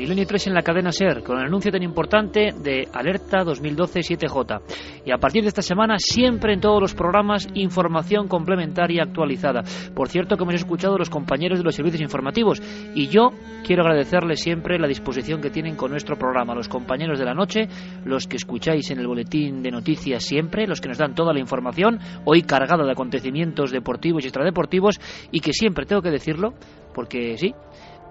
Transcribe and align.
Milenio 0.00 0.26
3 0.26 0.46
en 0.46 0.54
la 0.54 0.62
cadena 0.62 0.92
SER, 0.92 1.22
con 1.22 1.38
el 1.38 1.44
anuncio 1.44 1.70
tan 1.70 1.82
importante 1.82 2.54
de 2.56 2.88
Alerta 2.90 3.44
2012 3.44 4.00
7J. 4.00 4.62
Y 5.04 5.12
a 5.12 5.18
partir 5.18 5.42
de 5.42 5.48
esta 5.48 5.60
semana, 5.60 5.96
siempre 5.98 6.54
en 6.54 6.60
todos 6.62 6.80
los 6.80 6.94
programas, 6.94 7.46
información 7.52 8.26
complementaria 8.26 9.02
actualizada. 9.02 9.60
Por 9.94 10.08
cierto, 10.08 10.38
que 10.38 10.42
hemos 10.42 10.54
escuchado 10.54 10.96
los 10.96 11.10
compañeros 11.10 11.58
de 11.58 11.64
los 11.64 11.74
servicios 11.74 12.00
informativos. 12.00 12.62
Y 12.94 13.08
yo 13.08 13.32
quiero 13.62 13.82
agradecerles 13.82 14.40
siempre 14.40 14.78
la 14.78 14.88
disposición 14.88 15.42
que 15.42 15.50
tienen 15.50 15.76
con 15.76 15.90
nuestro 15.90 16.16
programa. 16.16 16.54
Los 16.54 16.70
compañeros 16.70 17.18
de 17.18 17.26
la 17.26 17.34
noche, 17.34 17.68
los 18.06 18.26
que 18.26 18.36
escucháis 18.36 18.90
en 18.90 19.00
el 19.00 19.06
boletín 19.06 19.62
de 19.62 19.70
noticias 19.70 20.24
siempre, 20.24 20.66
los 20.66 20.80
que 20.80 20.88
nos 20.88 20.96
dan 20.96 21.14
toda 21.14 21.34
la 21.34 21.40
información, 21.40 21.98
hoy 22.24 22.40
cargada 22.40 22.86
de 22.86 22.92
acontecimientos 22.92 23.70
deportivos 23.70 24.24
y 24.24 24.28
extradeportivos, 24.28 24.98
y 25.30 25.40
que 25.40 25.52
siempre 25.52 25.84
tengo 25.84 26.00
que 26.00 26.10
decirlo, 26.10 26.54
porque 26.94 27.36
sí, 27.36 27.54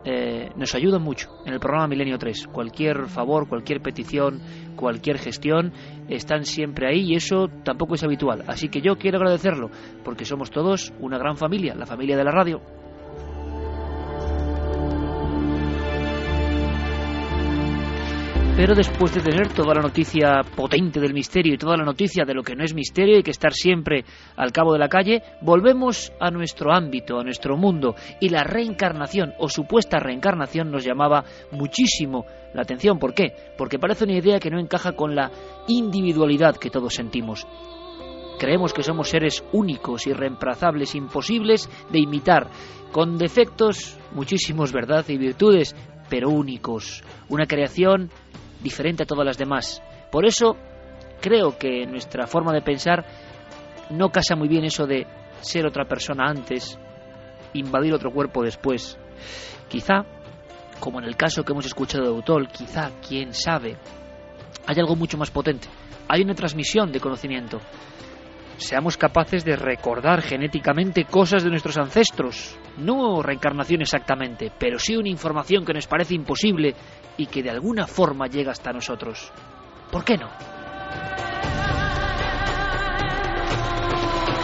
eh, 0.05 0.49
nos 0.55 0.73
ayudan 0.75 1.01
mucho 1.01 1.29
en 1.45 1.53
el 1.53 1.59
programa 1.59 1.87
Milenio 1.87 2.17
3. 2.17 2.47
Cualquier 2.47 3.07
favor, 3.07 3.47
cualquier 3.47 3.81
petición, 3.81 4.41
cualquier 4.75 5.17
gestión, 5.17 5.73
están 6.07 6.45
siempre 6.45 6.87
ahí 6.87 7.11
y 7.11 7.15
eso 7.15 7.47
tampoco 7.63 7.95
es 7.95 8.03
habitual. 8.03 8.43
Así 8.47 8.69
que 8.69 8.81
yo 8.81 8.97
quiero 8.97 9.17
agradecerlo, 9.17 9.69
porque 10.03 10.25
somos 10.25 10.51
todos 10.51 10.93
una 10.99 11.17
gran 11.17 11.37
familia, 11.37 11.75
la 11.75 11.85
familia 11.85 12.17
de 12.17 12.23
la 12.23 12.31
radio. 12.31 12.61
Pero 18.59 18.75
después 18.75 19.15
de 19.15 19.21
tener 19.21 19.53
toda 19.53 19.73
la 19.73 19.81
noticia 19.81 20.41
potente 20.53 20.99
del 20.99 21.13
misterio 21.13 21.53
y 21.53 21.57
toda 21.57 21.77
la 21.77 21.85
noticia 21.85 22.25
de 22.25 22.33
lo 22.33 22.43
que 22.43 22.57
no 22.57 22.65
es 22.65 22.73
misterio 22.73 23.17
y 23.17 23.23
que 23.23 23.31
estar 23.31 23.53
siempre 23.53 24.03
al 24.35 24.51
cabo 24.51 24.73
de 24.73 24.79
la 24.79 24.89
calle, 24.89 25.23
volvemos 25.39 26.11
a 26.19 26.29
nuestro 26.29 26.73
ámbito, 26.73 27.17
a 27.17 27.23
nuestro 27.23 27.55
mundo. 27.55 27.95
Y 28.19 28.27
la 28.27 28.43
reencarnación 28.43 29.31
o 29.39 29.47
supuesta 29.47 29.99
reencarnación 29.99 30.69
nos 30.71 30.83
llamaba 30.83 31.23
muchísimo 31.53 32.25
la 32.53 32.63
atención. 32.63 32.99
¿Por 32.99 33.13
qué? 33.13 33.33
Porque 33.57 33.79
parece 33.79 34.03
una 34.03 34.17
idea 34.17 34.41
que 34.41 34.49
no 34.49 34.59
encaja 34.59 34.91
con 34.91 35.15
la 35.15 35.31
individualidad 35.69 36.57
que 36.57 36.69
todos 36.69 36.93
sentimos. 36.93 37.47
Creemos 38.39 38.73
que 38.73 38.83
somos 38.83 39.07
seres 39.07 39.41
únicos, 39.53 40.05
irreemplazables, 40.05 40.95
imposibles 40.95 41.69
de 41.89 41.99
imitar, 41.99 42.49
con 42.91 43.17
defectos, 43.17 43.97
muchísimos, 44.11 44.73
¿verdad? 44.73 45.05
Y 45.07 45.17
virtudes, 45.17 45.73
pero 46.09 46.29
únicos. 46.29 47.03
Una 47.29 47.45
creación 47.45 48.09
diferente 48.59 49.03
a 49.03 49.05
todas 49.05 49.25
las 49.25 49.37
demás. 49.37 49.81
Por 50.11 50.25
eso 50.25 50.55
creo 51.21 51.57
que 51.57 51.85
nuestra 51.85 52.27
forma 52.27 52.53
de 52.53 52.61
pensar 52.61 53.05
no 53.89 54.09
casa 54.09 54.35
muy 54.35 54.47
bien 54.47 54.65
eso 54.65 54.85
de 54.85 55.07
ser 55.41 55.65
otra 55.65 55.85
persona 55.85 56.27
antes, 56.27 56.77
invadir 57.53 57.93
otro 57.93 58.11
cuerpo 58.11 58.43
después. 58.43 58.97
Quizá, 59.67 60.05
como 60.79 60.99
en 60.99 61.05
el 61.05 61.15
caso 61.15 61.43
que 61.43 61.51
hemos 61.51 61.65
escuchado 61.65 62.05
de 62.05 62.11
Utol, 62.11 62.47
quizá, 62.47 62.91
quién 63.07 63.33
sabe, 63.33 63.77
hay 64.65 64.79
algo 64.79 64.95
mucho 64.95 65.17
más 65.17 65.31
potente. 65.31 65.67
Hay 66.07 66.21
una 66.21 66.33
transmisión 66.33 66.91
de 66.91 66.99
conocimiento. 66.99 67.59
Seamos 68.59 68.97
capaces 68.97 69.45
de 69.45 69.55
recordar 69.55 70.21
genéticamente 70.21 71.05
cosas 71.05 71.43
de 71.43 71.49
nuestros 71.49 71.77
ancestros. 71.77 72.59
No 72.77 73.21
reencarnación 73.23 73.81
exactamente, 73.81 74.51
pero 74.59 74.77
sí 74.77 74.97
una 74.97 75.07
información 75.07 75.63
que 75.65 75.73
nos 75.73 75.87
parece 75.87 76.13
imposible 76.13 76.75
y 77.15 77.27
que 77.27 77.41
de 77.41 77.51
alguna 77.51 77.87
forma 77.87 78.27
llega 78.27 78.51
hasta 78.51 78.73
nosotros. 78.73 79.31
¿Por 79.89 80.03
qué 80.03 80.17
no? 80.17 80.27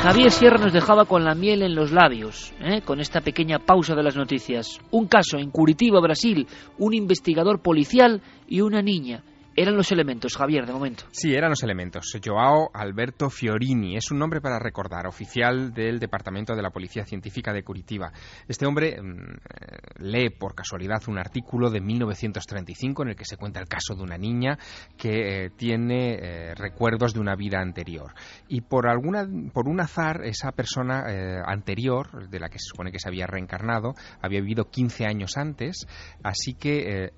Javier 0.02 0.32
Sierra 0.32 0.60
nos 0.60 0.72
dejaba 0.72 1.06
con 1.06 1.26
la 1.26 1.36
miel 1.36 1.62
en 1.62 1.76
los 1.76 1.92
labios, 1.92 2.54
¿eh? 2.62 2.82
con 2.86 3.02
esta 3.02 3.20
pequeña 3.20 3.60
pausa 3.60 3.96
de 3.96 4.04
las 4.04 4.16
noticias. 4.16 4.80
Un 4.92 5.08
caso 5.08 5.38
en 5.38 5.52
Curitiba, 5.52 6.00
Brasil, 6.00 6.48
un 6.78 6.94
investigador 6.94 7.62
policial 7.62 8.22
y 8.48 8.62
una 8.62 8.82
niña 8.82 9.24
eran 9.56 9.78
los 9.78 9.92
elementos, 9.92 10.36
Javier, 10.36 10.66
de 10.66 10.74
momento. 10.74 11.06
Sí, 11.12 11.34
eran 11.34 11.50
los 11.50 11.64
elementos. 11.64 12.12
Joao 12.24 12.70
Alberto 12.74 13.30
Fiorini 13.30 13.96
es 13.96 14.12
un 14.12 14.20
nombre 14.20 14.42
para 14.42 14.60
recordar, 14.60 15.08
oficial 15.08 15.74
del 15.74 15.98
Departamento 15.98 16.56
de 16.56 16.62
la 16.62 16.72
Policía 16.72 17.06
Científica 17.06 17.54
de 17.54 17.64
Curitiba. 17.64 18.12
Este 18.48 18.66
hombre 18.66 19.02
mm, 19.02 19.06
eh, 19.06 19.78
lee 20.00 20.30
por 20.30 20.56
casualidad 20.56 21.02
un 21.08 21.18
artículo 21.18 21.70
de 21.70 21.80
1935 21.80 23.04
en 23.04 23.10
el 23.10 23.16
que 23.16 23.24
se 23.24 23.38
cuenta 23.38 23.62
el 23.62 23.68
caso 23.68 23.96
de 23.96 24.04
una 24.04 24.18
niña 24.18 24.58
que 24.98 25.46
eh, 25.46 25.50
tiene 25.56 26.16
eh, 26.16 26.56
recuerdos 26.56 27.14
de 27.14 27.22
una 27.22 27.36
vida 27.36 27.62
anterior. 27.62 28.14
Y 28.50 28.60
por, 28.62 28.88
alguna, 28.88 29.26
por 29.54 29.70
un 29.70 29.80
azar, 29.80 30.26
esa 30.26 30.52
persona 30.52 31.04
anterior, 31.46 32.30
de 32.30 32.40
la 32.40 32.50
que 32.50 32.60
se 32.60 32.66
supone 32.66 32.92
que 32.92 33.00
se 33.00 33.08
había 33.08 33.28
reencarnado, 33.28 33.94
había 34.22 34.42
vivido 34.42 34.70
15 34.70 35.06
años 35.06 35.38
antes, 35.38 35.88
así 36.24 36.54
que 36.54 37.12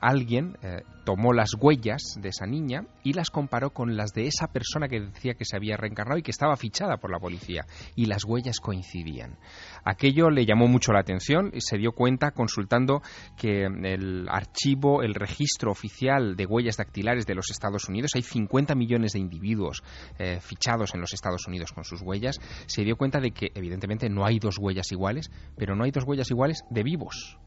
alguien 0.00 0.56
tomó 1.04 1.32
las 1.32 1.54
huellas 1.58 2.16
de 2.20 2.28
esa 2.28 2.46
niña 2.46 2.86
y 3.02 3.12
las 3.12 3.30
comparó 3.30 3.70
con 3.70 3.96
las 3.96 4.12
de 4.12 4.26
esa 4.26 4.48
persona 4.48 4.88
que 4.88 5.00
decía 5.00 5.34
que 5.34 5.44
se 5.44 5.56
había 5.56 5.76
reencarnado 5.76 6.18
y 6.18 6.22
que 6.22 6.30
estaba 6.30 6.56
fichada 6.56 6.98
por 6.98 7.10
la 7.10 7.18
policía. 7.18 7.66
Y 7.94 8.06
las 8.06 8.24
huellas 8.24 8.60
coincidían. 8.60 9.38
Aquello 9.84 10.30
le 10.30 10.46
llamó 10.46 10.68
mucho 10.68 10.92
la 10.92 11.00
atención 11.00 11.50
y 11.52 11.60
se 11.60 11.78
dio 11.78 11.92
cuenta 11.92 12.30
consultando 12.30 13.02
que 13.36 13.64
el 13.64 14.28
archivo, 14.28 15.02
el 15.02 15.14
registro 15.14 15.70
oficial 15.70 16.36
de 16.36 16.46
huellas 16.46 16.76
dactilares 16.76 17.26
de 17.26 17.34
los 17.34 17.50
Estados 17.50 17.88
Unidos, 17.88 18.12
hay 18.14 18.22
50 18.22 18.74
millones 18.74 19.12
de 19.12 19.20
individuos 19.20 19.82
eh, 20.18 20.38
fichados 20.40 20.94
en 20.94 21.00
los 21.00 21.12
Estados 21.12 21.46
Unidos 21.46 21.72
con 21.72 21.84
sus 21.84 22.02
huellas, 22.02 22.38
se 22.66 22.82
dio 22.82 22.96
cuenta 22.96 23.20
de 23.20 23.32
que 23.32 23.50
evidentemente 23.54 24.08
no 24.08 24.24
hay 24.24 24.38
dos 24.38 24.58
huellas 24.58 24.90
iguales, 24.92 25.30
pero 25.56 25.74
no 25.74 25.84
hay 25.84 25.90
dos 25.90 26.04
huellas 26.04 26.30
iguales 26.30 26.64
de 26.70 26.82
vivos. 26.82 27.38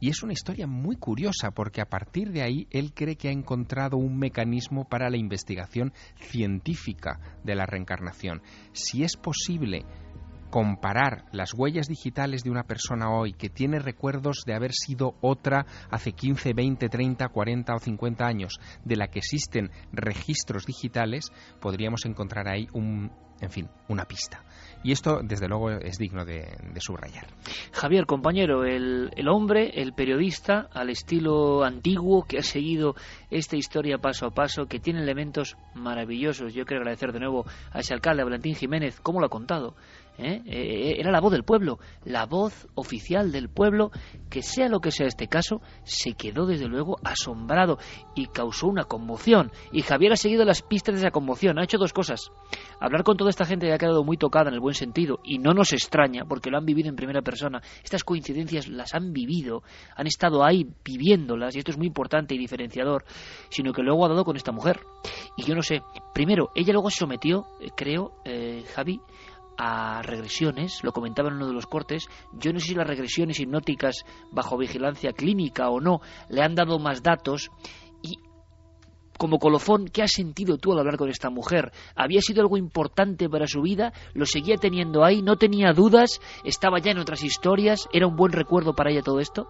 Y 0.00 0.08
es 0.08 0.22
una 0.22 0.32
historia 0.32 0.66
muy 0.66 0.96
curiosa 0.96 1.50
porque 1.50 1.82
a 1.82 1.86
partir 1.86 2.32
de 2.32 2.42
ahí 2.42 2.66
él 2.70 2.92
cree 2.94 3.16
que 3.16 3.28
ha 3.28 3.32
encontrado 3.32 3.98
un 3.98 4.18
mecanismo 4.18 4.88
para 4.88 5.10
la 5.10 5.18
investigación 5.18 5.92
científica 6.16 7.20
de 7.44 7.54
la 7.54 7.66
reencarnación. 7.66 8.42
Si 8.72 9.04
es 9.04 9.16
posible 9.16 9.84
comparar 10.50 11.26
las 11.32 11.54
huellas 11.54 11.86
digitales 11.86 12.42
de 12.42 12.50
una 12.50 12.64
persona 12.64 13.10
hoy 13.10 13.32
que 13.32 13.48
tiene 13.48 13.78
recuerdos 13.78 14.42
de 14.44 14.54
haber 14.54 14.72
sido 14.72 15.14
otra 15.20 15.64
hace 15.90 16.12
15, 16.12 16.52
20, 16.52 16.88
30, 16.88 17.28
40 17.28 17.74
o 17.74 17.78
50 17.78 18.26
años, 18.26 18.58
de 18.84 18.96
la 18.96 19.08
que 19.08 19.20
existen 19.20 19.70
registros 19.92 20.66
digitales, 20.66 21.30
podríamos 21.60 22.04
encontrar 22.04 22.48
ahí 22.48 22.66
un, 22.72 23.12
en 23.40 23.50
fin, 23.50 23.68
una 23.88 24.04
pista. 24.04 24.42
Y 24.82 24.92
esto, 24.92 25.20
desde 25.22 25.46
luego, 25.46 25.70
es 25.70 25.98
digno 25.98 26.24
de, 26.24 26.56
subrayar. 26.78 27.26
Javier, 27.72 28.06
compañero, 28.06 28.64
el, 28.64 29.10
el, 29.14 29.28
hombre, 29.28 29.82
el 29.82 29.92
periodista, 29.92 30.68
al 30.72 30.88
estilo 30.88 31.64
antiguo, 31.64 32.24
que 32.24 32.38
ha 32.38 32.42
seguido 32.42 32.94
esta 33.30 33.56
historia 33.56 33.98
paso 33.98 34.26
a 34.26 34.30
paso, 34.30 34.66
que 34.66 34.80
tiene 34.80 35.02
elementos 35.02 35.58
maravillosos. 35.74 36.54
Yo 36.54 36.64
quiero 36.64 36.80
agradecer 36.80 37.12
de 37.12 37.20
nuevo 37.20 37.44
a 37.72 37.80
ese 37.80 37.92
alcalde, 37.92 38.22
a 38.22 38.24
Valentín 38.24 38.54
Jiménez, 38.54 39.00
cómo 39.00 39.20
lo 39.20 39.26
ha 39.26 39.30
contado. 39.30 39.74
¿Eh? 40.20 40.42
Eh, 40.46 40.96
era 40.98 41.10
la 41.10 41.20
voz 41.20 41.32
del 41.32 41.44
pueblo, 41.44 41.78
la 42.04 42.26
voz 42.26 42.68
oficial 42.74 43.32
del 43.32 43.48
pueblo, 43.48 43.90
que 44.28 44.42
sea 44.42 44.68
lo 44.68 44.80
que 44.80 44.90
sea 44.90 45.06
este 45.06 45.26
caso, 45.26 45.60
se 45.84 46.12
quedó 46.12 46.46
desde 46.46 46.68
luego 46.68 46.98
asombrado 47.04 47.78
y 48.14 48.26
causó 48.26 48.68
una 48.68 48.84
conmoción. 48.84 49.50
Y 49.72 49.82
Javier 49.82 50.12
ha 50.12 50.16
seguido 50.16 50.44
las 50.44 50.62
pistas 50.62 50.94
de 50.94 51.00
esa 51.00 51.10
conmoción, 51.10 51.58
ha 51.58 51.64
hecho 51.64 51.78
dos 51.78 51.92
cosas. 51.92 52.30
Hablar 52.80 53.02
con 53.02 53.16
toda 53.16 53.30
esta 53.30 53.44
gente 53.44 53.66
que 53.66 53.72
ha 53.72 53.78
quedado 53.78 54.04
muy 54.04 54.16
tocada 54.16 54.48
en 54.48 54.54
el 54.54 54.60
buen 54.60 54.74
sentido, 54.74 55.20
y 55.24 55.38
no 55.38 55.52
nos 55.52 55.72
extraña, 55.72 56.24
porque 56.28 56.50
lo 56.50 56.58
han 56.58 56.66
vivido 56.66 56.88
en 56.88 56.96
primera 56.96 57.22
persona. 57.22 57.62
Estas 57.82 58.04
coincidencias 58.04 58.68
las 58.68 58.94
han 58.94 59.12
vivido, 59.12 59.62
han 59.96 60.06
estado 60.06 60.44
ahí 60.44 60.66
viviéndolas, 60.84 61.54
y 61.54 61.58
esto 61.58 61.70
es 61.70 61.78
muy 61.78 61.86
importante 61.86 62.34
y 62.34 62.38
diferenciador, 62.38 63.04
sino 63.48 63.72
que 63.72 63.82
luego 63.82 64.04
ha 64.04 64.08
dado 64.08 64.24
con 64.24 64.36
esta 64.36 64.52
mujer. 64.52 64.80
Y 65.36 65.44
yo 65.44 65.54
no 65.54 65.62
sé, 65.62 65.82
primero, 66.14 66.50
ella 66.54 66.72
luego 66.72 66.90
se 66.90 66.98
sometió, 66.98 67.46
eh, 67.60 67.70
creo, 67.74 68.12
Javi, 68.74 69.00
a 69.62 70.00
regresiones, 70.00 70.82
lo 70.82 70.92
comentaba 70.92 71.28
en 71.28 71.34
uno 71.34 71.46
de 71.46 71.52
los 71.52 71.66
cortes, 71.66 72.08
yo 72.32 72.50
no 72.50 72.60
sé 72.60 72.68
si 72.68 72.74
las 72.74 72.86
regresiones 72.86 73.38
hipnóticas 73.40 74.06
bajo 74.32 74.56
vigilancia 74.56 75.12
clínica 75.12 75.68
o 75.68 75.80
no 75.80 76.00
le 76.30 76.40
han 76.40 76.54
dado 76.54 76.78
más 76.78 77.02
datos 77.02 77.50
y 78.00 78.16
como 79.18 79.38
colofón, 79.38 79.88
¿qué 79.88 80.02
has 80.02 80.12
sentido 80.12 80.56
tú 80.56 80.72
al 80.72 80.78
hablar 80.78 80.96
con 80.96 81.10
esta 81.10 81.28
mujer? 81.28 81.72
¿Había 81.94 82.22
sido 82.22 82.40
algo 82.40 82.56
importante 82.56 83.28
para 83.28 83.46
su 83.46 83.60
vida? 83.60 83.92
¿Lo 84.14 84.24
seguía 84.24 84.56
teniendo 84.56 85.04
ahí? 85.04 85.20
¿No 85.20 85.36
tenía 85.36 85.74
dudas? 85.74 86.22
¿Estaba 86.42 86.78
ya 86.78 86.92
en 86.92 86.98
otras 86.98 87.22
historias? 87.22 87.86
¿Era 87.92 88.06
un 88.06 88.16
buen 88.16 88.32
recuerdo 88.32 88.74
para 88.74 88.90
ella 88.90 89.02
todo 89.02 89.20
esto? 89.20 89.46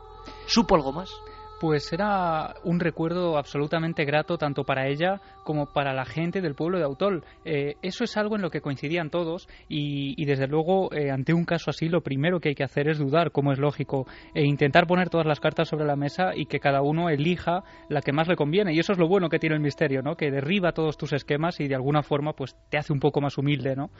¿Supo 0.46 0.74
algo 0.74 0.90
más? 0.90 1.12
Pues 1.60 1.92
era 1.92 2.54
un 2.64 2.80
recuerdo 2.80 3.36
absolutamente 3.36 4.06
grato 4.06 4.38
tanto 4.38 4.64
para 4.64 4.88
ella 4.88 5.20
como 5.44 5.66
para 5.66 5.92
la 5.92 6.06
gente 6.06 6.40
del 6.40 6.54
pueblo 6.54 6.78
de 6.78 6.84
Autol. 6.84 7.22
Eh, 7.44 7.74
eso 7.82 8.02
es 8.02 8.16
algo 8.16 8.36
en 8.36 8.40
lo 8.40 8.50
que 8.50 8.62
coincidían 8.62 9.10
todos 9.10 9.46
y, 9.68 10.24
desde 10.24 10.46
luego 10.46 10.90
eh, 10.94 11.10
ante 11.10 11.34
un 11.34 11.44
caso 11.44 11.68
así 11.68 11.90
lo 11.90 12.00
primero 12.00 12.40
que 12.40 12.48
hay 12.48 12.54
que 12.54 12.64
hacer 12.64 12.88
es 12.88 12.98
dudar, 12.98 13.30
como 13.30 13.52
es 13.52 13.58
lógico, 13.58 14.06
e 14.32 14.42
intentar 14.42 14.86
poner 14.86 15.10
todas 15.10 15.26
las 15.26 15.38
cartas 15.38 15.68
sobre 15.68 15.84
la 15.84 15.96
mesa 15.96 16.30
y 16.34 16.46
que 16.46 16.60
cada 16.60 16.80
uno 16.80 17.10
elija 17.10 17.62
la 17.90 18.00
que 18.00 18.12
más 18.12 18.26
le 18.26 18.36
conviene. 18.36 18.72
Y 18.72 18.78
eso 18.78 18.92
es 18.92 18.98
lo 18.98 19.06
bueno 19.06 19.28
que 19.28 19.38
tiene 19.38 19.56
el 19.56 19.62
misterio, 19.62 20.00
¿no? 20.00 20.16
Que 20.16 20.30
derriba 20.30 20.72
todos 20.72 20.96
tus 20.96 21.12
esquemas 21.12 21.60
y 21.60 21.68
de 21.68 21.74
alguna 21.74 22.02
forma 22.02 22.32
pues 22.32 22.56
te 22.70 22.78
hace 22.78 22.94
un 22.94 23.00
poco 23.00 23.20
más 23.20 23.36
humilde, 23.36 23.76
¿no? 23.76 23.90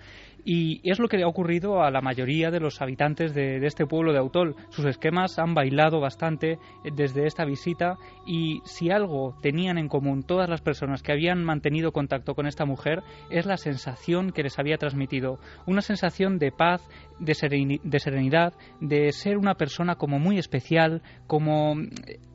Y 0.47 0.81
es 0.91 0.99
lo 0.99 1.09
que 1.09 1.19
le 1.19 1.25
ha 1.25 1.29
ocurrido 1.29 1.83
a 1.83 1.91
la 1.91 2.01
mayoría 2.01 2.51
de 2.51 2.61
los 2.61 2.81
habitantes 2.81 3.35
de, 3.35 3.61
de 3.61 3.67
este 3.67 3.85
pueblo 3.85 4.15
de 4.15 4.19
Autol. 4.19 4.56
Sus 4.71 4.87
esquemas 4.87 5.39
han 5.39 5.53
bailado 5.53 6.01
bastante 6.01 6.59
desde 6.97 7.27
esta 7.27 7.45
visita 7.50 7.99
y 8.26 8.62
si 8.64 8.91
algo 8.91 9.37
tenían 9.43 9.76
en 9.76 9.88
común 9.88 10.23
todas 10.23 10.49
las 10.49 10.62
personas 10.62 11.02
que 11.02 11.12
habían 11.12 11.44
mantenido 11.44 11.93
contacto 11.93 12.35
con 12.35 12.47
esta 12.47 12.64
mujer 12.64 13.02
es 13.31 13.47
la 13.47 13.56
sensación 13.56 14.32
que 14.32 14.43
les 14.43 14.58
había 14.58 14.79
transmitido, 14.79 15.38
una 15.67 15.82
sensación 15.82 16.38
de 16.38 16.52
paz, 16.52 16.82
de, 17.19 17.35
serenidad, 17.35 18.55
de 18.81 19.12
ser 19.12 19.37
una 19.37 19.55
persona 19.55 19.97
como 19.97 20.19
muy 20.19 20.38
especial, 20.38 21.02
como 21.26 21.75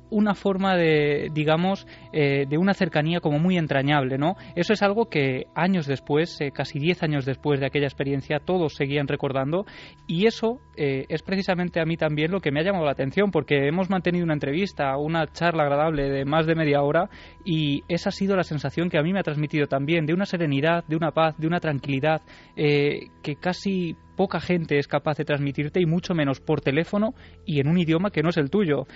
una 0.10 0.36
forma 0.36 0.76
de, 0.76 1.30
digamos, 1.34 1.88
eh, 2.14 2.46
de 2.48 2.58
una 2.58 2.74
cercanía 2.74 3.20
como 3.20 3.40
muy 3.40 3.58
entrañable, 3.58 4.18
¿no? 4.18 4.36
Eso 4.56 4.74
es 4.74 4.82
algo 4.82 5.10
que 5.10 5.48
años 5.56 5.88
después, 5.88 6.40
eh, 6.42 6.52
casi 6.52 6.80
diez 6.80 7.04
años 7.04 7.26
después 7.26 7.60
de 7.60 7.66
aquella 7.66 7.88
experiencia, 7.88 8.40
todos 8.40 8.76
seguían 8.76 9.08
recordando 9.08 9.66
y 10.08 10.26
eso 10.26 10.60
eh, 10.78 11.06
es 11.10 11.22
precisamente 11.22 11.80
a 11.80 11.86
mí 11.86 11.98
también 11.98 12.32
lo 12.32 12.40
que 12.40 12.52
me 12.52 12.60
ha 12.60 12.64
llamado 12.64 12.86
la 12.86 12.92
atención 12.92 13.32
porque 13.32 13.68
hemos 13.68 13.90
mantenido 13.90 14.26
una 14.26 14.34
entrevista, 14.34 14.98
una 14.98 15.28
charla 15.32 15.64
agradable 15.64 16.10
de 16.10 16.26
más 16.26 16.46
de 16.46 16.56
media 16.56 16.82
hora 16.82 17.10
y 17.44 17.84
esa 17.88 18.10
ha 18.10 18.12
sido 18.12 18.36
la 18.36 18.44
sensación 18.44 18.90
que 18.90 18.98
a 18.98 19.04
mí 19.04 19.14
me 19.14 19.20
ha 19.20 19.24
transmitido 19.24 19.68
también 19.68 20.06
de 20.06 20.14
una 20.14 20.26
serenidad, 20.26 20.84
de 20.88 20.96
una 20.96 21.12
paz, 21.12 21.38
de 21.38 21.48
una 21.48 21.60
tranquilidad 21.60 22.22
que 22.56 23.36
casi 23.40 23.96
poca 24.16 24.40
gente 24.40 24.78
es 24.78 24.88
capaz 24.88 25.18
de 25.18 25.26
transmitirte 25.26 25.82
y 25.82 25.86
mucho 25.86 26.14
menos 26.14 26.40
por 26.40 26.62
teléfono 26.62 27.14
y 27.46 27.60
en 27.60 27.68
un 27.68 27.78
idioma 27.78 28.12
que 28.12 28.24
no 28.24 28.30
es 28.30 28.38
el 28.38 28.50
tuyo. 28.50 28.88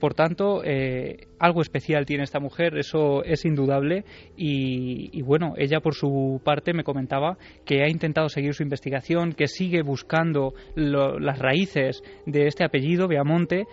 Por 0.00 0.14
tanto, 0.14 0.62
eh, 0.64 1.26
algo 1.38 1.62
especial 1.62 2.06
tiene 2.06 2.24
esta 2.24 2.40
mujer, 2.40 2.76
eso 2.76 3.22
es 3.24 3.44
indudable. 3.44 4.04
Y, 4.36 5.22
bueno, 5.22 5.54
ella 5.56 5.80
por 5.80 5.94
su 5.94 6.40
parte 6.44 6.72
me 6.72 6.84
comentaba 6.84 7.38
que 7.64 7.82
ha 7.82 7.88
intentado 7.88 8.28
seguir 8.28 8.54
su 8.54 8.62
investigación, 8.62 9.32
que 9.32 9.46
sigue 9.46 9.82
buscando 9.82 10.54
las 10.74 11.38
raíces 11.38 12.02
de 12.26 12.46
este 12.46 12.64
apellido, 12.64 13.08
Beamonte, 13.08 13.64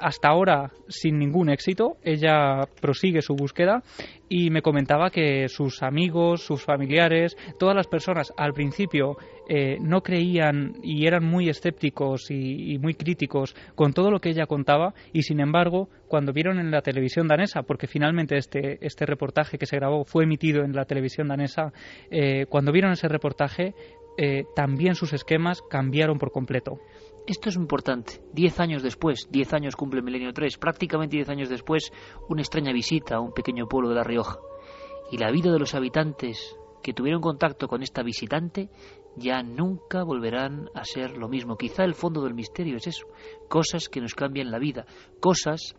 hasta 0.00 0.28
ahora 0.28 0.72
sin 0.88 1.18
ningún 1.18 1.50
éxito. 1.50 1.96
Ella 2.02 2.68
prosigue 2.80 3.22
su 3.22 3.34
búsqueda 3.34 3.82
y 4.28 4.50
me 4.50 4.62
comentaba 4.62 5.10
que 5.10 5.48
sus 5.48 5.82
amigos, 5.82 6.42
sus 6.42 6.62
familiares, 6.62 7.36
todas 7.58 7.76
las 7.76 7.86
personas 7.86 8.32
al 8.36 8.52
principio 8.52 9.16
eh, 9.48 9.78
no 9.80 10.02
creían 10.02 10.76
y 10.82 11.06
eran 11.06 11.24
muy 11.24 11.48
escépticos 11.48 12.30
y, 12.30 12.78
muy 12.78 12.94
críticos 12.94 13.54
con 13.74 13.92
todo 13.92 14.10
lo 14.10 14.20
que 14.20 14.30
ella 14.30 14.46
contaba 14.46 14.94
y 15.12 15.22
sin 15.22 15.40
embargo 15.40 15.88
cuando 16.08 16.32
vieron 16.32 16.58
en 16.58 16.70
la 16.70 16.82
televisión 16.82 17.28
danesa, 17.28 17.62
porque 17.62 17.86
finalmente 17.86 18.36
este, 18.36 18.78
este 18.84 19.06
reportaje 19.06 19.58
que 19.58 19.66
se 19.66 19.76
grabó 19.76 20.04
fue 20.04 20.24
emitido 20.24 20.64
en 20.64 20.72
la 20.72 20.84
televisión 20.84 21.28
danesa, 21.28 21.72
eh, 22.10 22.46
cuando 22.48 22.72
vieron 22.72 22.92
ese 22.92 23.08
reportaje 23.08 23.74
eh, 24.16 24.44
también 24.54 24.94
sus 24.94 25.12
esquemas 25.12 25.60
cambiaron 25.62 26.18
por 26.18 26.30
completo. 26.30 26.78
Esto 27.26 27.48
es 27.48 27.56
importante. 27.56 28.20
Diez 28.34 28.60
años 28.60 28.82
después, 28.82 29.28
diez 29.30 29.54
años 29.54 29.76
cumple 29.76 30.02
Milenio 30.02 30.34
3, 30.34 30.58
prácticamente 30.58 31.16
diez 31.16 31.28
años 31.30 31.48
después, 31.48 31.90
una 32.28 32.42
extraña 32.42 32.70
visita 32.70 33.16
a 33.16 33.20
un 33.20 33.32
pequeño 33.32 33.66
pueblo 33.66 33.88
de 33.88 33.94
La 33.94 34.04
Rioja. 34.04 34.38
Y 35.10 35.16
la 35.16 35.30
vida 35.30 35.50
de 35.50 35.58
los 35.58 35.74
habitantes 35.74 36.54
que 36.82 36.92
tuvieron 36.92 37.22
contacto 37.22 37.66
con 37.66 37.82
esta 37.82 38.02
visitante 38.02 38.68
ya 39.16 39.42
nunca 39.42 40.04
volverán 40.04 40.68
a 40.74 40.84
ser 40.84 41.16
lo 41.16 41.30
mismo. 41.30 41.56
Quizá 41.56 41.84
el 41.84 41.94
fondo 41.94 42.22
del 42.22 42.34
misterio 42.34 42.76
es 42.76 42.88
eso, 42.88 43.06
cosas 43.48 43.88
que 43.88 44.02
nos 44.02 44.14
cambian 44.14 44.50
la 44.50 44.58
vida, 44.58 44.84
cosas 45.18 45.76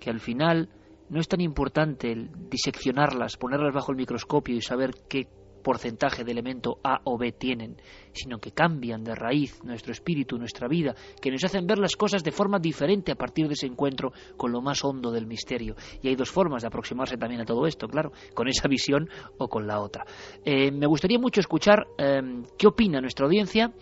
que 0.00 0.10
al 0.10 0.18
final 0.18 0.68
no 1.10 1.20
es 1.20 1.28
tan 1.28 1.40
importante 1.40 2.10
el 2.10 2.30
diseccionarlas, 2.50 3.36
ponerlas 3.36 3.72
bajo 3.72 3.92
el 3.92 3.98
microscopio 3.98 4.56
y 4.56 4.62
saber 4.62 4.90
qué 5.08 5.28
porcentaje 5.62 6.24
de 6.24 6.32
elemento 6.32 6.78
A 6.82 7.00
o 7.04 7.18
B 7.18 7.32
tienen, 7.32 7.76
sino 8.12 8.38
que 8.38 8.52
cambian 8.52 9.04
de 9.04 9.14
raíz 9.14 9.62
nuestro 9.64 9.92
espíritu, 9.92 10.38
nuestra 10.38 10.68
vida, 10.68 10.94
que 11.20 11.30
nos 11.30 11.44
hacen 11.44 11.66
ver 11.66 11.78
las 11.78 11.96
cosas 11.96 12.24
de 12.24 12.32
forma 12.32 12.58
diferente 12.58 13.12
a 13.12 13.16
partir 13.16 13.46
de 13.46 13.54
ese 13.54 13.66
encuentro 13.66 14.12
con 14.36 14.52
lo 14.52 14.60
más 14.60 14.84
hondo 14.84 15.10
del 15.10 15.26
misterio. 15.26 15.74
Y 16.02 16.08
hay 16.08 16.16
dos 16.16 16.30
formas 16.30 16.62
de 16.62 16.68
aproximarse 16.68 17.16
también 17.16 17.40
a 17.40 17.44
todo 17.44 17.66
esto, 17.66 17.88
claro, 17.88 18.12
con 18.34 18.48
esa 18.48 18.68
visión 18.68 19.08
o 19.38 19.48
con 19.48 19.66
la 19.66 19.80
otra. 19.80 20.04
Eh, 20.44 20.70
me 20.70 20.86
gustaría 20.86 21.18
mucho 21.18 21.40
escuchar 21.40 21.86
eh, 21.98 22.20
qué 22.56 22.66
opina 22.66 23.00
nuestra 23.00 23.26
audiencia. 23.26 23.72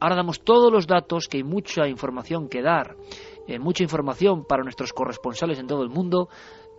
Ahora 0.00 0.16
damos 0.16 0.42
todos 0.42 0.72
los 0.72 0.86
datos, 0.86 1.26
que 1.26 1.38
hay 1.38 1.44
mucha 1.44 1.88
información 1.88 2.48
que 2.48 2.62
dar, 2.62 2.96
eh, 3.46 3.58
mucha 3.58 3.82
información 3.82 4.44
para 4.44 4.62
nuestros 4.62 4.92
corresponsales 4.92 5.58
en 5.58 5.66
todo 5.66 5.82
el 5.82 5.90
mundo 5.90 6.28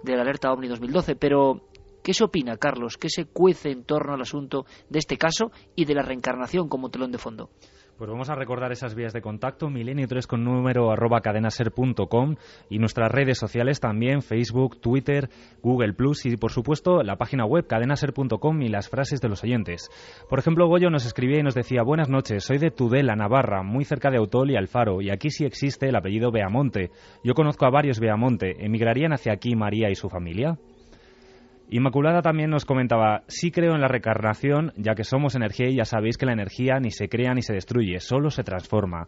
de 0.03 0.15
la 0.15 0.21
alerta 0.21 0.51
OVNI 0.51 0.69
2012, 0.69 1.15
pero 1.15 1.61
¿Qué 2.09 2.15
se 2.15 2.23
opina, 2.23 2.57
Carlos? 2.57 2.97
¿Qué 2.97 3.07
se 3.07 3.25
cuece 3.25 3.69
en 3.69 3.83
torno 3.83 4.15
al 4.15 4.21
asunto 4.21 4.65
de 4.89 4.97
este 4.97 5.15
caso 5.15 5.51
y 5.75 5.85
de 5.85 5.93
la 5.93 6.01
reencarnación 6.01 6.67
como 6.67 6.89
telón 6.89 7.11
de 7.11 7.19
fondo? 7.19 7.51
Pues 7.99 8.09
vamos 8.09 8.31
a 8.31 8.33
recordar 8.33 8.71
esas 8.71 8.95
vías 8.95 9.13
de 9.13 9.21
contacto, 9.21 9.67
milenio3 9.67 10.25
con 10.25 10.43
número 10.43 10.89
arroba 10.89 11.21
cadenaser.com 11.21 12.35
y 12.67 12.79
nuestras 12.79 13.11
redes 13.11 13.37
sociales 13.37 13.79
también, 13.79 14.23
Facebook, 14.23 14.81
Twitter, 14.81 15.29
Google 15.61 15.93
Plus 15.93 16.25
y 16.25 16.35
por 16.35 16.51
supuesto 16.51 17.03
la 17.03 17.17
página 17.17 17.45
web 17.45 17.67
cadenaser.com 17.67 18.59
y 18.63 18.69
las 18.69 18.89
frases 18.89 19.21
de 19.21 19.29
los 19.29 19.43
oyentes. 19.43 19.91
Por 20.27 20.39
ejemplo, 20.39 20.67
Goyo 20.67 20.89
nos 20.89 21.05
escribía 21.05 21.41
y 21.41 21.43
nos 21.43 21.53
decía, 21.53 21.83
buenas 21.83 22.09
noches, 22.09 22.43
soy 22.43 22.57
de 22.57 22.71
Tudela, 22.71 23.15
Navarra, 23.15 23.61
muy 23.61 23.85
cerca 23.85 24.09
de 24.09 24.17
Autol 24.17 24.49
y 24.49 24.55
Alfaro 24.55 24.99
y 25.03 25.11
aquí 25.11 25.29
sí 25.29 25.45
existe 25.45 25.89
el 25.89 25.95
apellido 25.95 26.31
Beamonte. 26.31 26.89
Yo 27.23 27.35
conozco 27.35 27.67
a 27.67 27.69
varios 27.69 27.99
Beamonte, 27.99 28.65
¿emigrarían 28.65 29.13
hacia 29.13 29.33
aquí 29.33 29.55
María 29.55 29.91
y 29.91 29.95
su 29.95 30.09
familia? 30.09 30.57
Inmaculada 31.71 32.23
también 32.23 32.49
nos 32.49 32.65
comentaba, 32.65 33.21
sí 33.27 33.51
creo 33.51 33.75
en 33.75 33.81
la 33.81 33.87
reencarnación, 33.87 34.73
ya 34.75 34.95
que 34.95 35.03
somos 35.03 35.35
energía 35.35 35.69
y 35.69 35.75
ya 35.75 35.85
sabéis 35.85 36.17
que 36.17 36.25
la 36.25 36.33
energía 36.33 36.79
ni 36.79 36.89
se 36.89 37.09
crea 37.09 37.35
ni 37.35 37.43
se 37.43 37.53
destruye, 37.53 37.99
solo 37.99 38.31
se 38.31 38.43
transforma. 38.43 39.07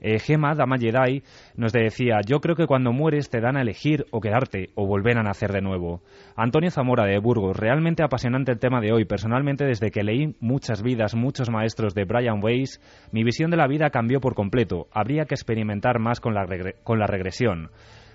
Eh, 0.00 0.18
Gema, 0.18 0.56
Dama 0.56 0.78
Jedi, 0.78 1.22
nos 1.54 1.72
decía, 1.72 2.18
yo 2.26 2.40
creo 2.40 2.56
que 2.56 2.66
cuando 2.66 2.92
mueres 2.92 3.30
te 3.30 3.40
dan 3.40 3.56
a 3.56 3.62
elegir 3.62 4.04
o 4.10 4.20
quedarte 4.20 4.70
o 4.74 4.84
volver 4.84 5.16
a 5.16 5.22
nacer 5.22 5.52
de 5.52 5.60
nuevo. 5.60 6.02
Antonio 6.34 6.72
Zamora 6.72 7.04
de 7.04 7.20
Burgos, 7.20 7.56
realmente 7.56 8.02
apasionante 8.02 8.50
el 8.50 8.58
tema 8.58 8.80
de 8.80 8.92
hoy. 8.92 9.04
Personalmente, 9.04 9.64
desde 9.64 9.92
que 9.92 10.02
leí 10.02 10.34
muchas 10.40 10.82
vidas, 10.82 11.14
muchos 11.14 11.50
maestros 11.50 11.94
de 11.94 12.04
Brian 12.04 12.42
Weiss, 12.42 12.80
mi 13.12 13.22
visión 13.22 13.52
de 13.52 13.58
la 13.58 13.68
vida 13.68 13.90
cambió 13.90 14.20
por 14.20 14.34
completo. 14.34 14.88
Habría 14.92 15.26
que 15.26 15.36
experimentar 15.36 16.00
más 16.00 16.18
con 16.18 16.34
la, 16.34 16.46
con 16.82 16.98
la 16.98 17.06
regresión. 17.06 17.70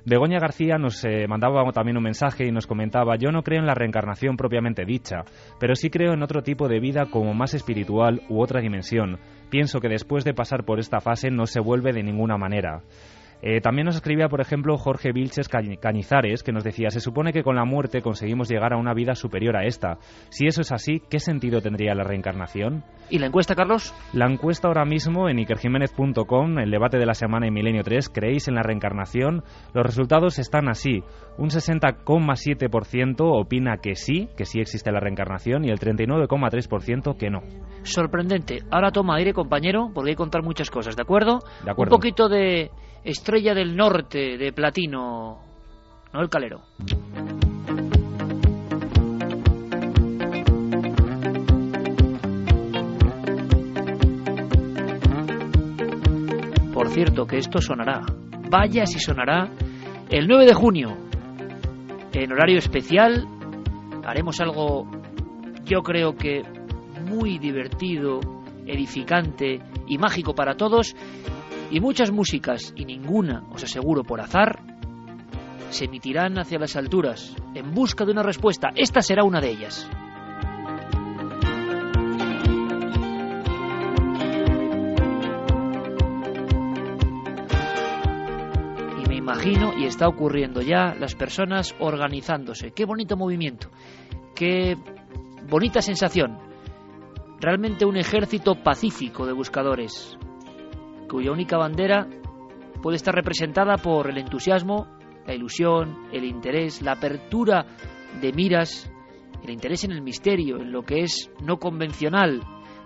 Begoña 0.09 0.39
García 0.39 0.77
nos 0.77 1.03
eh, 1.03 1.27
mandaba 1.27 1.69
también 1.73 1.97
un 1.97 2.03
mensaje 2.03 2.47
y 2.47 2.51
nos 2.53 2.65
comentaba, 2.65 3.17
yo 3.17 3.29
no 3.29 3.43
creo 3.43 3.59
en 3.59 3.65
la 3.65 3.73
reencarnación 3.73 4.37
propiamente 4.37 4.85
dicha, 4.85 5.25
pero 5.59 5.75
sí 5.75 5.89
creo 5.89 6.13
en 6.13 6.23
otro 6.23 6.43
tipo 6.43 6.69
de 6.69 6.79
vida 6.79 7.07
como 7.07 7.33
más 7.33 7.53
espiritual 7.53 8.21
u 8.29 8.41
otra 8.41 8.61
dimensión. 8.61 9.19
Pienso 9.49 9.81
que 9.81 9.89
después 9.89 10.23
de 10.23 10.33
pasar 10.33 10.63
por 10.63 10.79
esta 10.79 11.01
fase 11.01 11.29
no 11.29 11.45
se 11.45 11.59
vuelve 11.59 11.91
de 11.91 12.03
ninguna 12.03 12.37
manera. 12.37 12.83
Eh, 13.41 13.61
también 13.61 13.85
nos 13.85 13.95
escribía, 13.95 14.29
por 14.29 14.41
ejemplo, 14.41 14.77
Jorge 14.77 15.11
Vilches 15.11 15.49
Cañizares, 15.49 16.43
que 16.43 16.51
nos 16.51 16.63
decía, 16.63 16.89
se 16.89 16.99
supone 16.99 17.33
que 17.33 17.43
con 17.43 17.55
la 17.55 17.65
muerte 17.65 18.01
conseguimos 18.01 18.49
llegar 18.49 18.73
a 18.73 18.77
una 18.77 18.93
vida 18.93 19.13
superior 19.15 19.55
a 19.55 19.65
esta. 19.65 19.97
Si 20.29 20.47
eso 20.47 20.61
es 20.61 20.71
así, 20.71 21.01
¿qué 21.09 21.19
sentido 21.19 21.61
tendría 21.61 21.93
la 21.93 22.03
reencarnación? 22.03 22.83
¿Y 23.09 23.19
la 23.19 23.27
encuesta, 23.27 23.55
Carlos? 23.55 23.93
La 24.13 24.25
encuesta 24.25 24.67
ahora 24.67 24.85
mismo 24.85 25.29
en 25.29 25.39
ikerjiménez.com, 25.39 26.59
el 26.59 26.71
debate 26.71 26.97
de 26.97 27.05
la 27.05 27.13
semana 27.13 27.47
en 27.47 27.53
Milenio 27.53 27.83
3, 27.83 28.09
¿creéis 28.09 28.47
en 28.47 28.55
la 28.55 28.63
reencarnación? 28.63 29.43
Los 29.73 29.85
resultados 29.85 30.39
están 30.39 30.67
así. 30.67 31.03
Un 31.37 31.49
60,7% 31.49 33.15
opina 33.19 33.77
que 33.77 33.95
sí, 33.95 34.27
que 34.35 34.45
sí 34.45 34.59
existe 34.59 34.91
la 34.91 34.99
reencarnación, 34.99 35.63
y 35.63 35.69
el 35.69 35.79
39,3% 35.79 37.17
que 37.17 37.29
no. 37.29 37.39
Sorprendente. 37.83 38.63
Ahora 38.71 38.91
toma 38.91 39.15
aire, 39.17 39.33
compañero, 39.33 39.91
porque 39.93 40.09
hay 40.09 40.15
que 40.15 40.17
contar 40.17 40.43
muchas 40.43 40.69
cosas, 40.69 40.95
¿de 40.95 41.03
acuerdo? 41.03 41.39
De 41.63 41.71
acuerdo. 41.71 41.95
Un 41.95 41.99
poquito 41.99 42.27
de 42.27 42.71
Estrella 43.03 43.53
del 43.53 43.75
Norte 43.75 44.37
de 44.37 44.51
Platino, 44.51 45.39
no 46.13 46.21
el 46.21 46.29
Calero. 46.29 46.61
Por 56.73 56.89
cierto, 56.89 57.25
que 57.25 57.37
esto 57.37 57.59
sonará, 57.59 58.01
vaya 58.49 58.85
si 58.85 58.99
sonará, 58.99 59.49
el 60.09 60.27
9 60.27 60.45
de 60.45 60.53
junio, 60.53 60.97
en 62.13 62.31
horario 62.31 62.57
especial, 62.57 63.27
haremos 64.05 64.39
algo, 64.41 64.89
yo 65.65 65.81
creo 65.81 66.15
que 66.15 66.43
muy 67.09 67.37
divertido, 67.37 68.19
edificante 68.65 69.59
y 69.87 69.97
mágico 69.97 70.33
para 70.33 70.55
todos 70.55 70.95
y 71.69 71.79
muchas 71.79 72.11
músicas 72.11 72.73
y 72.75 72.85
ninguna, 72.85 73.43
os 73.51 73.63
aseguro 73.63 74.03
por 74.03 74.21
azar, 74.21 74.59
se 75.69 75.85
emitirán 75.85 76.37
hacia 76.39 76.59
las 76.59 76.75
alturas 76.75 77.35
en 77.53 77.73
busca 77.73 78.05
de 78.05 78.11
una 78.11 78.23
respuesta. 78.23 78.69
Esta 78.75 79.01
será 79.01 79.23
una 79.23 79.41
de 79.41 79.49
ellas. 79.49 79.89
Y 89.03 89.09
me 89.09 89.15
imagino, 89.15 89.73
y 89.77 89.85
está 89.85 90.07
ocurriendo 90.07 90.61
ya, 90.61 90.95
las 90.95 91.15
personas 91.15 91.75
organizándose. 91.79 92.71
Qué 92.71 92.85
bonito 92.85 93.17
movimiento, 93.17 93.69
qué 94.35 94.77
bonita 95.49 95.81
sensación. 95.81 96.39
Realmente 97.39 97.85
un 97.85 97.97
ejército 97.97 98.55
pacífico 98.63 99.25
de 99.25 99.33
buscadores, 99.33 100.17
cuya 101.09 101.31
única 101.31 101.57
bandera 101.57 102.07
puede 102.81 102.97
estar 102.97 103.13
representada 103.13 103.77
por 103.77 104.09
el 104.09 104.17
entusiasmo, 104.17 104.87
la 105.25 105.33
ilusión, 105.33 106.07
el 106.11 106.23
interés, 106.23 106.81
la 106.81 106.93
apertura 106.93 107.65
de 108.21 108.31
miras, 108.33 108.91
el 109.43 109.49
interés 109.49 109.83
en 109.83 109.91
el 109.91 110.01
misterio, 110.01 110.57
en 110.57 110.71
lo 110.71 110.83
que 110.83 111.01
es 111.01 111.31
no 111.43 111.57
convencional. 111.57 112.41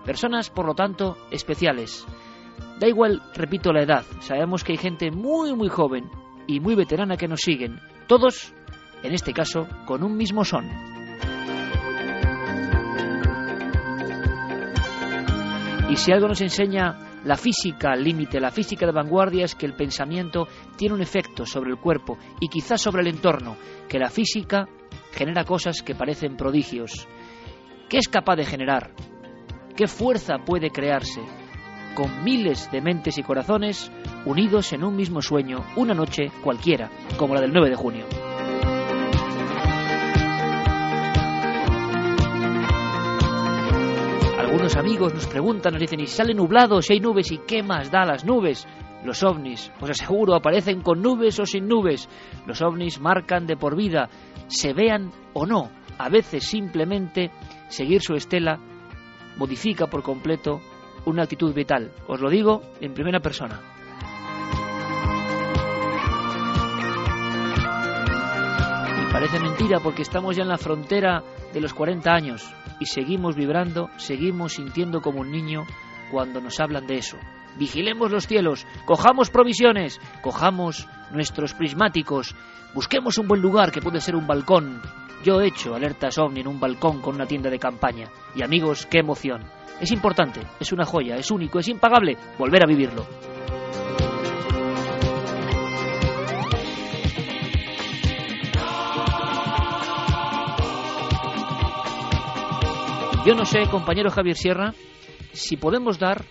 Personas, 0.06 0.50
por 0.50 0.66
lo 0.66 0.74
tanto, 0.74 1.18
especiales. 1.32 2.06
Da 2.80 2.88
igual, 2.88 3.22
repito, 3.36 3.72
la 3.72 3.84
edad. 3.84 4.04
Sabemos 4.22 4.64
que 4.64 4.72
hay 4.72 4.78
gente 4.78 5.12
muy, 5.12 5.54
muy 5.54 5.70
joven 5.70 6.10
y 6.48 6.60
muy 6.60 6.76
veterana 6.76 7.18
que 7.18 7.28
nos 7.28 7.42
siguen. 7.42 7.80
Todos, 8.08 8.54
en 9.04 9.14
este 9.14 9.34
caso, 9.34 9.68
con 9.86 10.04
un 10.04 10.18
mismo 10.18 10.44
son. 10.44 10.68
Y 15.90 15.96
si 15.98 16.12
algo 16.12 16.28
nos 16.28 16.42
enseña 16.42 17.11
la 17.24 17.38
física 17.38 17.96
límite, 17.96 18.40
la 18.40 18.52
física 18.52 18.86
de 18.86 18.92
vanguardia 18.92 19.46
es 19.46 19.56
que 19.56 19.66
el 19.66 19.76
pensamiento 19.76 20.48
tiene 20.76 20.96
un 20.96 21.02
efecto 21.02 21.46
sobre 21.46 21.70
el 21.70 21.78
cuerpo 21.78 22.18
y 22.40 22.48
quizás 22.48 22.82
sobre 22.82 23.02
el 23.02 23.08
entorno, 23.08 23.58
que 23.88 24.00
la 24.00 24.10
física 24.10 24.68
genera 25.12 25.44
cosas 25.44 25.82
que 25.84 25.96
parecen 25.96 26.36
prodigios. 26.36 27.08
¿Qué 27.90 27.98
es 27.98 28.08
capaz 28.08 28.38
de 28.38 28.46
generar? 28.46 28.92
¿Qué 29.76 29.88
fuerza 29.88 30.40
puede 30.46 30.72
crearse? 30.72 31.22
Con 31.96 32.24
miles 32.24 32.72
de 32.72 32.82
mentes 32.82 33.18
y 33.18 33.24
corazones 33.24 33.92
unidos 34.26 34.74
en 34.74 34.84
un 34.84 34.96
mismo 34.96 35.22
sueño, 35.22 35.66
una 35.76 35.94
noche 35.94 36.32
cualquiera, 36.44 36.90
como 37.18 37.36
la 37.36 37.42
del 37.42 37.52
9 37.52 37.70
de 37.70 37.76
junio. 37.76 38.31
Algunos 44.62 44.78
amigos 44.78 45.14
nos 45.16 45.26
preguntan, 45.26 45.74
nos 45.74 45.82
dicen, 45.82 46.02
¿y 46.02 46.06
sale 46.06 46.36
nublado, 46.36 46.84
si 46.84 46.94
hay 46.94 47.00
nubes? 47.00 47.32
¿Y 47.32 47.40
qué 47.40 47.64
más 47.64 47.90
da 47.90 48.06
las 48.06 48.24
nubes? 48.24 48.68
Los 49.04 49.24
ovnis, 49.24 49.72
pues 49.80 49.90
aseguro, 49.90 50.36
aparecen 50.36 50.82
con 50.82 51.02
nubes 51.02 51.40
o 51.40 51.48
sin 51.48 51.68
nubes. 51.68 52.08
Los 52.46 52.62
ovnis 52.62 53.00
marcan 53.00 53.48
de 53.48 53.58
por 53.58 53.76
vida, 53.76 54.08
se 54.46 54.74
vean 54.74 55.10
o 55.34 55.48
no. 55.48 55.72
A 55.98 56.10
veces 56.10 56.46
simplemente 56.46 57.32
seguir 57.70 58.04
su 58.04 58.14
estela 58.14 58.60
modifica 59.36 59.88
por 59.88 60.04
completo 60.04 60.62
una 61.06 61.24
actitud 61.24 61.56
vital. 61.56 61.92
Os 62.08 62.22
lo 62.22 62.30
digo 62.30 62.62
en 62.82 62.94
primera 62.94 63.20
persona. 63.20 63.60
Y 69.02 69.12
parece 69.12 69.40
mentira 69.40 69.80
porque 69.80 70.04
estamos 70.04 70.36
ya 70.36 70.44
en 70.44 70.50
la 70.50 70.60
frontera 70.60 71.24
de 71.52 71.62
los 71.62 71.74
40 71.74 72.14
años 72.14 72.61
y 72.82 72.88
seguimos 72.88 73.36
vibrando, 73.36 73.92
seguimos 73.98 74.54
sintiendo 74.54 75.02
como 75.02 75.22
un 75.22 75.32
niño 75.32 75.68
cuando 76.10 76.42
nos 76.42 76.60
hablan 76.60 76.88
de 76.88 76.98
eso. 76.98 77.16
Vigilemos 77.58 78.12
los 78.12 78.26
cielos, 78.26 78.66
cojamos 78.86 79.30
provisiones, 79.30 80.02
cojamos 80.24 80.88
nuestros 81.12 81.54
prismáticos, 81.54 82.36
busquemos 82.74 83.20
un 83.20 83.28
buen 83.28 83.40
lugar 83.40 83.72
que 83.72 83.82
puede 83.82 84.02
ser 84.02 84.16
un 84.16 84.26
balcón. 84.26 84.82
Yo 85.24 85.40
he 85.40 85.48
hecho 85.50 85.76
alertas 85.76 86.18
ovni 86.18 86.42
en 86.42 86.48
un 86.48 86.60
balcón 86.60 87.02
con 87.02 87.16
una 87.16 87.28
tienda 87.28 87.52
de 87.52 87.60
campaña. 87.60 88.10
Y 88.36 88.42
amigos, 88.42 88.88
qué 88.88 88.98
emoción. 88.98 89.44
Es 89.80 89.92
importante, 89.92 90.42
es 90.60 90.72
una 90.72 90.86
joya, 90.86 91.18
es 91.18 91.30
único, 91.30 91.60
es 91.60 91.68
impagable 91.68 92.18
volver 92.40 92.64
a 92.64 92.68
vivirlo. 92.68 93.06
Yo 103.24 103.36
no 103.36 103.46
sé, 103.46 103.68
compañero 103.70 104.10
Javier 104.10 104.36
Sierra, 104.36 104.74
si 105.32 105.56
podemos 105.56 106.00
dar 106.00 106.26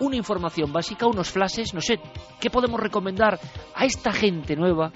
una 0.00 0.16
información 0.16 0.72
básica, 0.72 1.06
unos 1.06 1.30
flashes, 1.30 1.72
no 1.72 1.80
sé, 1.80 2.00
¿qué 2.40 2.50
podemos 2.50 2.80
recomendar 2.80 3.38
a 3.76 3.84
esta 3.84 4.12
gente 4.12 4.56
nueva 4.56 4.90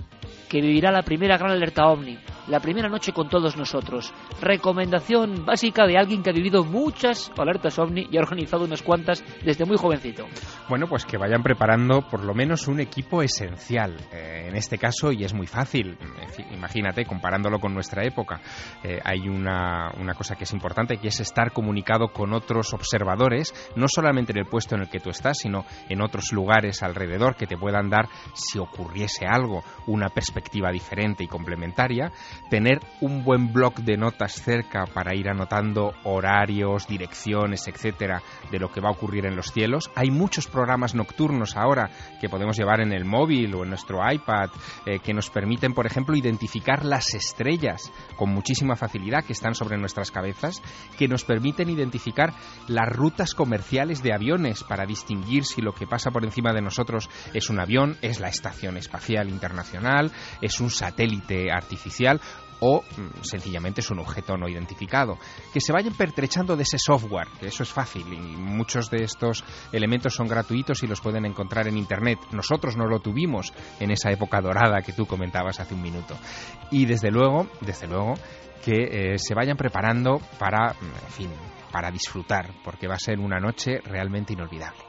que 0.49 0.61
vivirá 0.61 0.90
la 0.90 1.02
primera 1.02 1.38
gran 1.38 1.52
alerta 1.52 1.87
ovni, 1.87 2.18
la 2.49 2.61
primera 2.61 2.88
noche 2.88 3.12
con 3.12 3.29
todos 3.29 3.57
nosotros. 3.57 4.12
Recomendación 4.41 5.45
básica 5.45 5.87
de 5.87 5.99
alguien 5.99 6.23
que 6.23 6.31
ha 6.31 6.33
vivido 6.33 6.65
muchas 6.65 7.31
alertas 7.37 7.79
ovni 7.79 8.07
y 8.11 8.17
ha 8.17 8.21
organizado 8.21 8.65
unas 8.65 8.83
cuantas 8.83 9.25
desde 9.45 9.65
muy 9.65 9.76
jovencito. 9.76 10.26
Bueno, 10.69 10.87
pues 10.88 11.05
que 11.05 11.19
vayan 11.19 11.43
preparando 11.43 12.03
por 12.03 12.25
lo 12.25 12.35
menos 12.35 12.69
un 12.69 12.81
equipo 12.81 13.23
esencial. 13.23 13.97
Eh, 14.12 14.47
en 14.49 14.57
este 14.57 14.79
caso, 14.79 15.12
y 15.12 15.25
es 15.25 15.35
muy 15.35 15.47
fácil, 15.47 15.97
imagínate, 16.53 17.05
comparándolo 17.05 17.59
con 17.59 17.75
nuestra 17.75 18.05
época, 18.05 18.41
eh, 18.83 19.00
hay 19.05 19.29
una, 19.29 19.91
una 19.99 20.15
cosa 20.15 20.37
que 20.37 20.45
es 20.45 20.53
importante, 20.53 20.99
que 20.99 21.09
es 21.09 21.21
estar 21.21 21.53
comunicado 21.53 22.09
con 22.09 22.33
otros 22.33 22.73
observadores, 22.75 23.53
no 23.76 23.87
solamente 23.88 24.33
en 24.33 24.38
el 24.38 24.47
puesto 24.47 24.75
en 24.75 24.83
el 24.83 24.88
que 24.88 25.00
tú 25.00 25.11
estás, 25.11 25.38
sino 25.38 25.65
en 25.88 26.03
otros 26.03 26.33
lugares 26.33 26.83
alrededor 26.83 27.37
que 27.37 27.47
te 27.47 27.57
puedan 27.57 27.91
dar, 27.91 28.09
si 28.35 28.59
ocurriese 28.59 29.26
algo, 29.26 29.62
una 29.87 30.09
perspectiva 30.09 30.71
diferente 30.71 31.25
y 31.25 31.29
complementaria 31.29 32.12
tener 32.50 32.81
un 33.00 33.25
buen 33.25 33.52
bloc 33.52 33.78
de 33.81 33.97
notas 33.97 34.35
cerca 34.35 34.85
para 34.87 35.14
ir 35.14 35.28
anotando 35.28 35.93
horarios, 36.05 36.87
direcciones, 36.87 37.66
etcétera, 37.69 38.23
de 38.50 38.59
lo 38.59 38.71
que 38.71 38.81
va 38.81 38.88
a 38.88 38.93
ocurrir 38.93 39.26
en 39.26 39.37
los 39.37 39.52
cielos. 39.52 39.90
Hay 39.95 40.11
muchos 40.11 40.47
programas 40.47 40.95
nocturnos 40.95 41.57
ahora 41.57 41.90
que 42.21 42.28
podemos 42.28 42.57
llevar 42.57 42.81
en 42.81 42.93
el 42.93 43.05
móvil 43.05 43.55
o 43.55 43.64
en 43.64 43.71
nuestro 43.71 44.00
iPad 44.11 44.50
eh, 44.85 44.99
que 45.00 45.14
nos 45.14 45.31
permiten, 45.31 45.75
por 45.75 45.87
ejemplo, 45.87 46.16
identificar 46.16 46.85
las 46.85 47.14
estrellas 47.14 47.93
con 48.16 48.31
muchísima 48.31 48.76
facilidad 48.76 49.25
que 49.25 49.33
están 49.33 49.55
sobre 49.55 49.78
nuestras 49.78 50.11
cabezas, 50.11 50.62
que 50.99 51.09
nos 51.09 51.25
permiten 51.25 51.71
identificar 51.71 52.33
las 52.69 52.88
rutas 52.88 53.35
comerciales 53.35 54.02
de 54.02 54.12
aviones 54.12 54.64
para 54.64 54.87
distinguir 54.87 55.45
si 55.45 55.62
lo 55.62 55.73
que 55.73 55.87
pasa 55.87 56.11
por 56.11 56.25
encima 56.25 56.52
de 56.52 56.62
nosotros 56.62 57.09
es 57.35 57.50
un 57.50 57.61
avión, 57.61 57.97
es 58.02 58.21
la 58.21 58.28
Estación 58.28 58.76
Espacial 58.76 59.28
Internacional, 59.28 60.12
es 60.40 60.61
un 60.61 60.71
satélite 60.71 61.50
artificial 61.50 62.21
o 62.60 62.82
mm, 62.82 63.22
sencillamente 63.22 63.80
es 63.80 63.90
un 63.90 63.98
objeto 63.98 64.36
no 64.36 64.48
identificado. 64.48 65.18
Que 65.52 65.60
se 65.60 65.72
vayan 65.72 65.94
pertrechando 65.94 66.56
de 66.56 66.62
ese 66.62 66.78
software, 66.78 67.28
que 67.40 67.48
eso 67.48 67.62
es 67.62 67.72
fácil 67.72 68.12
y 68.12 68.18
muchos 68.18 68.90
de 68.90 69.04
estos 69.04 69.44
elementos 69.72 70.14
son 70.14 70.28
gratuitos 70.28 70.82
y 70.82 70.86
los 70.86 71.00
pueden 71.00 71.26
encontrar 71.26 71.68
en 71.68 71.76
Internet. 71.76 72.18
Nosotros 72.32 72.76
no 72.76 72.86
lo 72.86 73.00
tuvimos 73.00 73.52
en 73.80 73.90
esa 73.90 74.10
época 74.10 74.40
dorada 74.40 74.82
que 74.82 74.92
tú 74.92 75.06
comentabas 75.06 75.60
hace 75.60 75.75
un 75.75 75.82
minuto. 75.82 76.16
Y 76.70 76.86
desde 76.86 77.10
luego, 77.10 77.46
desde 77.60 77.86
luego, 77.86 78.14
que 78.64 79.14
eh, 79.14 79.18
se 79.18 79.34
vayan 79.34 79.56
preparando 79.56 80.20
para, 80.38 80.72
mm, 80.72 81.04
en 81.04 81.12
fin, 81.12 81.30
para 81.70 81.90
disfrutar, 81.90 82.50
porque 82.64 82.88
va 82.88 82.94
a 82.94 82.98
ser 82.98 83.18
una 83.18 83.38
noche 83.38 83.80
realmente 83.84 84.32
inolvidable. 84.32 84.80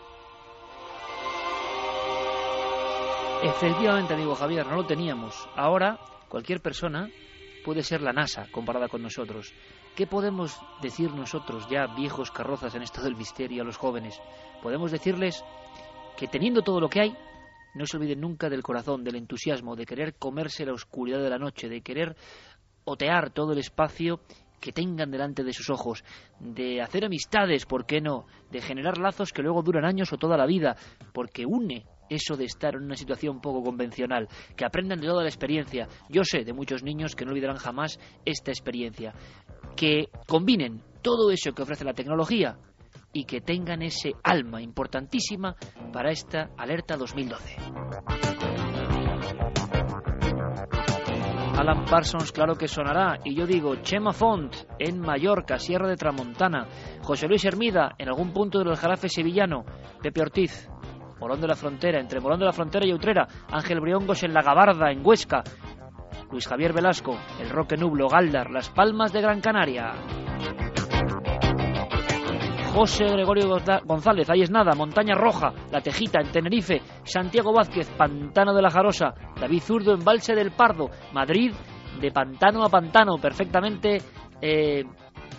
Efectivamente, 3.43 4.15
amigo 4.15 4.33
Javier, 4.33 4.65
no 4.65 4.77
lo 4.77 4.85
teníamos. 4.85 5.47
Ahora, 5.55 5.99
cualquier 6.27 6.59
persona 6.59 7.09
puede 7.63 7.83
ser 7.83 8.01
la 8.01 8.13
NASA 8.13 8.47
comparada 8.51 8.87
con 8.87 9.01
nosotros. 9.01 9.53
¿Qué 9.95 10.07
podemos 10.07 10.59
decir 10.81 11.11
nosotros, 11.11 11.67
ya 11.69 11.87
viejos 11.87 12.31
carrozas 12.31 12.75
en 12.75 12.83
esto 12.83 13.01
del 13.01 13.15
misterio, 13.15 13.63
a 13.63 13.65
los 13.65 13.77
jóvenes? 13.77 14.21
Podemos 14.61 14.91
decirles 14.91 15.43
que 16.17 16.27
teniendo 16.27 16.61
todo 16.61 16.79
lo 16.79 16.89
que 16.89 17.01
hay, 17.01 17.17
no 17.73 17.85
se 17.85 17.97
olviden 17.97 18.21
nunca 18.21 18.49
del 18.49 18.63
corazón, 18.63 19.03
del 19.03 19.15
entusiasmo, 19.15 19.75
de 19.75 19.85
querer 19.85 20.15
comerse 20.15 20.65
la 20.65 20.73
oscuridad 20.73 21.21
de 21.21 21.29
la 21.29 21.37
noche, 21.37 21.69
de 21.69 21.81
querer 21.81 22.15
otear 22.85 23.31
todo 23.31 23.53
el 23.53 23.59
espacio 23.59 24.21
que 24.59 24.71
tengan 24.71 25.11
delante 25.11 25.43
de 25.43 25.53
sus 25.53 25.69
ojos, 25.69 26.03
de 26.39 26.81
hacer 26.81 27.05
amistades, 27.05 27.65
¿por 27.65 27.85
qué 27.85 28.01
no? 28.01 28.25
De 28.51 28.61
generar 28.61 28.97
lazos 28.97 29.31
que 29.31 29.43
luego 29.43 29.61
duran 29.61 29.85
años 29.85 30.11
o 30.13 30.17
toda 30.17 30.37
la 30.37 30.45
vida, 30.45 30.75
porque 31.13 31.45
une 31.45 31.85
eso 32.09 32.35
de 32.35 32.45
estar 32.45 32.75
en 32.75 32.83
una 32.83 32.95
situación 32.95 33.41
poco 33.41 33.63
convencional, 33.63 34.27
que 34.55 34.65
aprendan 34.65 34.99
de 34.99 35.07
toda 35.07 35.23
la 35.23 35.29
experiencia. 35.29 35.87
Yo 36.09 36.23
sé 36.23 36.43
de 36.43 36.53
muchos 36.53 36.83
niños 36.83 37.15
que 37.15 37.25
no 37.25 37.31
olvidarán 37.31 37.57
jamás 37.57 37.99
esta 38.25 38.51
experiencia, 38.51 39.13
que 39.75 40.09
combinen 40.27 40.81
todo 41.01 41.31
eso 41.31 41.53
que 41.53 41.61
ofrece 41.61 41.85
la 41.85 41.93
tecnología 41.93 42.57
y 43.13 43.25
que 43.25 43.41
tengan 43.41 43.81
ese 43.81 44.13
alma 44.23 44.61
importantísima 44.61 45.55
para 45.91 46.11
esta 46.11 46.51
alerta 46.57 46.97
2012. 46.97 47.57
Alan 51.57 51.85
Parsons, 51.85 52.31
claro 52.31 52.55
que 52.55 52.67
sonará. 52.67 53.17
Y 53.23 53.33
yo 53.33 53.47
digo, 53.47 53.77
Chema 53.77 54.13
Font 54.13 54.55
en 54.77 54.99
Mallorca, 54.99 55.57
Sierra 55.57 55.87
de 55.87 55.95
Tramontana. 55.95 56.67
José 57.01 57.27
Luis 57.27 57.43
Hermida 57.45 57.95
en 57.97 58.09
algún 58.09 58.31
punto 58.31 58.59
del 58.59 58.75
Jarafe 58.75 59.09
sevillano. 59.09 59.65
Pepe 59.99 60.21
Ortiz 60.21 60.69
Morón 61.19 61.41
de 61.41 61.47
la 61.47 61.55
Frontera, 61.55 61.99
entre 61.99 62.19
Morón 62.19 62.39
de 62.39 62.45
la 62.45 62.53
Frontera 62.53 62.85
y 62.85 62.93
Utrera, 62.93 63.27
Ángel 63.51 63.79
Briongos 63.79 64.23
en 64.23 64.33
La 64.33 64.41
Gabarda, 64.41 64.91
en 64.91 65.05
Huesca, 65.05 65.43
Luis 66.31 66.47
Javier 66.47 66.73
Velasco, 66.73 67.17
El 67.39 67.49
Roque 67.49 67.77
Nublo, 67.77 68.07
Galdar, 68.07 68.51
Las 68.51 68.69
Palmas 68.69 69.13
de 69.13 69.21
Gran 69.21 69.41
Canaria. 69.41 69.93
José 72.73 73.05
Gregorio 73.05 73.57
González, 73.85 74.29
ahí 74.29 74.43
es 74.43 74.51
nada, 74.51 74.75
Montaña 74.75 75.15
Roja, 75.15 75.51
La 75.71 75.81
Tejita 75.81 76.19
en 76.21 76.31
Tenerife, 76.31 76.81
Santiago 77.03 77.51
Vázquez, 77.51 77.89
Pantano 77.97 78.53
de 78.53 78.61
la 78.61 78.69
Jarosa, 78.69 79.15
David 79.39 79.61
Zurdo 79.61 79.93
en 79.93 80.03
Valse 80.03 80.35
del 80.35 80.51
Pardo, 80.51 80.91
Madrid, 81.11 81.53
de 81.99 82.11
pantano 82.11 82.63
a 82.63 82.69
pantano, 82.69 83.17
perfectamente 83.17 83.97
eh, 84.41 84.83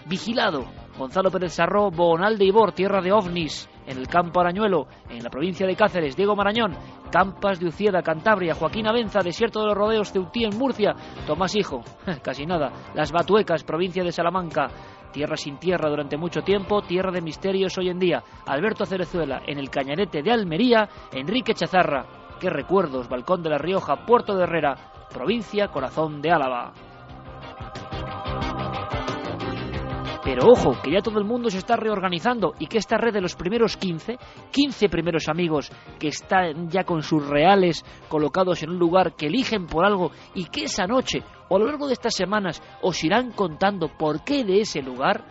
vigilado. 0.07 0.65
Gonzalo 0.99 1.31
Pérez 1.31 1.53
Sarró, 1.53 1.93
Bonal 1.93 2.39
de 2.39 2.47
Ibor, 2.47 2.73
tierra 2.73 3.01
de 3.01 3.13
ovnis, 3.13 3.69
en 3.89 3.99
el 3.99 4.07
campo 4.07 4.41
Arañuelo, 4.41 4.87
en 5.09 5.25
la 5.25 5.31
provincia 5.31 5.67
de 5.67 5.75
Cáceres, 5.75 6.15
Diego 6.15 6.37
Marañón, 6.37 6.77
Campas 7.11 7.59
de 7.59 7.67
Ucieda, 7.67 8.03
Cantabria, 8.03 8.55
Joaquín 8.55 8.87
Avenza, 8.87 9.21
Desierto 9.21 9.61
de 9.61 9.67
los 9.67 9.77
Rodeos, 9.77 10.13
Ceutí 10.13 10.45
en 10.45 10.57
Murcia, 10.57 10.95
Tomás 11.27 11.57
Hijo, 11.57 11.83
casi 12.23 12.47
nada, 12.47 12.71
Las 12.95 13.11
Batuecas, 13.11 13.65
provincia 13.65 14.05
de 14.05 14.13
Salamanca, 14.13 14.69
Tierra 15.13 15.37
sin 15.37 15.57
tierra 15.59 15.89
durante 15.89 16.19
mucho 16.19 16.43
tiempo, 16.43 16.83
tierra 16.83 17.11
de 17.11 17.23
misterios 17.23 17.77
hoy 17.79 17.89
en 17.89 17.99
día. 17.99 18.23
Alberto 18.47 18.85
Cerezuela 18.85 19.41
en 19.47 19.59
el 19.59 19.71
Cañarete 19.71 20.23
de 20.23 20.31
Almería, 20.31 20.89
Enrique 21.13 21.55
Chazarra. 21.55 22.05
Qué 22.39 22.51
recuerdos, 22.51 23.09
Balcón 23.09 23.43
de 23.43 23.51
la 23.51 23.59
Rioja, 23.59 24.05
Puerto 24.05 24.37
de 24.37 24.45
Herrera, 24.45 24.77
provincia 25.13 25.69
Corazón 25.69 26.21
de 26.21 26.31
Álava. 26.31 26.73
Pero 30.29 30.47
ojo, 30.47 30.77
que 30.83 30.91
ya 30.91 31.01
todo 31.01 31.19
el 31.19 31.25
mundo 31.25 31.49
se 31.49 31.57
está 31.57 31.75
reorganizando 31.75 32.53
y 32.59 32.67
que 32.67 32.77
esta 32.77 32.99
red 32.99 33.15
de 33.15 33.23
los 33.23 33.35
primeros 33.35 33.79
15, 33.79 34.19
15 34.51 34.91
primeros 34.91 35.27
amigos 35.27 35.73
que 35.99 36.09
están 36.09 36.69
ya 36.69 36.85
con 36.85 37.03
sus 37.03 37.27
reales 37.27 37.83
colocados 38.11 38.63
en 38.63 38.69
un 38.69 38.79
lugar 38.79 39.17
que 39.17 39.29
eligen 39.29 39.65
por 39.65 39.87
algo 39.87 40.11
y 40.35 40.45
que 40.45 40.65
esa 40.65 40.87
noche 40.87 41.23
o 41.49 41.57
a 41.57 41.59
lo 41.59 41.65
largo 41.65 41.87
de 41.87 41.95
estas 41.95 42.15
semanas 42.15 42.63
os 42.83 43.03
irán 43.05 43.33
contando 43.33 43.89
por 43.89 44.23
qué 44.23 44.45
de 44.45 44.61
ese 44.61 44.83
lugar, 44.83 45.25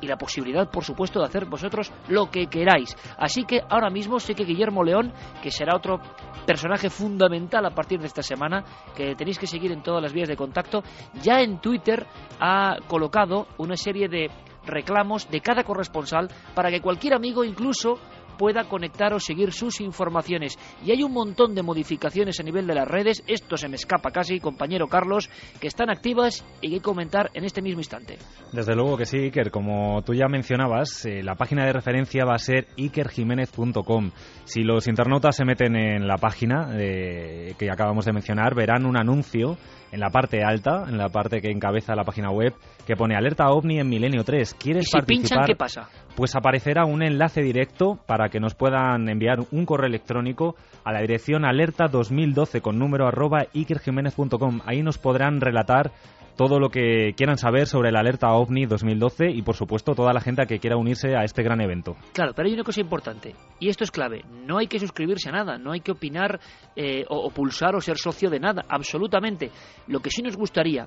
y 0.00 0.06
la 0.06 0.16
posibilidad, 0.16 0.70
por 0.70 0.84
supuesto, 0.84 1.18
de 1.20 1.26
hacer 1.26 1.46
vosotros 1.46 1.92
lo 2.08 2.30
que 2.30 2.46
queráis. 2.46 2.96
Así 3.18 3.44
que 3.44 3.60
ahora 3.68 3.90
mismo 3.90 4.20
sé 4.20 4.34
que 4.34 4.44
Guillermo 4.44 4.84
León, 4.84 5.12
que 5.42 5.50
será 5.50 5.76
otro 5.76 6.00
personaje 6.46 6.90
fundamental 6.90 7.64
a 7.66 7.74
partir 7.74 8.00
de 8.00 8.06
esta 8.06 8.22
semana, 8.22 8.64
que 8.96 9.14
tenéis 9.14 9.38
que 9.38 9.46
seguir 9.46 9.72
en 9.72 9.82
todas 9.82 10.02
las 10.02 10.12
vías 10.12 10.28
de 10.28 10.36
contacto, 10.36 10.82
ya 11.22 11.40
en 11.40 11.60
Twitter 11.60 12.06
ha 12.40 12.76
colocado 12.86 13.48
una 13.58 13.76
serie 13.76 14.08
de 14.08 14.30
reclamos 14.64 15.30
de 15.30 15.40
cada 15.40 15.64
corresponsal 15.64 16.28
para 16.54 16.70
que 16.70 16.80
cualquier 16.80 17.14
amigo, 17.14 17.44
incluso 17.44 17.98
pueda 18.38 18.64
conectar 18.64 19.12
o 19.12 19.20
seguir 19.20 19.52
sus 19.52 19.80
informaciones. 19.80 20.56
Y 20.84 20.92
hay 20.92 21.02
un 21.02 21.12
montón 21.12 21.54
de 21.54 21.62
modificaciones 21.62 22.40
a 22.40 22.42
nivel 22.42 22.66
de 22.66 22.74
las 22.74 22.88
redes, 22.88 23.22
esto 23.26 23.56
se 23.56 23.68
me 23.68 23.76
escapa 23.76 24.10
casi, 24.10 24.40
compañero 24.40 24.86
Carlos, 24.86 25.28
que 25.60 25.66
están 25.66 25.90
activas 25.90 26.44
y 26.62 26.70
que 26.70 26.80
comentar 26.80 27.30
en 27.34 27.44
este 27.44 27.60
mismo 27.60 27.80
instante. 27.80 28.16
Desde 28.52 28.74
luego 28.74 28.96
que 28.96 29.04
sí, 29.04 29.18
Iker. 29.18 29.50
Como 29.50 30.02
tú 30.02 30.14
ya 30.14 30.28
mencionabas, 30.28 31.04
eh, 31.04 31.22
la 31.22 31.34
página 31.34 31.66
de 31.66 31.72
referencia 31.72 32.24
va 32.24 32.34
a 32.34 32.38
ser 32.38 32.68
ikerjiménez.com. 32.76 34.10
Si 34.44 34.62
los 34.62 34.86
internautas 34.86 35.36
se 35.36 35.44
meten 35.44 35.76
en 35.76 36.06
la 36.06 36.16
página 36.16 36.70
eh, 36.78 37.54
que 37.58 37.70
acabamos 37.70 38.04
de 38.04 38.12
mencionar, 38.12 38.54
verán 38.54 38.86
un 38.86 38.96
anuncio 38.96 39.58
en 39.92 40.00
la 40.00 40.10
parte 40.10 40.42
alta, 40.44 40.84
en 40.88 40.98
la 40.98 41.08
parte 41.08 41.40
que 41.40 41.50
encabeza 41.50 41.94
la 41.94 42.04
página 42.04 42.30
web, 42.30 42.54
que 42.86 42.96
pone 42.96 43.16
alerta 43.16 43.48
ovni 43.48 43.78
en 43.78 43.88
Milenio 43.88 44.24
3. 44.24 44.54
¿Quieres 44.54 44.86
si 44.86 44.92
participar? 44.92 45.28
Pinchan, 45.28 45.46
¿qué 45.46 45.56
pasa? 45.56 45.88
Pues 46.16 46.34
aparecerá 46.36 46.84
un 46.84 47.02
enlace 47.02 47.42
directo 47.42 47.98
para 48.06 48.28
que 48.28 48.40
nos 48.40 48.54
puedan 48.54 49.08
enviar 49.08 49.38
un 49.50 49.66
correo 49.66 49.88
electrónico 49.88 50.56
a 50.84 50.92
la 50.92 51.00
dirección 51.00 51.44
alerta 51.44 51.88
2012 51.88 52.60
con 52.60 52.78
número 52.78 53.06
arroba 53.06 53.46
ikerjiménez.com. 53.52 54.60
Ahí 54.66 54.82
nos 54.82 54.98
podrán 54.98 55.40
relatar 55.40 55.92
todo 56.38 56.60
lo 56.60 56.70
que 56.70 57.14
quieran 57.16 57.36
saber 57.36 57.66
sobre 57.66 57.90
la 57.90 57.98
alerta 57.98 58.32
OVNI 58.32 58.66
2012 58.66 59.28
y, 59.32 59.42
por 59.42 59.56
supuesto, 59.56 59.96
toda 59.96 60.12
la 60.12 60.20
gente 60.20 60.46
que 60.46 60.60
quiera 60.60 60.76
unirse 60.76 61.16
a 61.16 61.24
este 61.24 61.42
gran 61.42 61.60
evento. 61.60 61.96
Claro, 62.12 62.32
pero 62.32 62.46
hay 62.46 62.54
una 62.54 62.62
cosa 62.62 62.80
importante, 62.80 63.34
y 63.58 63.68
esto 63.68 63.82
es 63.82 63.90
clave. 63.90 64.22
No 64.46 64.56
hay 64.56 64.68
que 64.68 64.78
suscribirse 64.78 65.30
a 65.30 65.32
nada, 65.32 65.58
no 65.58 65.72
hay 65.72 65.80
que 65.80 65.90
opinar 65.90 66.38
eh, 66.76 67.04
o, 67.08 67.28
pulsar 67.30 67.74
o 67.74 67.80
ser 67.80 67.98
socio 67.98 68.30
de 68.30 68.38
nada, 68.38 68.64
absolutamente. 68.68 69.50
Lo 69.88 69.98
que 69.98 70.10
sí 70.10 70.22
nos 70.22 70.36
gustaría 70.36 70.86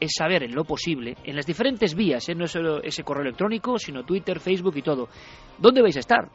es 0.00 0.12
saber 0.16 0.44
en 0.44 0.54
lo 0.54 0.64
posible, 0.64 1.14
en 1.24 1.36
las 1.36 1.44
diferentes 1.44 1.94
vías, 1.94 2.26
¿eh? 2.30 2.34
no 2.34 2.46
solo 2.46 2.82
ese 2.82 3.04
correo 3.04 3.24
electrónico, 3.24 3.78
sino 3.78 4.02
Twitter, 4.02 4.40
Facebook 4.40 4.78
y 4.78 4.82
todo, 4.82 5.10
dónde 5.58 5.82
vais 5.82 5.96
a 5.98 6.00
estar. 6.00 6.30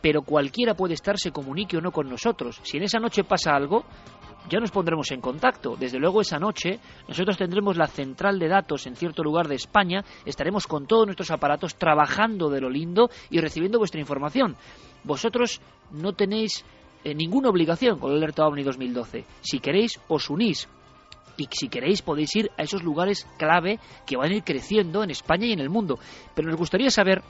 Pero 0.00 0.22
cualquiera 0.22 0.74
puede 0.74 0.94
estar, 0.94 1.18
se 1.18 1.30
comunique 1.30 1.76
o 1.76 1.82
no 1.82 1.92
con 1.92 2.08
nosotros. 2.08 2.58
Si 2.62 2.78
en 2.78 2.84
esa 2.84 2.98
noche 2.98 3.22
pasa 3.22 3.54
algo, 3.54 3.84
ya 4.48 4.60
nos 4.60 4.70
pondremos 4.70 5.10
en 5.10 5.20
contacto. 5.20 5.76
Desde 5.76 5.98
luego 5.98 6.20
esa 6.20 6.38
noche 6.38 6.78
nosotros 7.08 7.36
tendremos 7.36 7.76
la 7.76 7.86
central 7.86 8.38
de 8.38 8.48
datos 8.48 8.86
en 8.86 8.96
cierto 8.96 9.22
lugar 9.22 9.48
de 9.48 9.56
España, 9.56 10.04
estaremos 10.24 10.66
con 10.66 10.86
todos 10.86 11.06
nuestros 11.06 11.30
aparatos 11.30 11.76
trabajando 11.76 12.50
de 12.50 12.60
lo 12.60 12.70
lindo 12.70 13.10
y 13.30 13.40
recibiendo 13.40 13.78
vuestra 13.78 14.00
información. 14.00 14.56
Vosotros 15.04 15.60
no 15.90 16.12
tenéis 16.12 16.64
eh, 17.04 17.14
ninguna 17.14 17.48
obligación 17.48 17.98
con 17.98 18.12
el 18.12 18.18
Alerta 18.18 18.46
OVNI 18.46 18.62
2012. 18.62 19.24
Si 19.40 19.58
queréis, 19.58 20.00
os 20.08 20.30
unís. 20.30 20.68
Y 21.36 21.48
si 21.50 21.68
queréis 21.68 22.02
podéis 22.02 22.36
ir 22.36 22.50
a 22.58 22.62
esos 22.62 22.82
lugares 22.82 23.26
clave 23.38 23.80
que 24.06 24.16
van 24.16 24.30
a 24.30 24.36
ir 24.36 24.44
creciendo 24.44 25.02
en 25.02 25.10
España 25.10 25.46
y 25.46 25.52
en 25.52 25.60
el 25.60 25.70
mundo. 25.70 25.98
Pero 26.34 26.48
nos 26.48 26.58
gustaría 26.58 26.90
saber 26.90 27.22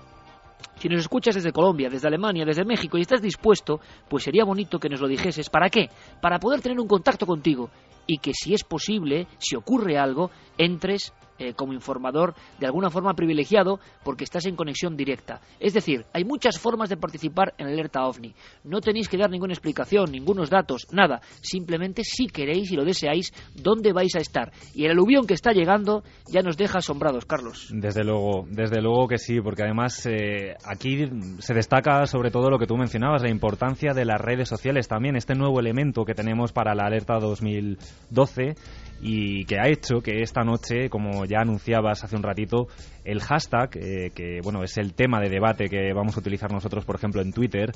si 0.76 0.88
nos 0.88 1.00
escuchas 1.00 1.34
desde 1.34 1.52
Colombia, 1.52 1.88
desde 1.88 2.08
Alemania, 2.08 2.44
desde 2.44 2.64
México 2.64 2.98
y 2.98 3.02
estás 3.02 3.22
dispuesto, 3.22 3.80
pues 4.08 4.24
sería 4.24 4.44
bonito 4.44 4.78
que 4.78 4.88
nos 4.88 5.00
lo 5.00 5.08
dijeses. 5.08 5.50
¿Para 5.50 5.68
qué? 5.68 5.88
Para 6.20 6.38
poder 6.38 6.60
tener 6.60 6.78
un 6.80 6.88
contacto 6.88 7.26
contigo 7.26 7.70
y 8.06 8.18
que 8.18 8.32
si 8.34 8.54
es 8.54 8.64
posible, 8.64 9.26
si 9.38 9.56
ocurre 9.56 9.98
algo, 9.98 10.30
entres 10.58 11.12
eh, 11.38 11.54
como 11.54 11.72
informador 11.72 12.34
de 12.58 12.66
alguna 12.66 12.90
forma 12.90 13.14
privilegiado 13.14 13.80
porque 14.04 14.24
estás 14.24 14.46
en 14.46 14.56
conexión 14.56 14.96
directa. 14.96 15.40
Es 15.58 15.74
decir, 15.74 16.04
hay 16.12 16.24
muchas 16.24 16.58
formas 16.58 16.88
de 16.88 16.96
participar 16.96 17.54
en 17.58 17.66
Alerta 17.66 18.06
OVNI. 18.06 18.34
No 18.64 18.80
tenéis 18.80 19.08
que 19.08 19.16
dar 19.16 19.30
ninguna 19.30 19.52
explicación, 19.52 20.10
ningunos 20.10 20.50
datos, 20.50 20.86
nada. 20.92 21.20
Simplemente 21.40 22.04
si 22.04 22.26
queréis 22.26 22.70
y 22.70 22.76
lo 22.76 22.84
deseáis, 22.84 23.32
dónde 23.54 23.92
vais 23.92 24.14
a 24.16 24.20
estar. 24.20 24.52
Y 24.74 24.84
el 24.84 24.92
aluvión 24.92 25.26
que 25.26 25.34
está 25.34 25.52
llegando 25.52 26.02
ya 26.32 26.42
nos 26.42 26.56
deja 26.56 26.78
asombrados, 26.78 27.24
Carlos. 27.24 27.68
Desde 27.72 28.04
luego, 28.04 28.46
desde 28.48 28.80
luego 28.80 29.08
que 29.08 29.18
sí, 29.18 29.40
porque 29.40 29.62
además 29.62 30.06
eh, 30.06 30.54
aquí 30.64 31.08
se 31.38 31.54
destaca 31.54 32.06
sobre 32.06 32.30
todo 32.30 32.50
lo 32.50 32.58
que 32.58 32.66
tú 32.66 32.76
mencionabas, 32.76 33.22
la 33.22 33.30
importancia 33.30 33.92
de 33.92 34.04
las 34.04 34.20
redes 34.20 34.48
sociales 34.48 34.88
también, 34.88 35.16
este 35.16 35.34
nuevo 35.34 35.60
elemento 35.60 36.04
que 36.04 36.14
tenemos 36.14 36.52
para 36.52 36.74
la 36.74 36.84
Alerta 36.84 37.18
2012 37.18 38.54
y 39.02 39.44
que 39.46 39.58
ha 39.58 39.68
hecho 39.68 40.00
que 40.00 40.22
esta 40.22 40.44
noche, 40.44 40.88
como 40.88 41.24
ya 41.24 41.40
anunciabas 41.40 42.04
hace 42.04 42.14
un 42.14 42.22
ratito, 42.22 42.68
el 43.04 43.20
hashtag, 43.20 43.76
eh, 43.76 44.10
que 44.14 44.40
bueno 44.42 44.62
es 44.62 44.78
el 44.78 44.94
tema 44.94 45.20
de 45.20 45.28
debate 45.28 45.68
que 45.68 45.92
vamos 45.92 46.16
a 46.16 46.20
utilizar 46.20 46.52
nosotros, 46.52 46.84
por 46.84 46.94
ejemplo, 46.94 47.20
en 47.20 47.32
Twitter, 47.32 47.72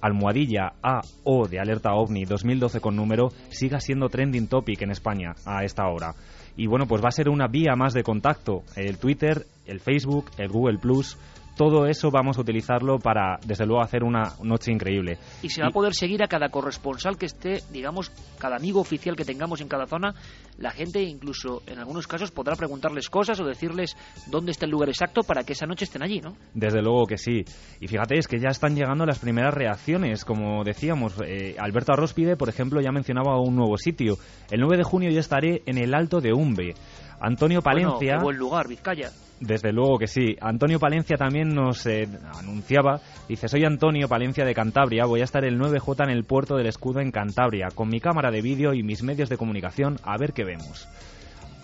almohadilla 0.00 0.72
AO 0.82 1.46
de 1.48 1.60
Alerta 1.60 1.94
OVNI 1.94 2.24
2012 2.24 2.80
con 2.80 2.96
número, 2.96 3.28
siga 3.48 3.78
siendo 3.78 4.08
trending 4.08 4.48
topic 4.48 4.82
en 4.82 4.90
España 4.90 5.34
a 5.46 5.64
esta 5.64 5.86
hora. 5.86 6.14
Y 6.56 6.66
bueno, 6.66 6.86
pues 6.86 7.02
va 7.02 7.08
a 7.08 7.12
ser 7.12 7.28
una 7.28 7.46
vía 7.46 7.76
más 7.76 7.92
de 7.94 8.02
contacto, 8.02 8.62
el 8.74 8.98
Twitter, 8.98 9.46
el 9.66 9.78
Facebook, 9.78 10.30
el 10.38 10.48
Google 10.48 10.78
Plus, 10.78 11.16
todo 11.56 11.86
eso 11.86 12.10
vamos 12.10 12.36
a 12.38 12.42
utilizarlo 12.42 12.98
para, 12.98 13.38
desde 13.44 13.66
luego, 13.66 13.82
hacer 13.82 14.04
una 14.04 14.34
noche 14.42 14.70
increíble. 14.70 15.18
Y 15.42 15.48
se 15.48 15.62
va 15.62 15.68
a 15.68 15.70
poder 15.70 15.94
seguir 15.94 16.22
a 16.22 16.28
cada 16.28 16.50
corresponsal 16.50 17.16
que 17.16 17.26
esté, 17.26 17.62
digamos, 17.72 18.10
cada 18.38 18.56
amigo 18.56 18.80
oficial 18.80 19.16
que 19.16 19.24
tengamos 19.24 19.60
en 19.60 19.68
cada 19.68 19.86
zona. 19.86 20.14
La 20.58 20.70
gente, 20.70 21.02
incluso 21.02 21.62
en 21.66 21.78
algunos 21.78 22.06
casos, 22.06 22.30
podrá 22.30 22.56
preguntarles 22.56 23.08
cosas 23.08 23.40
o 23.40 23.44
decirles 23.44 23.96
dónde 24.26 24.52
está 24.52 24.66
el 24.66 24.70
lugar 24.70 24.90
exacto 24.90 25.22
para 25.22 25.44
que 25.44 25.54
esa 25.54 25.66
noche 25.66 25.86
estén 25.86 26.02
allí, 26.02 26.20
¿no? 26.20 26.36
Desde 26.54 26.82
luego 26.82 27.06
que 27.06 27.16
sí. 27.16 27.44
Y 27.80 27.88
fíjate, 27.88 28.18
es 28.18 28.28
que 28.28 28.38
ya 28.38 28.50
están 28.50 28.74
llegando 28.74 29.06
las 29.06 29.18
primeras 29.18 29.54
reacciones. 29.54 30.24
Como 30.24 30.62
decíamos, 30.62 31.14
eh, 31.26 31.56
Alberto 31.58 31.92
Arrospide, 31.92 32.36
por 32.36 32.50
ejemplo, 32.50 32.80
ya 32.82 32.92
mencionaba 32.92 33.40
un 33.40 33.56
nuevo 33.56 33.78
sitio. 33.78 34.16
El 34.50 34.60
9 34.60 34.76
de 34.76 34.84
junio 34.84 35.10
ya 35.10 35.20
estaré 35.20 35.62
en 35.64 35.78
el 35.78 35.94
Alto 35.94 36.20
de 36.20 36.32
Umbe. 36.32 36.74
Antonio 37.18 37.62
Palencia. 37.62 37.96
Bueno, 37.96 38.18
qué 38.18 38.24
buen 38.24 38.36
lugar, 38.36 38.68
Vizcaya. 38.68 39.10
Desde 39.40 39.70
luego 39.70 39.98
que 39.98 40.06
sí. 40.06 40.36
Antonio 40.40 40.78
Palencia 40.78 41.16
también 41.16 41.48
nos 41.48 41.84
eh, 41.86 42.08
anunciaba, 42.34 43.00
dice, 43.28 43.48
soy 43.48 43.64
Antonio 43.64 44.08
Palencia 44.08 44.46
de 44.46 44.54
Cantabria, 44.54 45.04
voy 45.04 45.20
a 45.20 45.24
estar 45.24 45.44
el 45.44 45.58
9J 45.58 46.04
en 46.04 46.10
el 46.10 46.24
puerto 46.24 46.56
del 46.56 46.68
escudo 46.68 47.00
en 47.00 47.10
Cantabria, 47.10 47.68
con 47.74 47.88
mi 47.88 48.00
cámara 48.00 48.30
de 48.30 48.40
vídeo 48.40 48.72
y 48.72 48.82
mis 48.82 49.02
medios 49.02 49.28
de 49.28 49.36
comunicación, 49.36 49.96
a 50.04 50.16
ver 50.16 50.32
qué 50.32 50.44
vemos. 50.44 50.88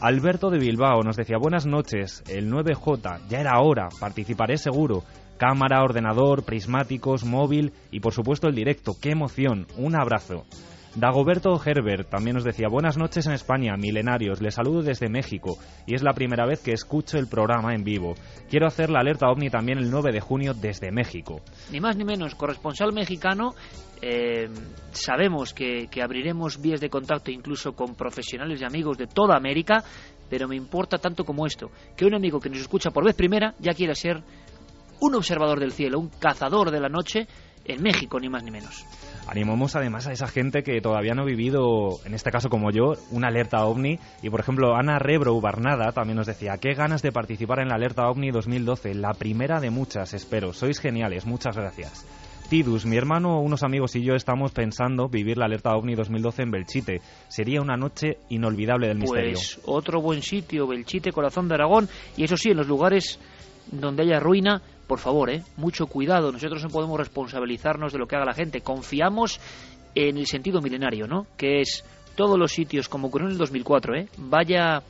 Alberto 0.03 0.51
de 0.51 0.59
Bilbao 0.59 1.03
nos 1.03 1.17
decía, 1.17 1.39
buenas 1.39 1.65
noches, 1.65 2.23
el 2.29 2.51
9J, 2.51 3.21
ya 3.29 3.41
era 3.41 3.61
hora, 3.61 3.89
participaré 4.01 4.59
seguro. 4.59 5.05
Cámara, 5.39 5.83
ordenador, 5.83 6.45
prismáticos, 6.45 7.25
móvil 7.25 7.73
y 7.91 8.01
por 8.01 8.13
supuesto 8.13 8.49
el 8.49 8.55
directo, 8.55 8.97
qué 9.01 9.11
emoción, 9.11 9.67
un 9.77 9.95
abrazo. 9.95 10.45
Dagoberto 10.94 11.59
Herbert 11.64 12.11
también 12.11 12.35
nos 12.35 12.44
decía, 12.44 12.68
buenas 12.68 12.98
noches 12.98 13.26
en 13.26 13.33
España, 13.33 13.76
milenarios, 13.78 14.42
les 14.42 14.55
saludo 14.55 14.83
desde 14.83 15.09
México 15.09 15.57
y 15.87 15.94
es 15.94 16.02
la 16.02 16.12
primera 16.12 16.44
vez 16.44 16.61
que 16.61 16.72
escucho 16.72 17.16
el 17.16 17.28
programa 17.28 17.74
en 17.74 17.83
vivo. 17.83 18.14
Quiero 18.50 18.66
hacer 18.66 18.90
la 18.90 19.00
alerta 19.00 19.31
ovni 19.31 19.48
también 19.48 19.78
el 19.78 19.90
9 19.90 20.12
de 20.12 20.20
junio 20.20 20.52
desde 20.52 20.92
México. 20.92 21.40
Ni 21.70 21.81
más 21.81 21.96
ni 21.96 22.05
menos, 22.05 22.35
corresponsal 22.35 22.92
mexicano 22.92 23.55
eh, 24.02 24.50
sabemos 24.90 25.55
que, 25.55 25.88
que, 25.90 26.02
abriremos 26.02 26.61
vías 26.61 26.81
de 26.81 26.90
contacto 26.90 27.31
incluso 27.31 27.72
con 27.72 27.94
profesionales 27.94 28.61
y 28.61 28.64
amigos 28.64 28.98
de 28.98 29.07
toda 29.07 29.35
América, 29.35 29.83
pero 30.28 30.46
me 30.46 30.57
importa 30.57 30.98
tanto 30.98 31.24
como 31.24 31.46
esto, 31.46 31.70
que 31.96 32.05
un 32.05 32.14
amigo 32.14 32.38
que 32.38 32.50
nos 32.50 32.61
escucha 32.61 32.90
por 32.90 33.05
vez 33.05 33.16
primera 33.16 33.55
ya 33.61 33.72
quiera 33.72 33.94
ser 33.94 34.22
un 35.00 35.14
observador 35.14 35.59
del 35.59 35.72
cielo, 35.72 35.98
un 35.98 36.11
cazador 36.11 36.70
de 36.70 36.81
la 36.81 36.88
noche 36.88 37.26
en 37.64 37.83
México, 37.83 38.18
ni 38.20 38.29
más 38.29 38.42
ni 38.42 38.51
menos. 38.51 38.87
Animamos 39.27 39.77
además 39.77 40.07
a 40.07 40.12
esa 40.12 40.27
gente 40.27 40.62
que 40.62 40.81
todavía 40.81 41.14
no 41.14 41.22
ha 41.22 41.27
vivido, 41.27 42.01
en 42.05 42.14
este 42.14 42.31
caso 42.31 42.48
como 42.48 42.70
yo, 42.70 42.94
una 43.11 43.29
alerta 43.29 43.64
ovni. 43.64 43.98
Y 44.22 44.31
por 44.31 44.40
ejemplo, 44.40 44.75
Ana 44.75 44.98
Rebro 44.98 45.40
Barnada 45.40 45.92
también 45.92 46.16
nos 46.16 46.27
decía, 46.27 46.57
qué 46.61 46.75
ganas 46.75 47.03
de 47.03 47.12
participar 47.12 47.61
en 47.61 47.68
la 47.68 47.77
alerta 47.77 48.09
ovni 48.09 48.31
2012, 48.31 48.94
la 48.94 49.14
primera 49.14 49.61
de 49.61 49.70
muchas, 49.70 50.12
espero. 50.14 50.53
Sois 50.53 50.81
geniales, 50.81 51.27
muchas 51.27 51.57
gracias. 51.57 52.07
Tidus, 52.53 52.85
mi 52.85 52.98
hermano, 52.98 53.40
unos 53.40 53.62
amigos 53.62 53.96
y 53.96 54.03
yo 54.03 54.14
estamos 54.14 54.53
pensando 54.53 55.09
vivir 55.09 55.38
la 55.38 55.46
alerta 55.46 55.75
OVNI 55.75 55.94
2012 55.94 56.42
en 56.42 56.51
Belchite. 56.51 57.01
Sería 57.29 57.62
una 57.62 57.79
noche 57.79 58.18
inolvidable 58.29 58.88
del 58.88 58.98
misterio. 58.98 59.33
Pues 59.33 59.59
otro 59.64 60.03
buen 60.03 60.20
sitio, 60.20 60.66
Belchite, 60.66 61.12
corazón 61.12 61.48
de 61.48 61.55
Aragón, 61.55 61.88
y 62.14 62.25
eso 62.25 62.37
sí, 62.37 62.51
en 62.51 62.59
los 62.59 62.66
lugares 62.68 63.18
donde 63.70 64.03
haya 64.03 64.20
ruina, 64.20 64.61
por 64.92 64.98
favor, 64.98 65.31
¿eh? 65.31 65.42
mucho 65.57 65.87
cuidado. 65.87 66.31
Nosotros 66.31 66.62
no 66.62 66.68
podemos 66.68 66.98
responsabilizarnos 66.98 67.94
de 67.94 67.98
lo 67.98 68.07
que 68.07 68.14
haga 68.14 68.26
la 68.26 68.35
gente. 68.35 68.61
Confiamos 68.61 69.40
en 69.94 70.18
el 70.18 70.26
sentido 70.26 70.61
milenario, 70.61 71.07
¿no? 71.07 71.26
Que 71.38 71.62
es 71.62 71.83
todos 72.14 72.38
los 72.38 72.52
sitios, 72.52 72.90
como 72.90 73.09
ocurrió 73.09 73.28
en 73.28 73.33
el 73.33 73.38
2004, 73.38 73.96
¿eh? 73.96 74.09
Vaya, 74.18 74.83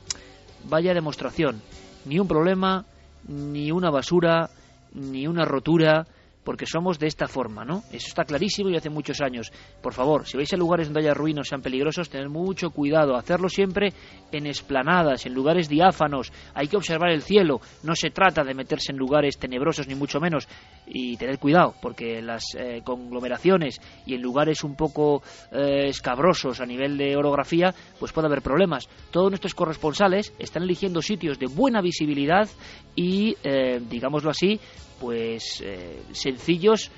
vaya 0.65 0.93
demostración. 0.93 1.61
Ni 2.03 2.19
un 2.19 2.27
problema, 2.27 2.83
ni 3.29 3.71
una 3.71 3.89
basura, 3.91 4.49
ni 4.93 5.25
una 5.25 5.45
rotura 5.45 6.05
porque 6.43 6.65
somos 6.65 6.99
de 6.99 7.07
esta 7.07 7.27
forma, 7.27 7.63
¿no? 7.63 7.83
Eso 7.91 8.07
está 8.07 8.23
clarísimo 8.23 8.69
y 8.69 8.75
hace 8.75 8.89
muchos 8.89 9.21
años. 9.21 9.51
Por 9.81 9.93
favor, 9.93 10.27
si 10.27 10.37
vais 10.37 10.51
a 10.53 10.57
lugares 10.57 10.87
donde 10.87 11.01
haya 11.01 11.13
ruinas 11.13 11.47
sean 11.47 11.61
peligrosos, 11.61 12.09
tened 12.09 12.29
mucho 12.29 12.71
cuidado, 12.71 13.15
hacerlo 13.15 13.49
siempre 13.49 13.93
en 14.31 14.47
esplanadas, 14.47 15.25
en 15.25 15.33
lugares 15.33 15.69
diáfanos, 15.69 16.31
hay 16.53 16.67
que 16.67 16.77
observar 16.77 17.11
el 17.11 17.21
cielo, 17.21 17.61
no 17.83 17.95
se 17.95 18.09
trata 18.09 18.43
de 18.43 18.53
meterse 18.53 18.91
en 18.91 18.97
lugares 18.97 19.37
tenebrosos 19.37 19.87
ni 19.87 19.95
mucho 19.95 20.19
menos 20.19 20.47
y 20.85 21.17
tener 21.17 21.39
cuidado, 21.39 21.75
porque 21.81 22.21
las 22.21 22.43
eh, 22.57 22.81
conglomeraciones 22.83 23.79
y 24.05 24.15
en 24.15 24.21
lugares 24.21 24.63
un 24.63 24.75
poco 24.75 25.21
eh, 25.51 25.87
escabrosos 25.87 26.59
a 26.59 26.65
nivel 26.65 26.97
de 26.97 27.15
orografía, 27.15 27.73
pues 27.99 28.11
puede 28.11 28.27
haber 28.27 28.41
problemas. 28.41 28.87
Todos 29.11 29.29
nuestros 29.29 29.55
corresponsales 29.55 30.33
están 30.39 30.63
eligiendo 30.63 31.01
sitios 31.01 31.39
de 31.39 31.47
buena 31.47 31.81
visibilidad 31.81 32.49
y, 32.95 33.35
eh, 33.43 33.81
digámoslo 33.89 34.29
así, 34.29 34.59
pues 34.99 35.61
eh, 35.61 36.01
sencillos 36.11 36.91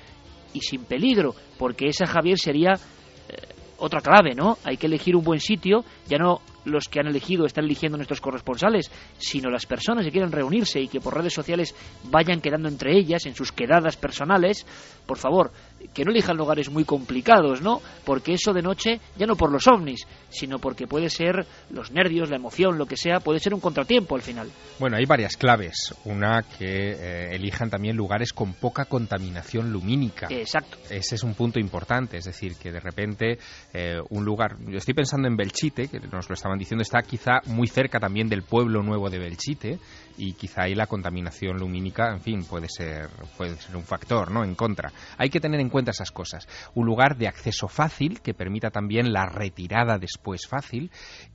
y 0.52 0.60
sin 0.60 0.84
peligro, 0.84 1.34
porque 1.58 1.88
esa 1.88 2.06
Javier 2.06 2.38
sería 2.38 2.72
eh, 2.72 3.36
otra 3.78 4.00
clave, 4.00 4.34
¿no? 4.34 4.58
Hay 4.64 4.76
que 4.76 4.86
elegir 4.86 5.16
un 5.16 5.24
buen 5.24 5.40
sitio, 5.40 5.84
ya 6.08 6.18
no 6.18 6.40
los 6.66 6.88
que 6.88 7.00
han 7.00 7.06
elegido 7.06 7.46
están 7.46 7.64
eligiendo 7.64 7.96
nuestros 7.96 8.20
corresponsales, 8.20 8.90
sino 9.18 9.50
las 9.50 9.66
personas 9.66 10.04
que 10.04 10.10
quieren 10.10 10.32
reunirse 10.32 10.80
y 10.80 10.88
que 10.88 11.00
por 11.00 11.16
redes 11.16 11.32
sociales 11.32 11.74
vayan 12.10 12.40
quedando 12.40 12.68
entre 12.68 12.96
ellas 12.96 13.24
en 13.26 13.34
sus 13.34 13.52
quedadas 13.52 13.96
personales, 13.96 14.66
por 15.06 15.16
favor, 15.16 15.52
que 15.94 16.04
no 16.04 16.10
elijan 16.10 16.36
lugares 16.36 16.68
muy 16.68 16.84
complicados, 16.84 17.62
¿no? 17.62 17.80
Porque 18.04 18.34
eso 18.34 18.52
de 18.52 18.62
noche, 18.62 19.00
ya 19.16 19.26
no 19.26 19.36
por 19.36 19.52
los 19.52 19.66
ovnis, 19.68 20.06
sino 20.28 20.58
porque 20.58 20.86
puede 20.86 21.08
ser 21.08 21.46
los 21.70 21.90
nervios, 21.90 22.28
la 22.28 22.36
emoción, 22.36 22.76
lo 22.76 22.86
que 22.86 22.96
sea, 22.96 23.20
puede 23.20 23.38
ser 23.38 23.54
un 23.54 23.60
contratiempo 23.60 24.16
al 24.16 24.22
final. 24.22 24.50
Bueno, 24.78 24.96
hay 24.96 25.06
varias 25.06 25.36
claves. 25.36 25.94
Una, 26.04 26.42
que 26.42 26.90
eh, 26.90 27.34
elijan 27.34 27.70
también 27.70 27.96
lugares 27.96 28.32
con 28.32 28.54
poca 28.54 28.86
contaminación 28.86 29.72
lumínica. 29.72 30.26
Exacto. 30.30 30.76
Ese 30.90 31.14
es 31.14 31.22
un 31.22 31.34
punto 31.34 31.60
importante, 31.60 32.18
es 32.18 32.24
decir, 32.24 32.56
que 32.56 32.72
de 32.72 32.80
repente 32.80 33.38
eh, 33.72 34.00
un 34.10 34.24
lugar, 34.24 34.56
yo 34.66 34.78
estoy 34.78 34.94
pensando 34.94 35.28
en 35.28 35.36
Belchite, 35.36 35.88
que 35.88 36.00
nos 36.00 36.28
lo 36.28 36.34
estaban 36.34 36.55
diciendo, 36.58 36.82
está 36.82 37.02
quizá 37.02 37.40
muy 37.46 37.66
cerca 37.66 37.98
también 37.98 38.28
del 38.28 38.42
pueblo 38.42 38.82
nuevo 38.82 39.10
de 39.10 39.18
Belchite, 39.18 39.78
y 40.18 40.32
quizá 40.32 40.62
ahí 40.62 40.74
la 40.74 40.86
contaminación 40.86 41.58
lumínica, 41.58 42.10
en 42.10 42.20
fin, 42.20 42.44
puede 42.44 42.68
ser, 42.68 43.08
puede 43.36 43.56
ser 43.56 43.76
un 43.76 43.82
factor, 43.82 44.30
¿no? 44.30 44.44
En 44.44 44.54
contra. 44.54 44.90
Hay 45.18 45.28
que 45.28 45.40
tener 45.40 45.60
en 45.60 45.68
cuenta 45.68 45.90
esas 45.90 46.10
cosas. 46.10 46.48
Un 46.74 46.86
lugar 46.86 47.16
de 47.16 47.28
acceso 47.28 47.68
fácil 47.68 48.20
que 48.20 48.34
permita 48.34 48.70
también 48.70 49.12
la 49.12 49.26
retirada 49.26 49.98
después 49.98 50.46
fácil 50.46 50.90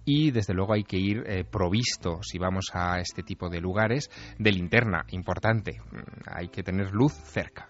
y 0.05 0.31
desde 0.31 0.53
luego 0.53 0.73
hay 0.73 0.83
que 0.83 0.97
ir 0.97 1.23
eh, 1.27 1.43
provisto, 1.43 2.19
si 2.23 2.37
vamos 2.37 2.67
a 2.73 2.99
este 2.99 3.23
tipo 3.23 3.49
de 3.49 3.61
lugares, 3.61 4.09
de 4.37 4.51
linterna, 4.51 5.05
importante. 5.09 5.79
Mm, 5.91 5.99
hay 6.27 6.47
que 6.49 6.63
tener 6.63 6.91
luz 6.91 7.13
cerca. 7.13 7.69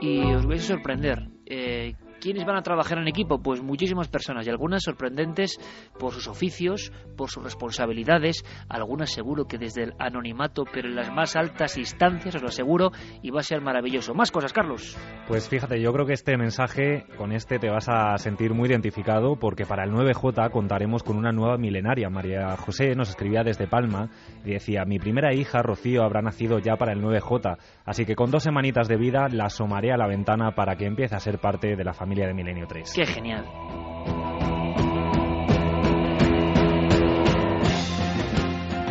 Y 0.00 0.20
os 0.34 0.46
vais 0.46 0.64
a 0.64 0.74
sorprender. 0.74 1.28
Eh, 1.46 1.94
¿Quiénes 2.22 2.44
van 2.44 2.54
a 2.54 2.62
trabajar 2.62 2.98
en 2.98 3.08
equipo? 3.08 3.42
Pues 3.42 3.60
muchísimas 3.60 4.06
personas 4.06 4.46
y 4.46 4.50
algunas 4.50 4.84
sorprendentes 4.84 5.58
por 5.98 6.12
sus 6.12 6.28
oficios, 6.28 6.92
por 7.16 7.30
sus 7.30 7.42
responsabilidades, 7.42 8.44
algunas 8.68 9.10
seguro 9.10 9.46
que 9.46 9.58
desde 9.58 9.82
el 9.82 9.94
anonimato, 9.98 10.62
pero 10.72 10.86
en 10.86 10.94
las 10.94 11.12
más 11.12 11.34
altas 11.34 11.76
instancias, 11.78 12.36
os 12.36 12.42
lo 12.42 12.46
aseguro, 12.46 12.92
y 13.22 13.30
va 13.30 13.40
a 13.40 13.42
ser 13.42 13.60
maravilloso. 13.60 14.14
Más 14.14 14.30
cosas, 14.30 14.52
Carlos. 14.52 14.96
Pues 15.26 15.48
fíjate, 15.48 15.82
yo 15.82 15.92
creo 15.92 16.06
que 16.06 16.12
este 16.12 16.36
mensaje, 16.36 17.06
con 17.18 17.32
este 17.32 17.58
te 17.58 17.68
vas 17.68 17.88
a 17.88 18.16
sentir 18.18 18.54
muy 18.54 18.68
identificado 18.68 19.34
porque 19.34 19.66
para 19.66 19.82
el 19.82 19.90
9J 19.90 20.52
contaremos 20.52 21.02
con 21.02 21.16
una 21.16 21.32
nueva 21.32 21.58
milenaria. 21.58 22.08
María 22.08 22.56
José 22.56 22.94
nos 22.94 23.10
escribía 23.10 23.42
desde 23.42 23.66
Palma 23.66 24.10
y 24.44 24.52
decía, 24.52 24.84
mi 24.84 25.00
primera 25.00 25.34
hija, 25.34 25.60
Rocío, 25.60 26.04
habrá 26.04 26.22
nacido 26.22 26.60
ya 26.60 26.76
para 26.76 26.92
el 26.92 27.02
9J, 27.02 27.58
así 27.84 28.04
que 28.04 28.14
con 28.14 28.30
dos 28.30 28.44
semanitas 28.44 28.86
de 28.86 28.96
vida 28.96 29.26
la 29.28 29.46
asomaré 29.46 29.90
a 29.90 29.96
la 29.96 30.06
ventana 30.06 30.52
para 30.54 30.76
que 30.76 30.86
empiece 30.86 31.16
a 31.16 31.18
ser 31.18 31.40
parte 31.40 31.74
de 31.74 31.82
la 31.82 31.92
familia 31.92 32.11
de 32.14 32.34
Milenio 32.34 32.66
3. 32.66 32.92
¡Qué 32.94 33.06
genial! 33.06 33.46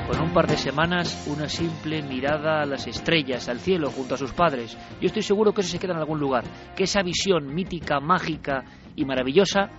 Con 0.08 0.22
un 0.22 0.34
par 0.34 0.48
de 0.48 0.58
semanas, 0.58 1.28
una 1.28 1.48
simple 1.48 2.02
mirada 2.02 2.62
a 2.62 2.66
las 2.66 2.88
estrellas, 2.88 3.48
al 3.48 3.60
cielo, 3.60 3.92
junto 3.92 4.16
a 4.16 4.18
sus 4.18 4.34
padres. 4.34 4.76
Yo 5.00 5.08
estoy 5.08 5.22
seguro 5.22 5.54
que 5.54 5.62
eso 5.62 5.70
se 5.70 5.80
queda 5.80 5.94
en 5.94 6.00
algún 6.00 6.20
lugar, 6.20 6.44
que 6.76 6.86
esa 6.86 7.04
visión 7.04 7.54
mítica, 7.54 8.00
mágica 8.00 8.66
y 8.96 9.06
maravillosa 9.06 9.70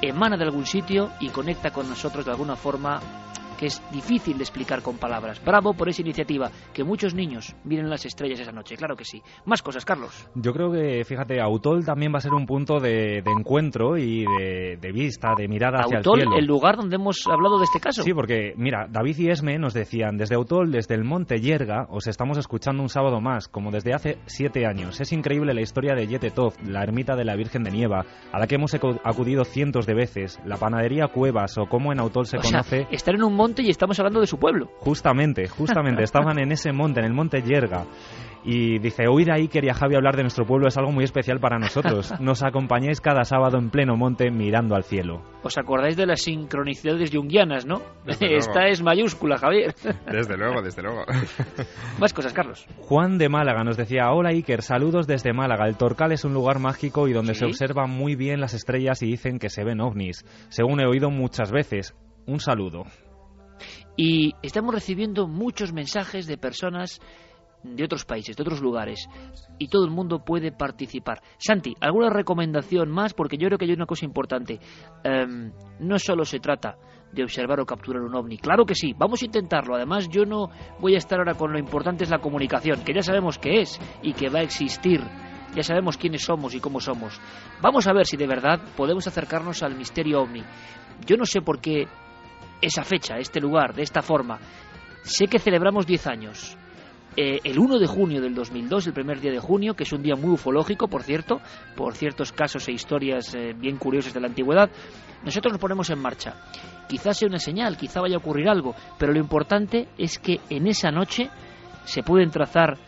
emana 0.00 0.36
de 0.36 0.44
algún 0.44 0.64
sitio 0.64 1.10
y 1.20 1.28
conecta 1.28 1.70
con 1.70 1.88
nosotros 1.88 2.24
de 2.24 2.30
alguna 2.30 2.56
forma 2.56 3.00
que 3.58 3.66
es 3.66 3.82
difícil 3.92 4.38
de 4.38 4.44
explicar 4.44 4.82
con 4.82 4.96
palabras. 4.96 5.42
Bravo 5.44 5.74
por 5.74 5.88
esa 5.88 6.02
iniciativa, 6.02 6.50
que 6.72 6.84
muchos 6.84 7.14
niños 7.14 7.54
miren 7.64 7.90
las 7.90 8.06
estrellas 8.06 8.40
esa 8.40 8.52
noche, 8.52 8.76
claro 8.76 8.96
que 8.96 9.04
sí. 9.04 9.20
Más 9.44 9.62
cosas, 9.62 9.84
Carlos. 9.84 10.28
Yo 10.34 10.52
creo 10.52 10.70
que, 10.70 11.04
fíjate, 11.04 11.40
Autol 11.40 11.84
también 11.84 12.12
va 12.12 12.18
a 12.18 12.20
ser 12.20 12.32
un 12.32 12.46
punto 12.46 12.78
de, 12.78 13.18
encuentro 13.26 13.98
y 13.98 14.24
de, 14.80 14.92
vista, 14.92 15.34
de 15.36 15.48
mirada 15.48 15.80
hacia 15.80 15.98
Autol, 15.98 16.20
el 16.20 16.26
cielo. 16.26 16.38
el 16.38 16.46
lugar 16.46 16.76
donde 16.76 16.96
hemos 16.96 17.26
hablado 17.26 17.58
de 17.58 17.64
este 17.64 17.80
caso. 17.80 18.02
Sí, 18.02 18.12
porque, 18.14 18.54
mira, 18.56 18.86
David 18.88 19.18
y 19.18 19.30
Esme 19.30 19.58
nos 19.58 19.74
decían, 19.74 20.16
desde 20.16 20.36
Autol, 20.36 20.70
desde 20.70 20.94
el 20.94 21.04
Monte 21.04 21.40
Yerga, 21.40 21.86
os 21.90 22.06
estamos 22.06 22.38
escuchando 22.38 22.82
un 22.82 22.88
sábado 22.88 23.20
más, 23.20 23.48
como 23.48 23.70
desde 23.70 23.92
hace 23.92 24.18
siete 24.26 24.66
años. 24.66 25.00
Es 25.00 25.12
increíble 25.12 25.54
la 25.54 25.60
historia 25.60 25.94
de 25.94 26.06
Yetetov, 26.06 26.54
la 26.64 26.82
ermita 26.82 27.16
de 27.16 27.24
la 27.24 27.36
Virgen 27.36 27.64
de 27.64 27.70
Nieva, 27.70 28.04
a 28.32 28.38
la 28.38 28.46
que 28.46 28.54
hemos 28.54 28.74
acudido 28.74 29.44
cientos 29.44 29.86
de 29.86 29.94
veces, 29.94 30.38
la 30.44 30.56
panadería 30.56 31.08
Cuevas 31.08 31.58
o 31.58 31.66
cómo 31.66 31.92
en 31.92 32.00
Autol 32.00 32.26
se 32.26 32.38
conoce... 32.38 32.86
estar 32.90 33.14
en 33.14 33.24
un 33.24 33.34
monte 33.34 33.47
y 33.56 33.70
estamos 33.70 33.98
hablando 33.98 34.20
de 34.20 34.26
su 34.26 34.38
pueblo. 34.38 34.68
Justamente, 34.78 35.48
justamente, 35.48 36.02
estaban 36.04 36.38
en 36.38 36.52
ese 36.52 36.72
monte, 36.72 37.00
en 37.00 37.06
el 37.06 37.12
monte 37.12 37.42
Yerga. 37.42 37.84
Y 38.44 38.78
dice, 38.78 39.08
oír 39.08 39.30
a 39.30 39.34
Iker 39.34 39.64
y 39.64 39.68
a 39.68 39.74
Javi 39.74 39.96
hablar 39.96 40.16
de 40.16 40.22
nuestro 40.22 40.46
pueblo 40.46 40.68
es 40.68 40.76
algo 40.78 40.92
muy 40.92 41.04
especial 41.04 41.40
para 41.40 41.58
nosotros. 41.58 42.14
Nos 42.20 42.42
acompañáis 42.42 43.00
cada 43.00 43.24
sábado 43.24 43.58
en 43.58 43.70
pleno 43.70 43.96
monte 43.96 44.30
mirando 44.30 44.74
al 44.74 44.84
cielo. 44.84 45.22
¿Os 45.42 45.58
acordáis 45.58 45.96
de 45.96 46.06
las 46.06 46.22
sincronicidades 46.22 47.10
junguianas, 47.10 47.66
no? 47.66 47.82
Esta 48.06 48.68
es 48.68 48.82
mayúscula, 48.82 49.38
Javier. 49.38 49.74
Desde 50.10 50.36
luego, 50.36 50.62
desde 50.62 50.82
luego. 50.82 51.04
Más 51.98 52.14
cosas, 52.14 52.32
Carlos. 52.32 52.66
Juan 52.78 53.18
de 53.18 53.28
Málaga 53.28 53.64
nos 53.64 53.76
decía, 53.76 54.10
hola 54.12 54.30
Iker, 54.30 54.62
saludos 54.62 55.06
desde 55.06 55.32
Málaga. 55.32 55.66
El 55.66 55.76
Torcal 55.76 56.12
es 56.12 56.24
un 56.24 56.32
lugar 56.32 56.58
mágico 56.58 57.08
y 57.08 57.12
donde 57.12 57.34
se 57.34 57.44
observan 57.44 57.90
muy 57.90 58.14
bien 58.14 58.40
las 58.40 58.54
estrellas 58.54 59.02
y 59.02 59.06
dicen 59.06 59.38
que 59.38 59.50
se 59.50 59.64
ven 59.64 59.80
ovnis. 59.80 60.24
Según 60.48 60.80
he 60.80 60.86
oído 60.86 61.10
muchas 61.10 61.50
veces. 61.50 61.94
Un 62.26 62.40
saludo. 62.40 62.84
Y 63.98 64.34
estamos 64.42 64.72
recibiendo 64.72 65.26
muchos 65.26 65.72
mensajes 65.72 66.28
de 66.28 66.38
personas 66.38 67.00
de 67.64 67.82
otros 67.82 68.04
países, 68.04 68.36
de 68.36 68.42
otros 68.44 68.62
lugares, 68.62 69.08
y 69.58 69.66
todo 69.66 69.84
el 69.84 69.90
mundo 69.90 70.20
puede 70.24 70.52
participar. 70.52 71.20
Santi, 71.36 71.74
¿alguna 71.80 72.08
recomendación 72.08 72.92
más? 72.92 73.12
Porque 73.12 73.36
yo 73.36 73.48
creo 73.48 73.58
que 73.58 73.64
hay 73.64 73.72
una 73.72 73.86
cosa 73.86 74.04
importante. 74.04 74.60
Em, 75.02 75.50
no 75.80 75.98
solo 75.98 76.24
se 76.24 76.38
trata 76.38 76.78
de 77.12 77.24
observar 77.24 77.58
o 77.58 77.66
capturar 77.66 78.02
un 78.02 78.14
ovni. 78.14 78.38
Claro 78.38 78.64
que 78.64 78.76
sí, 78.76 78.94
vamos 78.96 79.20
a 79.22 79.24
intentarlo. 79.24 79.74
Además, 79.74 80.08
yo 80.08 80.24
no 80.24 80.48
voy 80.78 80.94
a 80.94 80.98
estar 80.98 81.18
ahora 81.18 81.34
con 81.34 81.50
lo 81.50 81.58
importante 81.58 82.04
es 82.04 82.10
la 82.10 82.20
comunicación, 82.20 82.84
que 82.84 82.94
ya 82.94 83.02
sabemos 83.02 83.36
que 83.36 83.62
es 83.62 83.80
y 84.00 84.12
que 84.12 84.28
va 84.28 84.38
a 84.38 84.42
existir 84.42 85.00
ya 85.54 85.62
sabemos 85.62 85.96
quiénes 85.96 86.22
somos 86.22 86.54
y 86.54 86.60
cómo 86.60 86.78
somos. 86.78 87.18
Vamos 87.62 87.86
a 87.86 87.92
ver 87.94 88.06
si 88.06 88.18
de 88.18 88.26
verdad 88.26 88.60
podemos 88.76 89.06
acercarnos 89.06 89.62
al 89.62 89.74
misterio 89.74 90.20
ovni. 90.20 90.44
Yo 91.06 91.16
no 91.16 91.24
sé 91.24 91.40
por 91.40 91.58
qué 91.60 91.88
esa 92.60 92.84
fecha, 92.84 93.18
este 93.18 93.40
lugar, 93.40 93.74
de 93.74 93.82
esta 93.82 94.02
forma. 94.02 94.38
Sé 95.02 95.26
que 95.26 95.38
celebramos 95.38 95.86
10 95.86 96.06
años. 96.06 96.56
Eh, 97.16 97.40
el 97.42 97.58
1 97.58 97.78
de 97.78 97.86
junio 97.86 98.20
del 98.20 98.34
2002, 98.34 98.86
el 98.86 98.92
primer 98.92 99.20
día 99.20 99.32
de 99.32 99.40
junio, 99.40 99.74
que 99.74 99.82
es 99.82 99.92
un 99.92 100.02
día 100.02 100.14
muy 100.14 100.30
ufológico, 100.30 100.86
por 100.86 101.02
cierto, 101.02 101.40
por 101.74 101.96
ciertos 101.96 102.30
casos 102.30 102.68
e 102.68 102.72
historias 102.72 103.34
eh, 103.34 103.54
bien 103.58 103.76
curiosas 103.76 104.14
de 104.14 104.20
la 104.20 104.28
antigüedad, 104.28 104.70
nosotros 105.24 105.52
nos 105.52 105.60
ponemos 105.60 105.90
en 105.90 105.98
marcha. 105.98 106.36
Quizás 106.88 107.18
sea 107.18 107.28
una 107.28 107.40
señal, 107.40 107.76
quizá 107.76 108.00
vaya 108.00 108.16
a 108.16 108.18
ocurrir 108.18 108.48
algo, 108.48 108.74
pero 108.98 109.12
lo 109.12 109.18
importante 109.18 109.88
es 109.98 110.18
que 110.18 110.40
en 110.48 110.68
esa 110.68 110.90
noche 110.90 111.28
se 111.86 112.02
pueden 112.02 112.30
trazar 112.30 112.78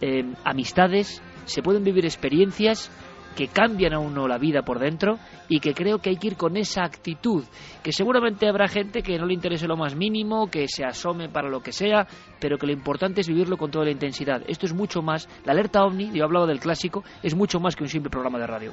eh, 0.00 0.24
amistades, 0.44 1.22
se 1.44 1.62
pueden 1.62 1.84
vivir 1.84 2.04
experiencias 2.04 2.90
que 3.38 3.46
cambian 3.46 3.92
a 3.92 4.00
uno 4.00 4.26
la 4.26 4.36
vida 4.36 4.62
por 4.62 4.80
dentro 4.80 5.16
y 5.48 5.60
que 5.60 5.72
creo 5.72 6.00
que 6.00 6.10
hay 6.10 6.16
que 6.16 6.26
ir 6.26 6.36
con 6.36 6.56
esa 6.56 6.82
actitud, 6.82 7.44
que 7.84 7.92
seguramente 7.92 8.48
habrá 8.48 8.66
gente 8.66 9.00
que 9.00 9.16
no 9.16 9.26
le 9.26 9.34
interese 9.34 9.68
lo 9.68 9.76
más 9.76 9.94
mínimo, 9.94 10.50
que 10.50 10.66
se 10.66 10.84
asome 10.84 11.28
para 11.28 11.48
lo 11.48 11.60
que 11.60 11.70
sea, 11.70 12.08
pero 12.40 12.58
que 12.58 12.66
lo 12.66 12.72
importante 12.72 13.20
es 13.20 13.28
vivirlo 13.28 13.56
con 13.56 13.70
toda 13.70 13.84
la 13.84 13.92
intensidad. 13.92 14.42
Esto 14.48 14.66
es 14.66 14.74
mucho 14.74 15.02
más, 15.02 15.28
la 15.44 15.52
alerta 15.52 15.84
ovni, 15.84 16.10
yo 16.12 16.24
hablaba 16.24 16.48
del 16.48 16.58
clásico, 16.58 17.04
es 17.22 17.36
mucho 17.36 17.60
más 17.60 17.76
que 17.76 17.84
un 17.84 17.88
simple 17.88 18.10
programa 18.10 18.40
de 18.40 18.46
radio. 18.48 18.72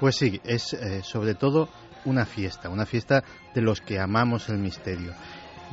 Pues 0.00 0.16
sí, 0.16 0.40
es 0.42 0.72
eh, 0.72 1.02
sobre 1.02 1.34
todo 1.34 1.68
una 2.06 2.24
fiesta, 2.24 2.70
una 2.70 2.86
fiesta 2.86 3.22
de 3.54 3.60
los 3.60 3.82
que 3.82 3.98
amamos 3.98 4.48
el 4.48 4.56
misterio. 4.56 5.12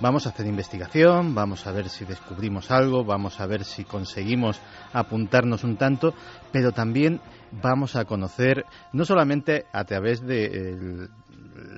Vamos 0.02 0.26
a 0.26 0.30
hacer 0.30 0.46
investigación, 0.46 1.34
vamos 1.34 1.66
a 1.66 1.72
ver 1.72 1.88
si 1.88 2.04
descubrimos 2.04 2.70
algo, 2.70 3.06
vamos 3.06 3.40
a 3.40 3.48
ver 3.48 3.64
si 3.64 3.86
conseguimos 3.86 4.60
apuntarnos 4.92 5.64
un 5.64 5.78
tanto, 5.78 6.14
pero 6.52 6.74
también 6.74 7.22
vamos 7.52 7.96
a 7.96 8.04
conocer, 8.04 8.66
no 8.92 9.06
solamente 9.06 9.66
a 9.72 9.86
través 9.86 10.22
de 10.22 11.08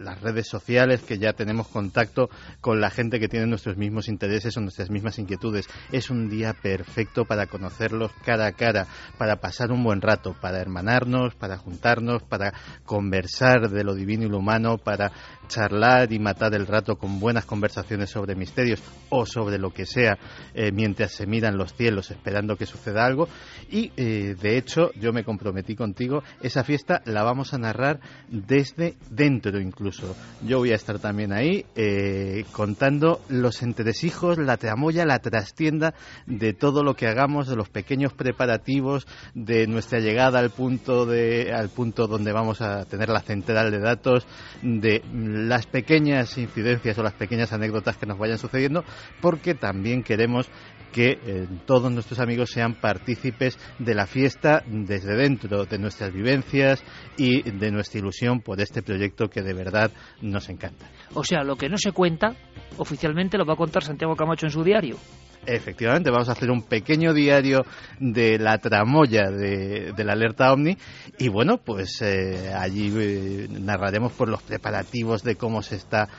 las 0.02 0.22
redes 0.22 0.48
sociales 0.48 1.02
que 1.02 1.18
ya 1.18 1.34
tenemos 1.34 1.68
contacto 1.68 2.30
con 2.62 2.82
la 2.82 2.90
gente 2.90 3.20
que 3.20 3.28
tiene 3.28 3.46
nuestros 3.46 3.78
mismos 3.78 4.08
intereses 4.08 4.56
o 4.58 4.62
nuestras 4.62 4.90
mismas 4.90 5.20
inquietudes. 5.20 5.68
Es 5.92 6.10
un 6.10 6.30
día 6.30 6.54
perfecto 6.54 7.26
para 7.26 7.48
conocerlos 7.48 8.12
cara 8.26 8.48
a 8.48 8.52
cara, 8.54 8.88
para 9.18 9.38
pasar 9.38 9.72
un 9.72 9.84
buen 9.84 10.02
rato, 10.02 10.36
para 10.40 10.60
hermanarnos, 10.60 11.36
para 11.36 11.58
juntarnos, 11.58 12.24
para 12.24 12.54
conversar 12.86 13.70
de 13.70 13.84
lo 13.84 13.94
divino 13.94 14.26
y 14.26 14.30
lo 14.30 14.40
humano, 14.40 14.78
para 14.78 15.12
charlar 15.48 16.12
y 16.12 16.20
matar 16.20 16.54
el 16.54 16.68
rato 16.68 16.96
con 16.96 17.20
buenas 17.20 17.46
conversaciones 17.46 18.10
sobre 18.10 18.36
misterios 18.36 18.82
o 19.10 19.26
sobre 19.26 19.58
lo 19.58 19.72
que 19.72 19.86
sea 19.86 20.18
eh, 20.54 20.72
mientras 20.72 21.12
se 21.12 21.26
miran 21.26 21.58
los 21.58 21.74
cielos 21.74 22.12
esperando 22.12 22.56
que 22.56 22.66
suceda 22.66 23.06
algo. 23.06 23.28
Y 23.70 23.92
eh, 23.98 24.36
de 24.40 24.58
hecho, 24.58 24.92
yo 25.00 25.14
me 25.14 25.24
comprometí 25.24 25.76
contigo, 25.76 26.24
esa 26.42 26.64
fiesta 26.64 27.02
la 27.06 27.24
vamos 27.24 27.54
a 27.54 27.58
narrar 27.58 28.00
desde 28.30 28.96
dentro 29.10 29.60
incluso. 29.60 30.16
Yo 30.46 30.60
voy 30.60 30.72
a 30.72 30.76
estar 30.76 31.00
también 31.00 31.34
ahí 31.34 31.66
eh, 31.76 32.46
contando 32.52 33.22
los 33.30 33.62
entresijos, 33.62 34.38
la 34.38 34.58
tramoya, 34.58 35.06
la 35.06 35.20
trastienda 35.20 35.94
de 36.26 36.54
todo 36.54 36.84
lo 36.84 36.96
que 36.96 37.08
hagamos, 37.08 37.48
de 37.48 37.56
los 37.56 37.70
pequeños 37.70 38.14
preparativos, 38.14 39.08
de 39.34 39.68
nuestra 39.68 40.00
llegada 40.00 40.40
al 40.40 40.50
punto, 40.50 41.06
de, 41.06 41.54
al 41.54 41.70
punto 41.70 42.08
donde 42.08 42.32
vamos 42.32 42.62
a 42.62 42.86
tener 42.86 43.10
la 43.10 43.22
central 43.22 43.72
de 43.72 43.80
datos, 43.80 44.26
de 44.62 45.02
las 45.38 45.68
pequeñas 45.68 46.38
incidencias 46.38 46.98
o 46.98 47.04
las 47.04 47.14
pequeñas 47.14 47.54
anécdotas 47.54 47.98
que 47.98 48.06
nos 48.06 48.18
vayan 48.18 48.38
sucediendo, 48.38 48.84
porque 49.22 49.54
también 49.54 50.04
queremos 50.04 50.50
que 50.92 51.20
eh, 51.26 51.48
todos 51.66 51.92
nuestros 51.92 52.20
amigos 52.20 52.52
sean 52.52 52.76
partícipes 52.76 53.58
de 53.80 53.96
la 53.96 54.08
fiesta 54.08 54.64
desde 54.68 55.16
dentro 55.16 55.66
de 55.66 55.78
nuestras 55.78 56.14
vivencias 56.14 56.84
y 57.18 57.44
de 57.44 57.72
nuestra 57.72 58.00
ilusión 58.00 58.42
por 58.42 58.62
este 58.62 58.82
proyecto 58.82 59.28
que 59.28 59.42
de 59.42 59.54
verdad 59.54 59.92
nos 60.22 60.50
encanta. 60.50 60.88
O 61.14 61.24
sea, 61.24 61.44
lo 61.44 61.56
que 61.56 61.70
no 61.70 61.78
se 61.78 61.92
cuenta 61.92 62.36
oficialmente 62.78 63.38
lo 63.38 63.46
va 63.46 63.54
a 63.54 63.58
contar 63.58 63.84
Santiago 63.84 64.16
Camacho 64.16 64.46
en 64.46 64.52
su 64.52 64.64
diario. 64.64 64.98
Efectivamente, 65.46 66.10
vamos 66.10 66.28
a 66.28 66.34
hacer 66.34 66.52
un 66.52 66.64
pequeño 66.64 67.14
diario 67.14 67.62
de 68.02 68.38
la 68.38 68.58
tramoya 68.58 69.30
de, 69.32 69.94
la 69.98 70.12
alerta 70.12 70.52
OVNI 70.52 70.78
y 71.20 71.30
bueno, 71.30 71.58
pues 71.58 72.02
eh, 72.02 72.52
allí 72.54 72.92
eh, 72.98 73.48
narraremos 73.50 74.12
por 74.12 74.28
los 74.28 74.42
preparativos 74.42 75.24
de 75.24 75.36
cómo 75.36 75.62
se 75.62 75.76
está 75.76 76.10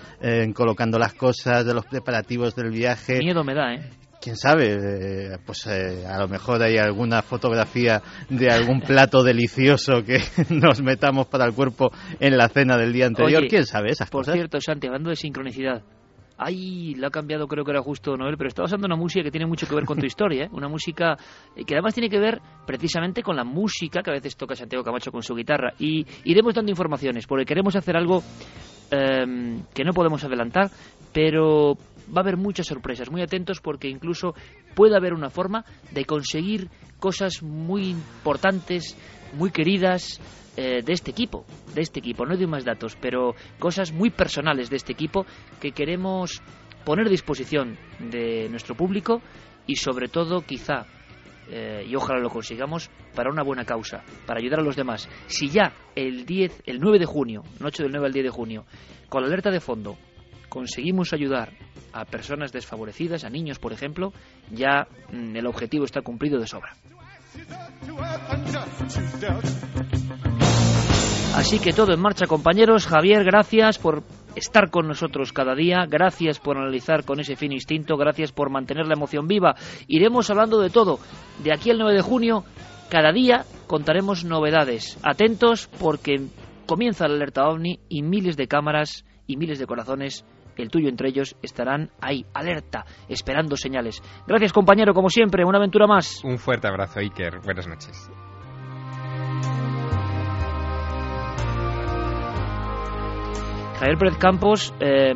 colocando 0.55 0.99
las 0.99 1.13
cosas, 1.13 1.67
de 1.67 1.75
los 1.75 1.85
preparativos 1.85 2.55
del 2.55 2.71
viaje. 2.71 3.19
Miedo 3.19 3.45
me 3.45 3.55
da, 3.55 3.75
¿eh? 3.75 3.91
Quién 4.21 4.37
sabe, 4.37 4.75
eh, 4.75 5.39
pues 5.45 5.67
eh, 5.67 6.07
a 6.07 6.19
lo 6.19 6.29
mejor 6.29 6.63
hay 6.63 6.77
alguna 6.77 7.23
fotografía 7.23 8.03
de 8.29 8.51
algún 8.51 8.81
plato 8.81 9.23
delicioso 9.23 10.03
que 10.05 10.21
nos 10.51 10.83
metamos 10.83 11.27
para 11.27 11.45
el 11.47 11.55
cuerpo 11.55 11.91
en 12.21 12.37
la 12.37 12.49
cena 12.49 12.77
del 12.77 12.93
día 12.93 13.07
anterior. 13.07 13.47
¿Quién 13.49 13.67
sabe 13.67 13.91
esas 13.91 14.11
por 14.11 14.21
cosas? 14.21 14.33
Por 14.33 14.39
cierto, 14.39 14.61
Santi, 14.61 14.87
hablando 14.87 15.11
de 15.11 15.17
sincronicidad. 15.17 15.83
Ay, 16.41 16.95
lo 16.95 17.09
ha 17.09 17.11
cambiado, 17.11 17.49
creo 17.49 17.65
que 17.65 17.73
era 17.73 17.83
justo 17.83 18.17
Noel, 18.17 18.37
pero 18.37 18.47
está 18.47 18.63
usando 18.63 18.87
una 18.87 18.95
música 18.95 19.25
que 19.25 19.31
tiene 19.33 19.47
mucho 19.47 19.67
que 19.67 19.75
ver 19.75 19.85
con 19.85 19.99
tu 19.99 20.07
historia, 20.07 20.45
¿eh? 20.45 20.49
una 20.53 20.69
música 20.69 21.17
que 21.67 21.75
además 21.75 21.95
tiene 21.95 22.09
que 22.09 22.21
ver 22.21 22.41
precisamente 22.65 23.25
con 23.25 23.35
la 23.35 23.43
música 23.43 24.03
que 24.03 24.11
a 24.11 24.15
veces 24.15 24.37
toca 24.37 24.55
Santiago 24.55 24.85
Camacho 24.85 25.11
con 25.11 25.23
su 25.23 25.35
guitarra. 25.35 25.73
Y 25.81 26.07
iremos 26.25 26.55
dando 26.55 26.71
informaciones, 26.71 27.27
porque 27.27 27.45
queremos 27.45 27.75
hacer 27.75 27.97
algo 27.97 28.23
em, 28.91 29.63
que 29.75 29.85
no 29.85 29.93
podemos 29.93 30.25
adelantar, 30.25 30.71
pero 31.13 31.77
va 32.09 32.21
a 32.21 32.21
haber 32.21 32.37
muchas 32.37 32.67
sorpresas, 32.67 33.11
muy 33.11 33.23
atentos 33.23 33.61
porque 33.61 33.89
incluso 33.89 34.35
puede 34.75 34.97
haber 34.97 35.13
una 35.13 35.31
forma 35.31 35.65
de 35.93 36.05
conseguir 36.05 36.69
cosas 36.99 37.43
muy 37.43 37.89
importantes, 37.89 38.97
muy 39.35 39.51
queridas 39.51 40.21
eh, 40.57 40.83
de 40.83 40.93
este 40.93 41.11
equipo, 41.11 41.45
de 41.75 41.83
este 41.83 42.01
equipo, 42.01 42.27
no 42.27 42.37
doy 42.37 42.47
más 42.47 42.65
datos, 42.65 42.97
pero 43.01 43.35
cosas 43.59 43.93
muy 43.93 44.11
personales 44.11 44.71
de 44.71 44.77
este 44.77 44.93
equipo 44.93 45.25
que 45.61 45.73
queremos 45.73 46.43
poner 46.85 47.07
a 47.07 47.11
disposición 47.11 47.77
de 47.99 48.49
nuestro 48.49 48.75
público 48.75 49.21
y 49.67 49.77
sobre 49.77 50.09
todo 50.09 50.41
quizá 50.41 50.87
eh, 51.51 51.85
y 51.87 51.95
ojalá 51.95 52.21
lo 52.21 52.31
consigamos, 52.31 52.91
para 53.15 53.31
una 53.31 53.43
buena 53.43 53.65
causa, 53.65 54.03
para 54.27 54.41
ayudar 54.41 54.61
a 54.61 54.63
los 54.63 54.77
demás. 54.77 55.09
Si 55.27 55.49
ya 55.49 55.73
el 55.95 56.27
10, 56.27 56.63
el 56.67 56.79
9 56.81 56.99
de 56.99 57.07
junio, 57.07 57.43
noche 57.61 57.83
del 57.83 57.93
9 57.93 58.07
al 58.07 58.13
10 58.13 58.25
de 58.25 58.31
junio, 58.31 58.65
con 59.09 59.23
la 59.23 59.29
alerta 59.29 59.51
de 59.51 59.61
fondo, 59.61 59.97
conseguimos 60.49 61.13
ayudar 61.13 61.53
a 61.93 62.05
personas 62.05 62.53
desfavorecidas, 62.53 63.25
a 63.25 63.31
niños, 63.31 63.59
por 63.59 63.73
ejemplo, 63.73 64.13
ya 64.51 64.87
mm, 65.13 65.37
el 65.37 65.47
objetivo 65.47 65.85
está 65.85 66.03
cumplido 66.03 66.39
de 66.39 66.47
sobra. 66.47 66.75
Así 71.35 71.61
que 71.61 71.73
todo 71.73 71.93
en 71.93 72.01
marcha, 72.01 72.27
compañeros. 72.27 72.87
Javier, 72.87 73.23
gracias 73.25 73.79
por 73.79 74.03
estar 74.39 74.71
con 74.71 74.89
nosotros 74.89 75.33
cada 75.33 75.55
día, 75.55 75.85
gracias 75.89 76.39
por 76.41 76.57
analizar 76.57 77.05
con 77.05 77.21
ese 77.21 77.37
fin 77.37 77.53
instinto, 77.53 77.97
gracias 77.97 78.33
por 78.33 78.51
mantener 78.51 78.87
la 78.87 78.95
emoción 78.95 79.27
viva. 79.27 79.55
Iremos 79.87 80.31
hablando 80.31 80.61
de 80.61 80.71
todo. 80.71 80.99
De 81.43 81.53
aquí 81.53 81.71
al 81.71 81.79
9 81.79 81.95
de 81.95 82.03
junio, 82.03 82.45
cada 82.89 83.13
día 83.13 83.45
contaremos 83.67 84.25
novedades. 84.25 84.99
Atentos 85.03 85.69
porque 85.79 86.27
comienza 86.67 87.07
la 87.07 87.15
alerta 87.15 87.49
ovni 87.49 87.81
y 87.89 88.03
miles 88.03 88.37
de 88.37 88.49
cámaras 88.49 89.05
y 89.27 89.37
miles 89.37 89.59
de 89.59 89.67
corazones 89.67 90.25
el 90.63 90.71
tuyo 90.71 90.89
entre 90.89 91.09
ellos, 91.09 91.37
estarán 91.43 91.91
ahí, 92.01 92.27
alerta, 92.35 92.85
esperando 93.09 93.57
señales. 93.57 94.03
Gracias 94.27 94.53
compañero, 94.53 94.93
como 94.93 95.09
siempre, 95.09 95.45
una 95.45 95.59
aventura 95.59 95.87
más. 95.87 96.23
Un 96.25 96.39
fuerte 96.39 96.69
abrazo, 96.69 97.01
Iker. 97.01 97.41
Buenas 97.45 97.67
noches. 97.67 98.11
Javier 103.79 103.97
Pérez 103.97 104.17
Campos, 104.19 104.75
eh, 104.81 105.15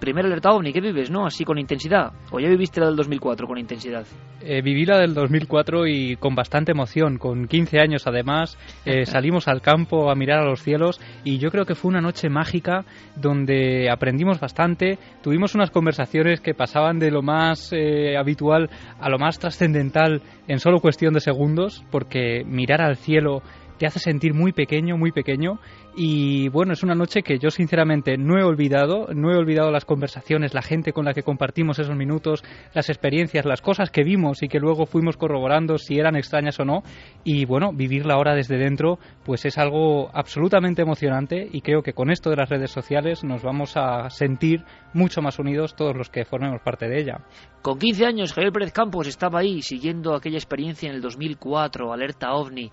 primer 0.00 0.26
alerta 0.26 0.50
OVNI, 0.50 0.72
¿qué 0.72 0.80
vives, 0.80 1.12
no? 1.12 1.26
Así 1.26 1.44
con 1.44 1.60
intensidad. 1.60 2.10
¿O 2.32 2.40
ya 2.40 2.48
viviste 2.48 2.80
la 2.80 2.86
del 2.86 2.96
2004 2.96 3.46
con 3.46 3.56
intensidad? 3.56 4.04
Eh, 4.40 4.60
viví 4.60 4.84
la 4.84 4.98
del 4.98 5.14
2004 5.14 5.86
y 5.86 6.16
con 6.16 6.34
bastante 6.34 6.72
emoción. 6.72 7.18
Con 7.18 7.46
15 7.46 7.78
años, 7.78 8.08
además, 8.08 8.58
eh, 8.84 9.06
salimos 9.06 9.46
al 9.46 9.60
campo 9.60 10.10
a 10.10 10.16
mirar 10.16 10.40
a 10.40 10.44
los 10.44 10.60
cielos 10.60 11.00
y 11.22 11.38
yo 11.38 11.52
creo 11.52 11.64
que 11.64 11.76
fue 11.76 11.90
una 11.90 12.00
noche 12.00 12.28
mágica 12.28 12.84
donde 13.14 13.88
aprendimos 13.92 14.40
bastante. 14.40 14.98
Tuvimos 15.22 15.54
unas 15.54 15.70
conversaciones 15.70 16.40
que 16.40 16.52
pasaban 16.52 16.98
de 16.98 17.12
lo 17.12 17.22
más 17.22 17.72
eh, 17.72 18.16
habitual 18.18 18.70
a 18.98 19.08
lo 19.08 19.20
más 19.20 19.38
trascendental 19.38 20.20
en 20.48 20.58
solo 20.58 20.80
cuestión 20.80 21.14
de 21.14 21.20
segundos, 21.20 21.84
porque 21.92 22.42
mirar 22.44 22.80
al 22.80 22.96
cielo 22.96 23.40
te 23.82 23.86
hace 23.88 23.98
sentir 23.98 24.32
muy 24.32 24.52
pequeño, 24.52 24.96
muy 24.96 25.10
pequeño. 25.10 25.58
Y 25.94 26.48
bueno, 26.48 26.72
es 26.72 26.82
una 26.82 26.94
noche 26.94 27.22
que 27.22 27.38
yo 27.38 27.50
sinceramente 27.50 28.16
no 28.16 28.38
he 28.38 28.42
olvidado, 28.42 29.08
no 29.14 29.30
he 29.30 29.36
olvidado 29.36 29.70
las 29.70 29.84
conversaciones, 29.84 30.54
la 30.54 30.62
gente 30.62 30.92
con 30.94 31.04
la 31.04 31.12
que 31.12 31.22
compartimos 31.22 31.78
esos 31.78 31.94
minutos, 31.94 32.42
las 32.72 32.88
experiencias, 32.88 33.44
las 33.44 33.60
cosas 33.60 33.90
que 33.90 34.02
vimos 34.02 34.42
y 34.42 34.48
que 34.48 34.58
luego 34.58 34.86
fuimos 34.86 35.18
corroborando 35.18 35.76
si 35.76 35.98
eran 35.98 36.16
extrañas 36.16 36.58
o 36.60 36.64
no. 36.64 36.82
Y 37.24 37.44
bueno, 37.44 37.72
vivirla 37.74 38.14
ahora 38.14 38.34
desde 38.34 38.56
dentro, 38.56 38.98
pues 39.22 39.44
es 39.44 39.58
algo 39.58 40.10
absolutamente 40.14 40.80
emocionante 40.80 41.46
y 41.52 41.60
creo 41.60 41.82
que 41.82 41.92
con 41.92 42.10
esto 42.10 42.30
de 42.30 42.36
las 42.36 42.48
redes 42.48 42.70
sociales 42.70 43.22
nos 43.22 43.42
vamos 43.42 43.76
a 43.76 44.08
sentir 44.08 44.64
mucho 44.94 45.20
más 45.20 45.38
unidos 45.38 45.74
todos 45.76 45.94
los 45.94 46.08
que 46.08 46.24
formemos 46.24 46.62
parte 46.62 46.88
de 46.88 47.00
ella. 47.00 47.18
Con 47.60 47.78
15 47.78 48.06
años, 48.06 48.32
Javier 48.32 48.52
Pérez 48.52 48.72
Campos 48.72 49.06
estaba 49.06 49.40
ahí 49.40 49.62
siguiendo 49.62 50.14
aquella 50.14 50.38
experiencia 50.38 50.88
en 50.88 50.96
el 50.96 51.00
2004, 51.00 51.92
alerta 51.92 52.32
OVNI. 52.32 52.70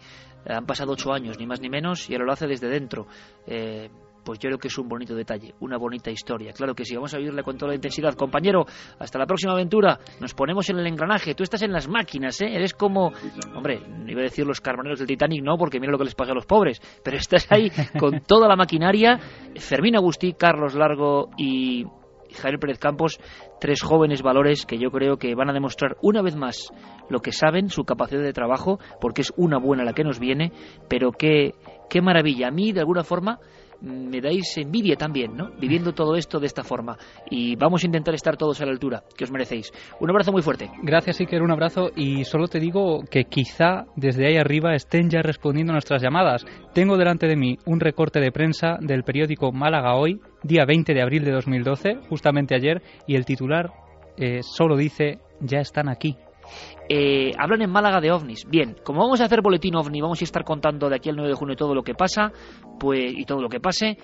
Han 0.47 0.65
pasado 0.65 0.93
ocho 0.93 1.11
años, 1.11 1.37
ni 1.39 1.45
más 1.45 1.61
ni 1.61 1.69
menos, 1.69 2.09
y 2.09 2.13
ahora 2.13 2.25
lo 2.25 2.31
hace 2.33 2.47
desde 2.47 2.67
dentro. 2.67 3.07
Eh, 3.45 3.89
pues 4.23 4.39
yo 4.39 4.49
creo 4.49 4.59
que 4.59 4.67
es 4.67 4.77
un 4.77 4.87
bonito 4.87 5.15
detalle, 5.15 5.55
una 5.59 5.77
bonita 5.77 6.11
historia. 6.11 6.53
Claro 6.53 6.75
que 6.75 6.85
sí, 6.85 6.95
vamos 6.95 7.13
a 7.13 7.17
vivirle 7.17 7.43
con 7.43 7.57
toda 7.57 7.69
la 7.69 7.75
intensidad. 7.75 8.13
Compañero, 8.13 8.65
hasta 8.99 9.17
la 9.17 9.25
próxima 9.25 9.53
aventura. 9.53 9.99
Nos 10.19 10.33
ponemos 10.33 10.69
en 10.69 10.77
el 10.77 10.87
engranaje. 10.87 11.35
Tú 11.35 11.43
estás 11.43 11.61
en 11.63 11.71
las 11.71 11.87
máquinas, 11.87 12.39
¿eh? 12.41 12.53
Eres 12.53 12.73
como, 12.73 13.11
hombre, 13.55 13.81
iba 14.07 14.19
a 14.19 14.23
decir 14.23 14.45
los 14.45 14.61
carboneros 14.61 14.99
del 14.99 15.07
Titanic, 15.07 15.43
no, 15.43 15.57
porque 15.57 15.79
mira 15.79 15.91
lo 15.91 15.97
que 15.97 16.05
les 16.05 16.15
pasa 16.15 16.31
a 16.31 16.35
los 16.35 16.45
pobres. 16.45 16.79
Pero 17.03 17.17
estás 17.17 17.51
ahí 17.51 17.71
con 17.97 18.21
toda 18.27 18.47
la 18.47 18.55
maquinaria. 18.55 19.17
Fermín 19.55 19.95
Agustí, 19.95 20.33
Carlos 20.33 20.75
Largo 20.75 21.29
y 21.37 21.85
Javier 22.35 22.59
Pérez 22.59 22.79
Campos, 22.79 23.19
tres 23.59 23.81
jóvenes 23.81 24.21
valores 24.21 24.65
que 24.65 24.77
yo 24.77 24.91
creo 24.91 25.17
que 25.17 25.35
van 25.35 25.49
a 25.49 25.53
demostrar 25.53 25.97
una 26.01 26.21
vez 26.21 26.35
más 26.35 26.71
lo 27.09 27.21
que 27.21 27.31
saben, 27.31 27.69
su 27.69 27.83
capacidad 27.83 28.21
de 28.21 28.33
trabajo, 28.33 28.79
porque 28.99 29.21
es 29.21 29.33
una 29.37 29.57
buena 29.57 29.83
la 29.83 29.93
que 29.93 30.03
nos 30.03 30.19
viene, 30.19 30.51
pero 30.87 31.11
qué, 31.11 31.55
qué 31.89 32.01
maravilla. 32.01 32.47
A 32.47 32.51
mí, 32.51 32.71
de 32.71 32.79
alguna 32.79 33.03
forma, 33.03 33.39
me 33.81 34.21
dais 34.21 34.57
envidia 34.57 34.95
también, 34.95 35.35
¿no? 35.35 35.51
Viviendo 35.59 35.93
todo 35.93 36.15
esto 36.15 36.39
de 36.39 36.47
esta 36.47 36.63
forma. 36.63 36.97
Y 37.29 37.55
vamos 37.55 37.83
a 37.83 37.87
intentar 37.87 38.13
estar 38.13 38.37
todos 38.37 38.59
a 38.61 38.65
la 38.65 38.71
altura 38.71 39.03
que 39.17 39.23
os 39.23 39.31
merecéis. 39.31 39.71
Un 39.99 40.09
abrazo 40.09 40.31
muy 40.31 40.41
fuerte. 40.41 40.69
Gracias, 40.83 41.19
Iker, 41.19 41.41
un 41.41 41.51
abrazo. 41.51 41.91
Y 41.95 42.23
solo 42.25 42.47
te 42.47 42.59
digo 42.59 43.01
que 43.09 43.25
quizá 43.25 43.85
desde 43.95 44.27
ahí 44.27 44.37
arriba 44.37 44.75
estén 44.75 45.09
ya 45.09 45.21
respondiendo 45.21 45.71
a 45.71 45.75
nuestras 45.75 46.01
llamadas. 46.01 46.45
Tengo 46.73 46.97
delante 46.97 47.27
de 47.27 47.35
mí 47.35 47.57
un 47.65 47.79
recorte 47.79 48.19
de 48.19 48.31
prensa 48.31 48.77
del 48.81 49.03
periódico 49.03 49.51
Málaga 49.51 49.95
Hoy, 49.95 50.19
día 50.43 50.65
20 50.65 50.93
de 50.93 51.01
abril 51.01 51.23
de 51.23 51.31
2012, 51.31 51.99
justamente 52.09 52.55
ayer, 52.55 52.81
y 53.07 53.15
el 53.15 53.25
titular 53.25 53.71
eh, 54.17 54.41
solo 54.43 54.75
dice, 54.75 55.19
ya 55.39 55.59
están 55.59 55.89
aquí. 55.89 56.17
Eh, 56.91 57.33
hablan 57.37 57.61
en 57.61 57.69
Málaga 57.69 58.01
de 58.01 58.11
ovnis. 58.11 58.45
Bien, 58.49 58.75
como 58.83 59.01
vamos 59.01 59.21
a 59.21 59.25
hacer 59.25 59.41
boletín 59.43 59.75
ovni, 59.75 60.01
vamos 60.01 60.21
a 60.21 60.23
estar 60.23 60.43
contando 60.43 60.89
de 60.89 60.95
aquí 60.95 61.09
al 61.09 61.17
9 61.17 61.29
de 61.29 61.35
junio 61.35 61.55
todo 61.55 61.75
lo 61.75 61.83
que 61.83 61.93
pasa 61.93 62.31
pues, 62.79 63.13
y 63.15 63.25
todo 63.25 63.43
lo 63.43 63.47
que 63.49 63.59
pase. 63.59 63.97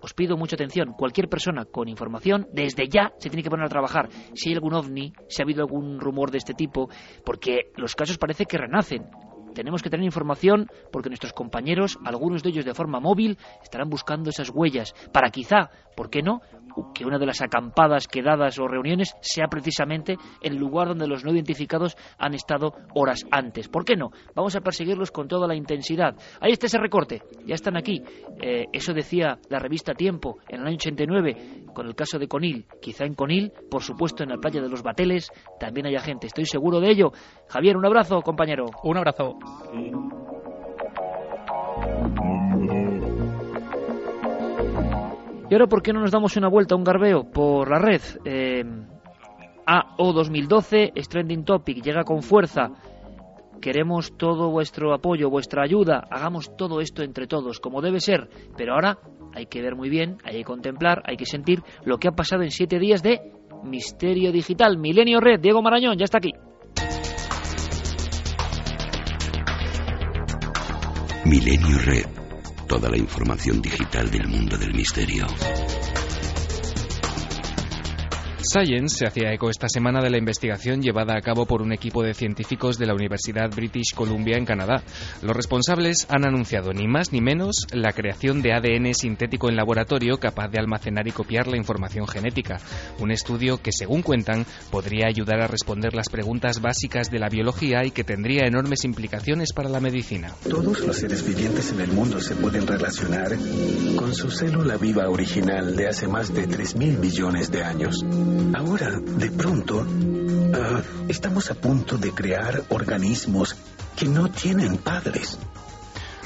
Os 0.00 0.14
pido 0.14 0.36
mucha 0.36 0.54
atención. 0.54 0.92
Cualquier 0.96 1.28
persona 1.28 1.64
con 1.64 1.88
información, 1.88 2.46
desde 2.52 2.86
ya 2.88 3.12
se 3.18 3.28
tiene 3.28 3.42
que 3.42 3.50
poner 3.50 3.66
a 3.66 3.68
trabajar. 3.68 4.08
Si 4.34 4.50
hay 4.50 4.54
algún 4.54 4.74
ovni, 4.74 5.12
si 5.28 5.42
ha 5.42 5.44
habido 5.44 5.62
algún 5.62 5.98
rumor 5.98 6.30
de 6.30 6.38
este 6.38 6.54
tipo, 6.54 6.88
porque 7.24 7.72
los 7.76 7.96
casos 7.96 8.18
parece 8.18 8.46
que 8.46 8.56
renacen 8.56 9.10
tenemos 9.58 9.82
que 9.82 9.90
tener 9.90 10.06
información 10.06 10.68
porque 10.92 11.08
nuestros 11.08 11.32
compañeros, 11.32 11.98
algunos 12.04 12.44
de 12.44 12.50
ellos 12.50 12.64
de 12.64 12.74
forma 12.74 13.00
móvil, 13.00 13.38
estarán 13.60 13.90
buscando 13.90 14.30
esas 14.30 14.50
huellas 14.50 14.94
para 15.12 15.30
quizá, 15.30 15.70
¿por 15.96 16.10
qué 16.10 16.22
no?, 16.22 16.42
que 16.94 17.04
una 17.04 17.18
de 17.18 17.26
las 17.26 17.40
acampadas, 17.40 18.08
quedadas 18.08 18.58
o 18.58 18.68
reuniones 18.68 19.14
sea 19.20 19.48
precisamente 19.48 20.16
el 20.40 20.56
lugar 20.56 20.88
donde 20.88 21.06
los 21.06 21.24
no 21.24 21.32
identificados 21.32 21.96
han 22.18 22.34
estado 22.34 22.74
horas 22.94 23.24
antes. 23.30 23.68
¿Por 23.68 23.84
qué 23.84 23.96
no? 23.96 24.10
Vamos 24.34 24.56
a 24.56 24.60
perseguirlos 24.60 25.10
con 25.10 25.28
toda 25.28 25.46
la 25.46 25.54
intensidad. 25.54 26.16
Ahí 26.40 26.52
está 26.52 26.66
ese 26.66 26.78
recorte, 26.78 27.22
ya 27.44 27.54
están 27.54 27.76
aquí. 27.76 28.02
Eh, 28.40 28.66
eso 28.72 28.92
decía 28.92 29.38
la 29.48 29.58
revista 29.58 29.94
Tiempo 29.94 30.38
en 30.48 30.60
el 30.60 30.66
año 30.66 30.76
89 30.76 31.64
con 31.74 31.86
el 31.86 31.94
caso 31.94 32.18
de 32.18 32.28
Conil. 32.28 32.66
Quizá 32.80 33.04
en 33.04 33.14
Conil, 33.14 33.52
por 33.70 33.82
supuesto 33.82 34.22
en 34.22 34.30
la 34.30 34.36
playa 34.36 34.60
de 34.60 34.68
los 34.68 34.82
Bateles, 34.82 35.30
también 35.58 35.86
haya 35.86 36.00
gente, 36.00 36.26
estoy 36.26 36.46
seguro 36.46 36.80
de 36.80 36.90
ello. 36.90 37.12
Javier, 37.48 37.76
un 37.76 37.86
abrazo, 37.86 38.20
compañero. 38.22 38.66
Un 38.82 38.96
abrazo. 38.96 39.38
Y 45.50 45.54
ahora, 45.54 45.66
¿por 45.66 45.82
qué 45.82 45.92
no 45.92 46.00
nos 46.00 46.10
damos 46.10 46.36
una 46.36 46.48
vuelta 46.48 46.76
un 46.76 46.84
garbeo 46.84 47.30
por 47.30 47.70
la 47.70 47.78
red? 47.78 48.02
Eh, 48.26 48.64
AO 49.66 50.12
2012 50.12 50.92
es 50.94 51.08
trending 51.08 51.44
topic, 51.44 51.82
llega 51.82 52.04
con 52.04 52.22
fuerza. 52.22 52.70
Queremos 53.60 54.16
todo 54.16 54.50
vuestro 54.50 54.92
apoyo, 54.92 55.30
vuestra 55.30 55.62
ayuda. 55.64 56.04
Hagamos 56.10 56.54
todo 56.56 56.80
esto 56.80 57.02
entre 57.02 57.26
todos, 57.26 57.60
como 57.60 57.80
debe 57.80 58.00
ser. 58.00 58.28
Pero 58.56 58.74
ahora 58.74 58.98
hay 59.34 59.46
que 59.46 59.62
ver 59.62 59.74
muy 59.74 59.88
bien, 59.88 60.18
hay 60.22 60.36
que 60.36 60.44
contemplar, 60.44 61.02
hay 61.06 61.16
que 61.16 61.26
sentir 61.26 61.62
lo 61.84 61.98
que 61.98 62.08
ha 62.08 62.12
pasado 62.12 62.42
en 62.42 62.50
siete 62.50 62.78
días 62.78 63.02
de 63.02 63.32
Misterio 63.64 64.32
Digital. 64.32 64.76
Milenio 64.76 65.18
Red, 65.18 65.40
Diego 65.40 65.62
Marañón, 65.62 65.96
ya 65.96 66.04
está 66.04 66.18
aquí. 66.18 66.32
Milenio 71.24 71.78
Red. 71.84 72.17
Toda 72.68 72.90
la 72.90 72.98
información 72.98 73.62
digital 73.62 74.10
del 74.10 74.28
mundo 74.28 74.58
del 74.58 74.74
misterio. 74.74 75.26
Science 78.50 78.96
se 78.96 79.06
hacía 79.06 79.34
eco 79.34 79.50
esta 79.50 79.68
semana 79.68 80.00
de 80.00 80.08
la 80.08 80.16
investigación 80.16 80.80
llevada 80.80 81.14
a 81.14 81.20
cabo 81.20 81.44
por 81.44 81.60
un 81.60 81.70
equipo 81.70 82.02
de 82.02 82.14
científicos 82.14 82.78
de 82.78 82.86
la 82.86 82.94
Universidad 82.94 83.50
British 83.54 83.92
Columbia 83.94 84.38
en 84.38 84.46
Canadá. 84.46 84.82
Los 85.20 85.36
responsables 85.36 86.06
han 86.08 86.26
anunciado 86.26 86.72
ni 86.72 86.88
más 86.88 87.12
ni 87.12 87.20
menos 87.20 87.66
la 87.72 87.92
creación 87.92 88.40
de 88.40 88.54
ADN 88.54 88.94
sintético 88.94 89.50
en 89.50 89.56
laboratorio 89.56 90.16
capaz 90.16 90.48
de 90.48 90.60
almacenar 90.60 91.06
y 91.06 91.12
copiar 91.12 91.46
la 91.46 91.58
información 91.58 92.08
genética. 92.08 92.56
Un 93.00 93.10
estudio 93.10 93.58
que, 93.58 93.70
según 93.70 94.00
cuentan, 94.00 94.46
podría 94.70 95.08
ayudar 95.08 95.42
a 95.42 95.46
responder 95.46 95.92
las 95.92 96.08
preguntas 96.08 96.62
básicas 96.62 97.10
de 97.10 97.18
la 97.18 97.28
biología 97.28 97.84
y 97.84 97.90
que 97.90 98.02
tendría 98.02 98.46
enormes 98.46 98.82
implicaciones 98.86 99.52
para 99.52 99.68
la 99.68 99.80
medicina. 99.80 100.32
Todos 100.48 100.80
los 100.80 100.96
seres 100.96 101.22
vivientes 101.22 101.70
en 101.72 101.82
el 101.82 101.92
mundo 101.92 102.18
se 102.18 102.34
pueden 102.34 102.66
relacionar 102.66 103.36
con 103.96 104.14
su 104.14 104.30
célula 104.30 104.78
viva 104.78 105.06
original 105.10 105.76
de 105.76 105.88
hace 105.88 106.08
más 106.08 106.32
de 106.32 106.48
3.000 106.48 106.98
millones 106.98 107.50
de 107.50 107.62
años. 107.62 108.02
Ahora, 108.54 108.98
de 109.00 109.30
pronto, 109.30 109.86
ah, 110.54 110.82
estamos 111.08 111.50
a 111.50 111.54
punto 111.54 111.98
de 111.98 112.12
crear 112.12 112.62
organismos 112.68 113.56
que 113.96 114.06
no 114.06 114.30
tienen 114.30 114.78
padres. 114.78 115.38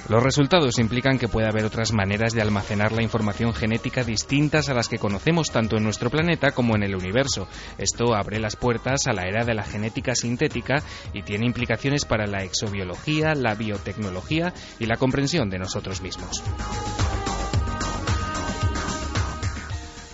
Los 0.09 0.23
resultados 0.23 0.79
implican 0.79 1.19
que 1.19 1.29
puede 1.29 1.49
haber 1.49 1.65
otras 1.65 1.93
maneras 1.93 2.35
de 2.35 2.43
almacenar 2.43 2.93
la 2.93 3.03
información 3.03 3.55
genética 3.55 4.03
distintas 4.03 4.69
a 4.69 4.75
las 4.75 4.89
que 4.89 4.99
conocemos 4.99 5.51
tanto 5.51 5.77
en 5.77 5.85
nuestro 5.85 6.11
planeta 6.11 6.51
como 6.51 6.75
en 6.75 6.83
el 6.83 6.97
universo. 6.97 7.47
Esto 7.79 8.15
abre 8.15 8.41
las 8.41 8.57
puertas 8.57 9.07
a 9.07 9.13
la 9.13 9.23
era 9.23 9.45
de 9.45 9.55
la 9.55 9.63
genética 9.63 10.15
sintética 10.15 10.83
y 11.15 11.23
tiene 11.23 11.47
implicaciones 11.47 12.05
para 12.05 12.27
la 12.27 12.43
exobiología, 12.43 13.35
la 13.35 13.55
biotecnología 13.55 14.53
y 14.81 14.87
la 14.87 14.97
comprensión 14.97 15.49
de 15.51 15.61
nosotros 15.61 16.03
mismos. 16.03 16.43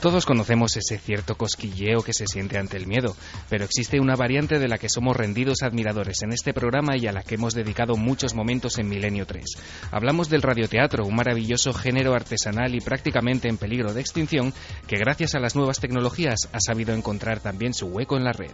Todos 0.01 0.27
conocemos 0.27 0.77
ese 0.77 0.97
cierto 0.97 1.37
cosquilleo 1.37 2.03
que 2.03 2.13
se 2.13 2.27
siente 2.29 2.57
ante 2.57 2.77
el 2.77 2.87
miedo, 2.87 3.17
pero 3.49 3.65
existe 3.65 3.99
una 3.99 4.15
variante 4.15 4.61
de 4.61 4.69
la 4.69 4.79
que 4.79 4.89
somos 4.89 5.17
rendidos 5.17 5.63
admiradores 5.63 6.23
en 6.23 6.33
este 6.33 6.55
programa 6.55 6.97
y 6.97 7.09
a 7.09 7.13
la 7.13 7.23
que 7.23 7.35
hemos 7.35 7.53
dedicado 7.53 7.97
muchos 7.97 8.33
momentos 8.33 8.79
en 8.79 8.89
Milenio 8.89 9.27
3. 9.27 9.45
Hablamos 9.91 10.29
del 10.29 10.43
radioteatro, 10.43 11.05
un 11.05 11.17
maravilloso 11.17 11.73
género 11.73 12.15
artesanal 12.15 12.77
y 12.77 12.81
prácticamente 12.81 13.49
en 13.49 13.59
peligro 13.59 13.93
de 13.93 14.01
extinción 14.01 14.55
que 14.87 14.99
gracias 14.99 15.35
a 15.35 15.41
las 15.41 15.57
nuevas 15.57 15.81
tecnologías 15.81 16.49
ha 16.53 16.61
sabido 16.61 16.95
encontrar 16.95 17.41
también 17.41 17.75
su 17.75 17.87
hueco 17.87 18.17
en 18.17 18.25
la 18.25 18.33
red. 18.33 18.53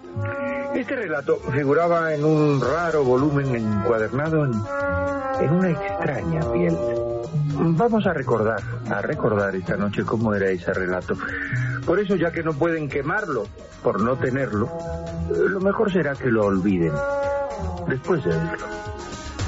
Este 0.75 0.97
relato 0.97 1.39
figuraba 1.53 2.13
en 2.15 2.25
un 2.25 2.61
raro 2.61 3.05
volumen 3.05 3.55
encuadernado 3.55 4.45
en, 4.45 5.51
una 5.51 5.71
extraña 5.71 6.41
piel 6.53 6.77
Vamos 7.57 8.07
a 8.07 8.13
recordar, 8.13 8.61
a 8.91 9.01
recordar 9.01 9.55
esta 9.55 9.77
noche 9.77 10.05
cómo 10.05 10.35
era 10.35 10.49
ese 10.51 10.73
relato. 10.73 11.17
Por 11.87 12.01
eso, 12.01 12.17
ya 12.17 12.33
que 12.33 12.43
no 12.43 12.53
pueden 12.53 12.89
quemarlo 12.89 13.47
por 13.83 14.01
no 14.01 14.17
tenerlo, 14.17 14.69
lo 15.31 15.61
mejor 15.61 15.93
será 15.93 16.15
que 16.15 16.31
lo 16.31 16.47
olviden 16.47 16.93
después 17.87 18.25
de 18.25 18.31
verlo. 18.31 18.67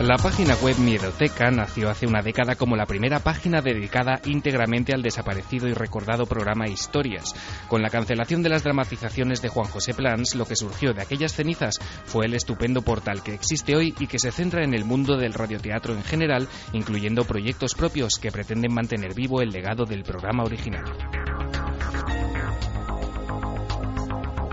La 0.00 0.18
página 0.18 0.54
web 0.56 0.76
Miedoteca 0.78 1.50
nació 1.50 1.88
hace 1.88 2.06
una 2.06 2.20
década 2.20 2.54
como 2.54 2.76
la 2.76 2.84
primera 2.84 3.18
página 3.20 3.62
dedicada 3.62 4.20
íntegramente 4.26 4.92
al 4.92 5.00
desaparecido 5.00 5.68
y 5.68 5.72
recordado 5.72 6.26
programa 6.26 6.68
Historias. 6.68 7.34
Con 7.66 7.80
la 7.80 7.88
cancelación 7.88 8.42
de 8.42 8.50
las 8.50 8.62
dramatizaciones 8.62 9.40
de 9.40 9.48
Juan 9.48 9.68
José 9.68 9.94
Plans, 9.94 10.34
lo 10.34 10.44
que 10.44 10.54
surgió 10.54 10.92
de 10.92 11.00
aquellas 11.00 11.32
cenizas 11.32 11.78
fue 12.04 12.26
el 12.26 12.34
estupendo 12.34 12.82
portal 12.82 13.22
que 13.22 13.32
existe 13.32 13.74
hoy 13.74 13.94
y 13.98 14.06
que 14.06 14.18
se 14.18 14.32
centra 14.32 14.64
en 14.64 14.74
el 14.74 14.84
mundo 14.84 15.16
del 15.16 15.32
radioteatro 15.32 15.94
en 15.94 16.04
general, 16.04 16.46
incluyendo 16.74 17.24
proyectos 17.24 17.74
propios 17.74 18.18
que 18.20 18.30
pretenden 18.30 18.74
mantener 18.74 19.14
vivo 19.14 19.40
el 19.40 19.48
legado 19.48 19.86
del 19.86 20.02
programa 20.02 20.44
original. 20.44 20.84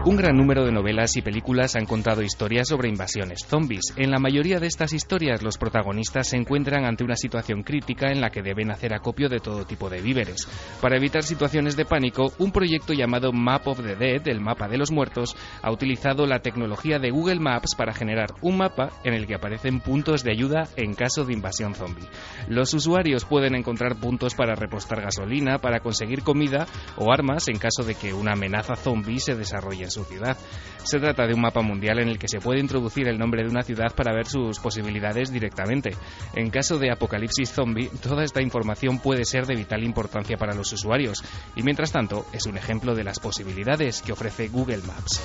Un 0.05 0.17
gran 0.17 0.35
número 0.35 0.65
de 0.65 0.73
novelas 0.73 1.15
y 1.15 1.21
películas 1.21 1.77
han 1.77 1.85
contado 1.85 2.21
historias 2.23 2.67
sobre 2.67 2.89
invasiones 2.89 3.45
zombies. 3.47 3.93
En 3.95 4.11
la 4.11 4.19
mayoría 4.19 4.59
de 4.59 4.67
estas 4.67 4.91
historias 4.91 5.41
los 5.41 5.57
protagonistas 5.57 6.27
se 6.27 6.35
encuentran 6.35 6.83
ante 6.83 7.05
una 7.05 7.15
situación 7.15 7.63
crítica 7.63 8.11
en 8.11 8.19
la 8.19 8.29
que 8.29 8.41
deben 8.41 8.69
hacer 8.69 8.93
acopio 8.93 9.29
de 9.29 9.39
todo 9.39 9.63
tipo 9.63 9.89
de 9.89 10.01
víveres. 10.01 10.45
Para 10.81 10.97
evitar 10.97 11.23
situaciones 11.23 11.77
de 11.77 11.85
pánico, 11.85 12.33
un 12.37 12.51
proyecto 12.51 12.91
llamado 12.91 13.31
Map 13.31 13.65
of 13.65 13.81
the 13.81 13.95
Dead, 13.95 14.27
el 14.27 14.41
mapa 14.41 14.67
de 14.67 14.77
los 14.77 14.91
muertos, 14.91 15.37
ha 15.61 15.71
utilizado 15.71 16.25
la 16.25 16.39
tecnología 16.39 16.99
de 16.99 17.09
Google 17.09 17.39
Maps 17.39 17.73
para 17.73 17.93
generar 17.93 18.33
un 18.41 18.57
mapa 18.57 18.89
en 19.05 19.13
el 19.13 19.25
que 19.25 19.35
aparecen 19.35 19.79
puntos 19.79 20.21
de 20.25 20.31
ayuda 20.31 20.67
en 20.75 20.95
caso 20.95 21.23
de 21.23 21.31
invasión 21.31 21.75
zombie. 21.75 22.09
Los 22.49 22.73
usuarios 22.73 23.23
pueden 23.23 23.55
encontrar 23.55 23.95
puntos 23.95 24.35
para 24.35 24.55
repostar 24.55 25.01
gasolina, 25.01 25.59
para 25.59 25.79
conseguir 25.79 26.23
comida 26.23 26.67
o 26.97 27.13
armas 27.13 27.47
en 27.47 27.57
caso 27.57 27.83
de 27.83 27.95
que 27.95 28.13
una 28.13 28.33
amenaza 28.33 28.75
zombie 28.75 29.19
se 29.19 29.35
desarrolle 29.35 29.92
su 29.93 30.03
ciudad. 30.03 30.37
Se 30.83 30.99
trata 30.99 31.25
de 31.25 31.33
un 31.33 31.41
mapa 31.41 31.61
mundial 31.61 31.99
en 31.99 32.09
el 32.09 32.19
que 32.19 32.27
se 32.27 32.39
puede 32.39 32.59
introducir 32.59 33.07
el 33.07 33.17
nombre 33.17 33.43
de 33.43 33.49
una 33.49 33.63
ciudad 33.63 33.95
para 33.95 34.13
ver 34.13 34.27
sus 34.27 34.59
posibilidades 34.59 35.31
directamente. 35.31 35.91
En 36.35 36.49
caso 36.49 36.77
de 36.77 36.91
apocalipsis 36.91 37.51
zombie, 37.51 37.89
toda 38.01 38.23
esta 38.23 38.41
información 38.41 38.99
puede 38.99 39.23
ser 39.23 39.45
de 39.45 39.55
vital 39.55 39.83
importancia 39.83 40.37
para 40.37 40.53
los 40.53 40.73
usuarios 40.73 41.23
y 41.55 41.63
mientras 41.63 41.91
tanto 41.91 42.25
es 42.33 42.45
un 42.45 42.57
ejemplo 42.57 42.95
de 42.95 43.03
las 43.03 43.19
posibilidades 43.19 44.01
que 44.01 44.11
ofrece 44.11 44.49
Google 44.49 44.81
Maps. 44.85 45.21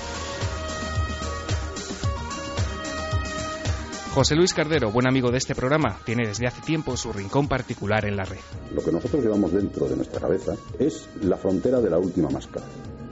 José 4.13 4.35
Luis 4.35 4.55
Cardero, 4.55 4.91
buen 4.91 5.07
amigo 5.07 5.29
de 5.29 5.37
este 5.37 5.53
programa, 5.53 5.97
tiene 6.03 6.27
desde 6.27 6.47
hace 6.47 6.61
tiempo 6.61 6.97
su 6.97 7.13
rincón 7.13 7.47
particular 7.47 8.05
en 8.05 8.17
la 8.17 8.25
red. 8.25 8.39
Lo 8.73 8.83
que 8.83 8.91
nosotros 8.91 9.23
llevamos 9.23 9.53
dentro 9.53 9.87
de 9.87 9.95
nuestra 9.95 10.19
cabeza 10.19 10.55
es 10.79 11.07
la 11.21 11.37
frontera 11.37 11.79
de 11.79 11.91
la 11.91 11.99
última 11.99 12.27
máscara. 12.29 12.65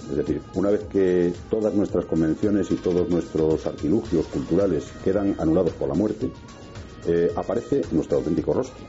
Es 0.09 0.15
decir, 0.15 0.41
una 0.53 0.69
vez 0.69 0.85
que 0.85 1.33
todas 1.49 1.73
nuestras 1.73 2.05
convenciones 2.05 2.71
y 2.71 2.75
todos 2.75 3.09
nuestros 3.09 3.65
artilugios 3.65 4.25
culturales 4.27 4.85
quedan 5.03 5.35
anulados 5.37 5.73
por 5.73 5.89
la 5.89 5.95
muerte, 5.95 6.31
eh, 7.05 7.31
aparece 7.35 7.81
nuestro 7.91 8.17
auténtico 8.17 8.53
rostro. 8.53 8.85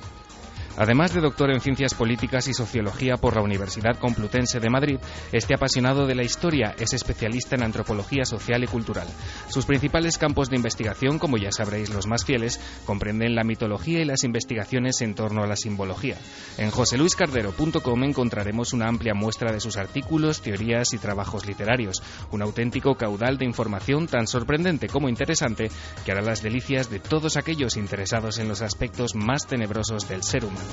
Además 0.77 1.13
de 1.13 1.21
doctor 1.21 1.51
en 1.51 1.61
Ciencias 1.61 1.95
Políticas 1.95 2.49
y 2.49 2.55
Sociología 2.55 3.17
por 3.17 3.37
la 3.37 3.43
Universidad 3.43 3.99
Complutense 3.99 4.61
de 4.61 4.71
Madrid, 4.71 4.99
este 5.33 5.55
apasionado 5.55 6.07
de 6.07 6.15
la 6.15 6.23
historia 6.23 6.75
es 6.79 6.93
especialista 6.93 7.57
en 7.57 7.65
antropología 7.65 8.25
social 8.25 8.63
y 8.63 8.67
cultural. 8.67 9.09
Sus 9.49 9.67
principales 9.67 10.19
campos 10.19 10.51
de 10.51 10.57
investigación, 10.57 11.19
como 11.19 11.37
ya 11.37 11.51
sabréis 11.51 11.91
los 11.91 12.07
más 12.07 12.25
fieles, 12.25 12.61
comprenden 12.85 13.35
la 13.35 13.45
mitología 13.45 14.01
y 14.01 14.05
las 14.05 14.25
investigaciones 14.25 15.01
en 15.01 15.15
torno 15.15 15.43
a 15.43 15.47
la 15.47 15.57
simbología. 15.57 16.17
En 16.59 16.71
joseluiscardero.com 16.71 18.05
encontraremos 18.05 18.73
una 18.73 18.89
amplia 18.89 19.15
muestra 19.15 19.53
de 19.53 19.61
sus 19.61 19.77
artículos, 19.77 20.41
teorías 20.43 20.93
y 20.93 20.99
trabajos 20.99 21.47
literarios, 21.47 22.03
un 22.31 22.43
auténtico 22.43 22.95
caudal 22.95 23.39
de 23.39 23.45
información 23.45 24.07
tan 24.07 24.27
sorprendente 24.27 24.89
como 24.89 25.09
interesante 25.09 25.71
que 26.05 26.13
hará 26.13 26.23
las 26.23 26.43
delicias 26.43 26.91
de 26.91 27.01
todos 27.01 27.37
aquellos 27.37 27.77
interesados 27.77 28.39
en 28.39 28.49
los 28.49 28.63
aspectos 28.63 29.15
más 29.15 29.47
tenebrosos 29.47 30.09
del 30.09 30.23
ser 30.23 30.45
humano. 30.45 30.68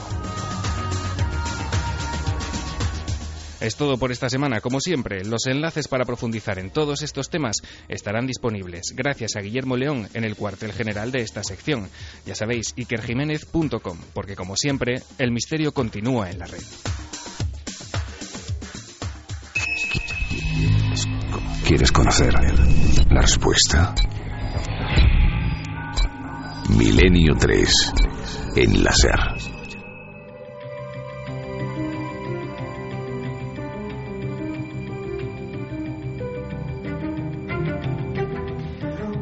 Es 3.65 3.77
todo 3.77 3.97
por 3.97 4.11
esta 4.11 4.29
semana, 4.29 4.61
como 4.61 4.79
siempre. 4.79 5.25
Los 5.25 5.47
enlaces 5.47 5.87
para 5.87 6.05
profundizar 6.05 6.59
en 6.59 6.69
todos 6.69 7.01
estos 7.01 7.31
temas 7.31 7.57
estarán 7.87 8.27
disponibles 8.27 8.93
gracias 8.95 9.35
a 9.35 9.41
Guillermo 9.41 9.75
León 9.75 10.07
en 10.13 10.23
el 10.23 10.35
cuartel 10.35 10.71
general 10.71 11.11
de 11.11 11.21
esta 11.21 11.43
sección. 11.43 11.89
Ya 12.27 12.35
sabéis, 12.35 12.73
ikerjiménez.com, 12.75 13.97
porque 14.13 14.35
como 14.35 14.55
siempre, 14.55 15.01
el 15.17 15.31
misterio 15.31 15.71
continúa 15.71 16.29
en 16.29 16.37
la 16.37 16.45
red. 16.45 16.61
¿Quieres 21.65 21.91
conocer 21.91 22.33
la 23.09 23.21
respuesta? 23.21 23.95
Milenio 26.69 27.33
3 27.35 27.93
en 28.57 28.83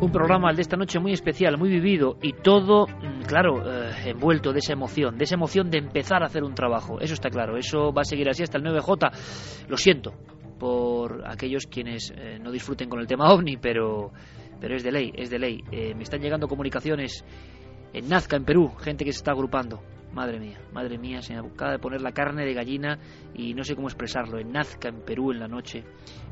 Un 0.03 0.11
programa 0.11 0.49
el 0.49 0.57
de 0.57 0.63
esta 0.63 0.75
noche 0.75 0.99
muy 0.99 1.13
especial, 1.13 1.57
muy 1.57 1.69
vivido 1.69 2.17
y 2.21 2.33
todo, 2.33 2.87
mm, 2.87 3.21
claro, 3.21 3.63
eh, 3.65 4.09
envuelto 4.09 4.51
de 4.51 4.59
esa 4.59 4.73
emoción, 4.73 5.17
de 5.17 5.23
esa 5.23 5.35
emoción 5.35 5.69
de 5.69 5.77
empezar 5.77 6.23
a 6.23 6.25
hacer 6.25 6.43
un 6.43 6.53
trabajo. 6.53 6.99
Eso 6.99 7.13
está 7.13 7.29
claro, 7.29 7.55
eso 7.55 7.93
va 7.93 8.01
a 8.01 8.03
seguir 8.03 8.27
así 8.27 8.43
hasta 8.43 8.57
el 8.57 8.65
9J. 8.65 9.11
Lo 9.69 9.77
siento 9.77 10.13
por 10.59 11.23
aquellos 11.25 11.67
quienes 11.67 12.13
eh, 12.17 12.37
no 12.37 12.51
disfruten 12.51 12.89
con 12.89 12.99
el 12.99 13.07
tema 13.07 13.31
ovni, 13.31 13.55
pero, 13.55 14.11
pero 14.59 14.75
es 14.75 14.83
de 14.83 14.91
ley, 14.91 15.13
es 15.15 15.29
de 15.29 15.39
ley. 15.39 15.63
Eh, 15.71 15.95
me 15.95 16.03
están 16.03 16.19
llegando 16.19 16.49
comunicaciones 16.49 17.23
en 17.93 18.09
Nazca, 18.09 18.35
en 18.35 18.43
Perú, 18.43 18.73
gente 18.75 19.05
que 19.05 19.13
se 19.13 19.19
está 19.19 19.31
agrupando. 19.31 19.81
Madre 20.13 20.39
mía, 20.39 20.59
madre 20.71 20.99
mía, 20.99 21.23
se 21.23 21.33
me 21.33 21.39
acaba 21.39 21.71
de 21.71 21.79
poner 21.79 22.01
la 22.01 22.11
carne 22.11 22.45
de 22.45 22.53
gallina 22.53 22.99
y 23.33 23.55
no 23.55 23.63
sé 23.63 23.75
cómo 23.75 23.87
expresarlo. 23.87 24.37
En 24.37 24.51
Nazca, 24.51 24.89
en 24.89 25.01
Perú, 25.01 25.31
en 25.31 25.39
la 25.39 25.47
noche, 25.47 25.83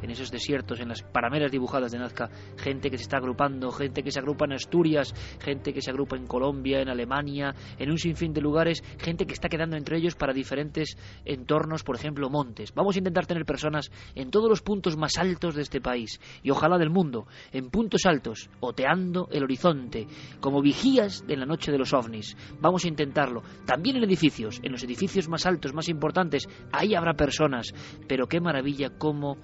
en 0.03 0.09
esos 0.11 0.29
desiertos, 0.29 0.79
en 0.79 0.89
las 0.89 1.01
parameras 1.01 1.51
dibujadas 1.51 1.91
de 1.91 1.97
Nazca, 1.97 2.29
gente 2.57 2.91
que 2.91 2.97
se 2.97 3.03
está 3.03 3.17
agrupando, 3.17 3.71
gente 3.71 4.03
que 4.03 4.11
se 4.11 4.19
agrupa 4.19 4.45
en 4.45 4.53
Asturias, 4.53 5.15
gente 5.39 5.73
que 5.73 5.81
se 5.81 5.89
agrupa 5.89 6.15
en 6.15 6.27
Colombia, 6.27 6.79
en 6.79 6.89
Alemania, 6.89 7.55
en 7.79 7.89
un 7.89 7.97
sinfín 7.97 8.33
de 8.33 8.41
lugares, 8.41 8.83
gente 8.99 9.25
que 9.25 9.33
está 9.33 9.49
quedando 9.49 9.75
entre 9.75 9.97
ellos 9.97 10.13
para 10.13 10.31
diferentes 10.31 10.95
entornos, 11.25 11.83
por 11.83 11.95
ejemplo, 11.95 12.29
montes. 12.29 12.73
Vamos 12.75 12.95
a 12.95 12.99
intentar 12.99 13.25
tener 13.25 13.45
personas 13.45 13.91
en 14.13 14.29
todos 14.29 14.47
los 14.47 14.61
puntos 14.61 14.95
más 14.95 15.17
altos 15.17 15.55
de 15.55 15.63
este 15.63 15.81
país 15.81 16.19
y 16.43 16.51
ojalá 16.51 16.77
del 16.77 16.91
mundo, 16.91 17.25
en 17.51 17.71
puntos 17.71 18.05
altos, 18.05 18.47
oteando 18.59 19.27
el 19.31 19.43
horizonte, 19.43 20.05
como 20.39 20.61
vigías 20.61 21.25
de 21.25 21.37
la 21.37 21.47
noche 21.47 21.71
de 21.71 21.79
los 21.79 21.93
ovnis. 21.93 22.37
Vamos 22.59 22.85
a 22.85 22.87
intentarlo 22.87 23.41
también 23.71 23.95
en 23.95 24.03
edificios, 24.03 24.59
en 24.63 24.73
los 24.73 24.83
edificios 24.83 25.29
más 25.29 25.45
altos, 25.45 25.73
más 25.73 25.87
importantes, 25.87 26.45
ahí 26.73 26.93
habrá 26.93 27.13
personas, 27.13 27.73
pero 28.05 28.27
qué 28.27 28.41
maravilla 28.41 28.89
cómo 28.97 29.37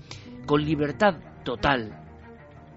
con 0.46 0.66
libertad 0.66 1.16
total 1.46 1.98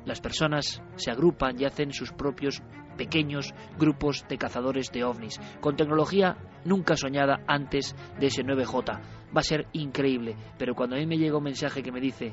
las 0.04 0.20
personas 0.20 0.80
se 0.94 1.10
agrupan 1.10 1.60
y 1.60 1.64
hacen 1.64 1.92
sus 1.92 2.12
propios 2.12 2.62
pequeños 2.96 3.52
grupos 3.76 4.24
de 4.28 4.38
cazadores 4.38 4.92
de 4.92 5.02
ovnis, 5.02 5.40
con 5.60 5.74
tecnología 5.74 6.36
nunca 6.64 6.94
soñada 6.94 7.42
antes 7.48 7.96
de 8.20 8.28
ese 8.28 8.44
9J. 8.44 9.00
Va 9.36 9.40
a 9.40 9.42
ser 9.42 9.66
increíble, 9.72 10.36
pero 10.56 10.76
cuando 10.76 10.94
a 10.94 11.00
mí 11.00 11.06
me 11.06 11.18
llega 11.18 11.38
un 11.38 11.42
mensaje 11.42 11.82
que 11.82 11.90
me 11.90 12.00
dice 12.00 12.32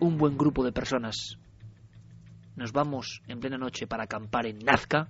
un 0.00 0.18
buen 0.18 0.36
grupo 0.36 0.62
de 0.66 0.72
personas, 0.72 1.38
nos 2.56 2.72
vamos 2.72 3.22
en 3.26 3.40
plena 3.40 3.56
noche 3.56 3.86
para 3.86 4.04
acampar 4.04 4.44
en 4.44 4.58
Nazca, 4.58 5.08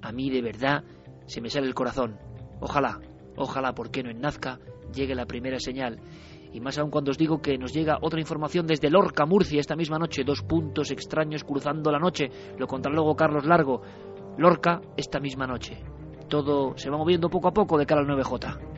a 0.00 0.12
mí 0.12 0.30
de 0.30 0.40
verdad 0.40 0.82
se 1.26 1.42
me 1.42 1.50
sale 1.50 1.66
el 1.66 1.74
corazón. 1.74 2.27
Ojalá, 2.60 3.00
ojalá, 3.36 3.74
¿por 3.74 3.90
qué 3.90 4.02
no 4.02 4.10
en 4.10 4.20
Nazca 4.20 4.58
llegue 4.92 5.14
la 5.14 5.26
primera 5.26 5.58
señal? 5.58 6.00
Y 6.52 6.60
más 6.60 6.78
aún 6.78 6.90
cuando 6.90 7.10
os 7.10 7.18
digo 7.18 7.40
que 7.40 7.58
nos 7.58 7.72
llega 7.72 7.98
otra 8.00 8.20
información 8.20 8.66
desde 8.66 8.90
Lorca, 8.90 9.26
Murcia, 9.26 9.60
esta 9.60 9.76
misma 9.76 9.98
noche, 9.98 10.24
dos 10.24 10.42
puntos 10.42 10.90
extraños 10.90 11.44
cruzando 11.44 11.90
la 11.92 11.98
noche, 11.98 12.30
lo 12.56 12.66
contará 12.66 12.94
luego 12.94 13.14
Carlos 13.14 13.44
Largo. 13.44 13.82
Lorca, 14.38 14.80
esta 14.96 15.20
misma 15.20 15.46
noche. 15.46 15.82
Todo 16.28 16.76
se 16.76 16.90
va 16.90 16.96
moviendo 16.96 17.28
poco 17.28 17.48
a 17.48 17.52
poco 17.52 17.76
de 17.76 17.86
cara 17.86 18.00
al 18.00 18.06
9J. 18.06 18.77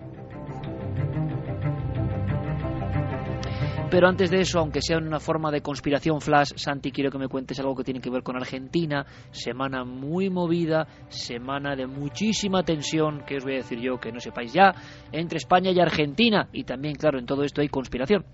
Pero 3.90 4.06
antes 4.06 4.30
de 4.30 4.40
eso, 4.40 4.60
aunque 4.60 4.80
sea 4.80 4.98
en 4.98 5.06
una 5.08 5.18
forma 5.18 5.50
de 5.50 5.62
conspiración 5.62 6.20
flash, 6.20 6.52
Santi, 6.54 6.92
quiero 6.92 7.10
que 7.10 7.18
me 7.18 7.26
cuentes 7.26 7.58
algo 7.58 7.74
que 7.74 7.82
tiene 7.82 8.00
que 8.00 8.08
ver 8.08 8.22
con 8.22 8.36
Argentina. 8.36 9.04
Semana 9.32 9.84
muy 9.84 10.30
movida, 10.30 10.86
semana 11.08 11.74
de 11.74 11.88
muchísima 11.88 12.62
tensión, 12.62 13.24
que 13.26 13.38
os 13.38 13.44
voy 13.44 13.54
a 13.54 13.56
decir 13.56 13.80
yo 13.80 13.98
que 13.98 14.12
no 14.12 14.20
sepáis 14.20 14.52
ya, 14.52 14.72
entre 15.10 15.38
España 15.38 15.72
y 15.72 15.80
Argentina. 15.80 16.48
Y 16.52 16.62
también, 16.62 16.94
claro, 16.94 17.18
en 17.18 17.26
todo 17.26 17.42
esto 17.42 17.62
hay 17.62 17.68
conspiración. 17.68 18.24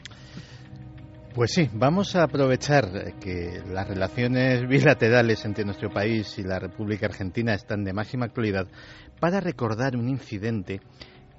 Pues 1.35 1.53
sí, 1.53 1.71
vamos 1.73 2.17
a 2.17 2.25
aprovechar 2.25 3.15
que 3.19 3.63
las 3.71 3.89
relaciones 3.89 4.69
bilaterales 4.69 5.43
entre 5.47 5.65
nuestro 5.65 5.89
país 5.89 6.39
y 6.39 6.43
la 6.43 6.59
República 6.59 7.07
Argentina 7.07 7.55
están 7.55 7.83
de 7.83 7.95
máxima 7.95 8.27
actualidad 8.27 8.67
para 9.21 9.41
recordar 9.41 9.97
un 9.97 10.09
incidente 10.09 10.81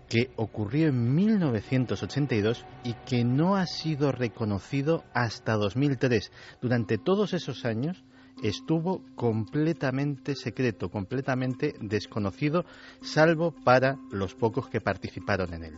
que 0.10 0.32
ocurrió 0.36 0.88
en 0.88 1.14
1982 1.16 2.66
y 2.84 2.93
que 3.05 3.24
no 3.24 3.55
ha 3.55 3.66
sido 3.66 4.12
reconocido 4.12 5.03
hasta 5.14 5.53
2003. 5.53 6.32
Durante 6.62 6.97
todos 6.97 7.34
esos 7.34 7.66
años 7.66 8.03
estuvo 8.43 9.03
completamente 9.16 10.36
secreto, 10.36 10.89
completamente 10.89 11.76
desconocido, 11.82 12.66
salvo 13.01 13.51
para 13.64 13.97
los 14.12 14.36
pocos 14.36 14.70
que 14.70 14.82
participaron 14.82 15.53
en 15.53 15.64
él. 15.64 15.78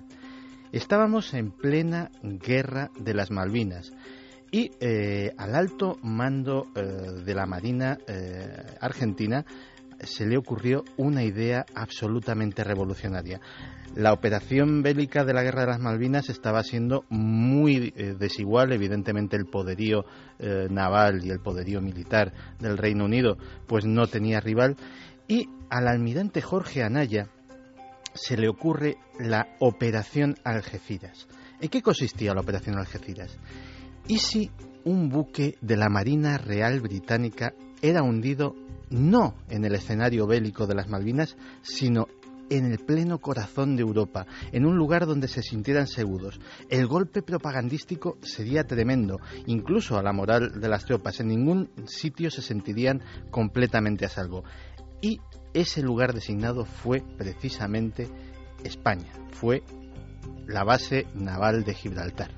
Estábamos 0.72 1.34
en 1.34 1.52
plena 1.52 2.12
guerra 2.22 2.92
de 3.00 3.14
las 3.14 3.32
Malvinas 3.32 3.92
y 4.52 4.72
eh, 4.80 5.34
al 5.38 5.56
alto 5.56 5.98
mando 6.04 6.68
eh, 6.76 6.82
de 7.24 7.34
la 7.34 7.46
Marina 7.46 7.98
eh, 8.08 8.78
Argentina 8.80 9.46
se 10.02 10.26
le 10.26 10.38
ocurrió 10.38 10.84
una 10.98 11.24
idea 11.24 11.66
absolutamente 11.76 12.64
revolucionaria. 12.64 13.40
La 13.96 14.14
operación 14.14 14.82
bélica 14.84 15.24
de 15.24 15.34
la 15.34 15.44
Guerra 15.44 15.62
de 15.62 15.68
las 15.68 15.80
Malvinas 15.80 16.30
estaba 16.30 16.64
siendo 16.64 17.06
muy 17.10 17.94
eh, 17.96 18.16
desigual, 18.18 18.72
evidentemente 18.72 19.36
el 19.36 19.46
poderío 19.46 20.06
eh, 20.38 20.68
naval 20.70 21.26
y 21.26 21.32
el 21.32 21.40
poderío 21.40 21.82
militar 21.82 22.34
del 22.60 22.78
Reino 22.78 23.06
Unido 23.06 23.38
pues 23.68 23.86
no 23.86 24.08
tenía 24.08 24.40
rival 24.40 24.78
y 25.28 25.50
al 25.70 25.88
almirante 25.88 26.42
Jorge 26.42 26.84
Anaya 26.84 27.30
se 28.14 28.38
le 28.38 28.50
ocurre 28.50 28.98
la 29.20 29.48
Operación 29.60 30.36
Algeciras. 30.44 31.28
¿En 31.62 31.70
qué 31.70 31.82
consistía 31.82 32.34
la 32.34 32.42
Operación 32.42 32.78
Algeciras? 32.78 33.38
¿Y 34.08 34.20
si 34.20 34.52
un 34.86 35.10
buque 35.10 35.58
de 35.62 35.78
la 35.78 35.90
Marina 35.90 36.38
Real 36.38 36.80
Británica 36.80 37.54
era 37.82 38.04
hundido 38.04 38.56
no 38.90 39.36
en 39.50 39.66
el 39.66 39.76
escenario 39.76 40.28
bélico 40.28 40.68
de 40.68 40.76
las 40.76 40.90
Malvinas, 40.90 41.38
sino 41.62 42.08
en 42.50 42.66
el 42.66 42.80
pleno 42.80 43.20
corazón 43.20 43.76
de 43.76 43.84
Europa, 43.84 44.26
en 44.52 44.66
un 44.66 44.76
lugar 44.76 45.06
donde 45.06 45.28
se 45.28 45.44
sintieran 45.44 45.88
seguros. 45.88 46.40
El 46.70 46.88
golpe 46.88 47.22
propagandístico 47.22 48.18
sería 48.22 48.64
tremendo, 48.64 49.20
incluso 49.46 49.98
a 49.98 50.04
la 50.04 50.14
moral 50.14 50.60
de 50.60 50.68
las 50.68 50.86
tropas. 50.86 51.20
En 51.20 51.28
ningún 51.28 51.70
sitio 51.86 52.32
se 52.32 52.42
sentirían 52.42 53.02
completamente 53.30 54.06
a 54.06 54.10
salvo. 54.10 54.44
Y 55.02 55.20
ese 55.54 55.82
lugar 55.82 56.14
designado 56.14 56.66
fue 56.66 57.04
precisamente 57.18 58.10
España, 58.64 59.12
fue 59.32 59.64
la 60.48 60.64
base 60.64 61.06
naval 61.14 61.64
de 61.64 61.74
Gibraltar. 61.74 62.32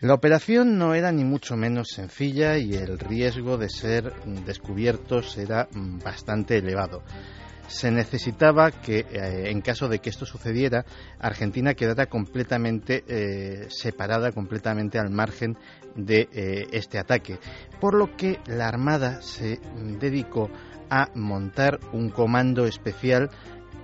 La 0.00 0.14
operación 0.14 0.78
no 0.78 0.94
era 0.94 1.10
ni 1.10 1.24
mucho 1.24 1.56
menos 1.56 1.88
sencilla 1.88 2.56
y 2.56 2.72
el 2.74 3.00
riesgo 3.00 3.58
de 3.58 3.68
ser 3.68 4.12
descubiertos 4.46 5.36
era 5.36 5.68
bastante 6.04 6.58
elevado. 6.58 7.02
Se 7.66 7.90
necesitaba 7.90 8.70
que, 8.70 9.00
eh, 9.00 9.50
en 9.50 9.60
caso 9.60 9.88
de 9.88 9.98
que 9.98 10.08
esto 10.08 10.24
sucediera, 10.24 10.86
Argentina 11.18 11.74
quedara 11.74 12.06
completamente 12.06 13.02
eh, 13.08 13.66
separada, 13.70 14.30
completamente 14.30 15.00
al 15.00 15.10
margen 15.10 15.58
de 15.96 16.28
eh, 16.32 16.68
este 16.70 17.00
ataque. 17.00 17.40
Por 17.80 17.94
lo 17.94 18.16
que 18.16 18.38
la 18.46 18.68
Armada 18.68 19.20
se 19.20 19.58
dedicó 19.98 20.48
a 20.90 21.08
montar 21.16 21.80
un 21.92 22.10
comando 22.10 22.66
especial 22.66 23.30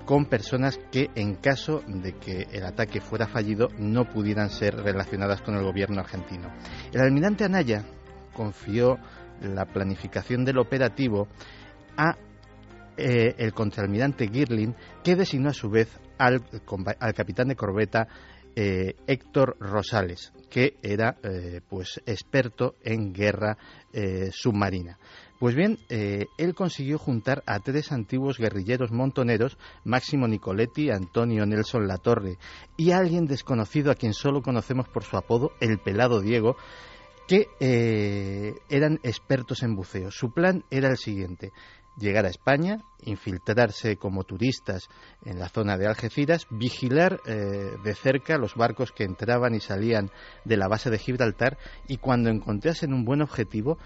con 0.05 0.27
personas 0.27 0.79
que 0.91 1.11
en 1.15 1.37
caso 1.37 1.83
de 1.87 2.13
que 2.15 2.47
el 2.53 2.65
ataque 2.65 3.01
fuera 3.01 3.27
fallido 3.27 3.69
no 3.79 4.09
pudieran 4.09 4.51
ser 4.51 4.77
relacionadas 4.77 5.41
con 5.43 5.57
el 5.57 5.65
gobierno 5.65 6.01
argentino. 6.01 6.53
El 6.93 7.01
almirante 7.01 7.45
Anaya 7.45 7.85
confió 8.33 8.99
la 9.41 9.65
planificación 9.67 10.45
del 10.45 10.59
operativo 10.59 11.29
a 11.97 12.17
eh, 12.97 13.35
el 13.39 13.53
contraalmirante 13.53 14.29
Girling, 14.29 14.75
que 15.03 15.17
designó 15.17 15.51
a 15.51 15.55
su 15.55 15.69
vez 15.69 15.89
al, 16.19 16.45
capitán 17.15 17.49
de 17.49 17.57
corbeta 17.57 18.07
eh, 18.55 18.95
Héctor 19.07 19.57
Rosales, 19.59 20.33
que 20.49 20.77
era 20.83 21.17
eh, 21.23 21.61
pues 21.69 22.01
experto 22.07 22.77
en 22.83 23.13
guerra 23.13 23.57
submarina. 24.33 24.99
Pues 25.45 25.57
bien, 25.57 25.79
eh, 25.91 26.29
él 26.39 26.55
consiguió 26.55 26.97
juntar 26.97 27.43
a 27.45 27.61
tres 27.61 27.93
antiguos 27.93 28.39
guerrilleros 28.39 28.93
montoneros, 28.93 29.59
Máximo 29.85 30.27
Nicoletti, 30.27 30.89
Antonio 30.89 31.45
Nelson 31.45 31.87
Latorre 31.87 32.39
y 32.79 32.93
alguien 32.93 33.27
desconocido 33.27 33.91
a 33.91 33.95
quien 33.95 34.15
solo 34.15 34.41
conocemos 34.41 34.89
por 34.89 35.05
su 35.05 35.19
apodo, 35.19 35.51
el 35.61 35.77
pelado 35.81 36.23
Diego, 36.23 36.57
que 37.29 37.49
eh, 37.61 38.55
eran 38.71 39.01
expertos 39.03 39.63
en 39.63 39.77
buceo. 39.77 40.11
Su 40.11 40.33
plan 40.33 40.65
era 40.71 40.89
el 40.89 40.97
siguiente 40.97 41.53
llegar 41.99 42.25
a 42.25 42.31
España, 42.31 42.79
infiltrarse 43.03 43.97
como 43.99 44.25
turistas 44.25 44.89
en 45.27 45.39
la 45.39 45.51
zona 45.51 45.77
de 45.77 45.87
Algeciras, 45.87 46.47
vigilar 46.51 47.21
eh, 47.27 47.77
de 47.85 47.95
cerca 47.95 48.39
los 48.39 48.55
barcos 48.55 48.93
que 48.93 49.05
entraban 49.05 49.55
y 49.55 49.61
salían 49.61 50.11
de 50.47 50.57
la 50.57 50.69
base 50.69 50.89
de 50.89 50.99
Gibraltar 50.99 51.59
y 51.87 51.99
cuando 51.99 52.31
encontrasen 52.31 52.95
un 52.95 53.05
buen 53.05 53.21
objetivo, 53.21 53.79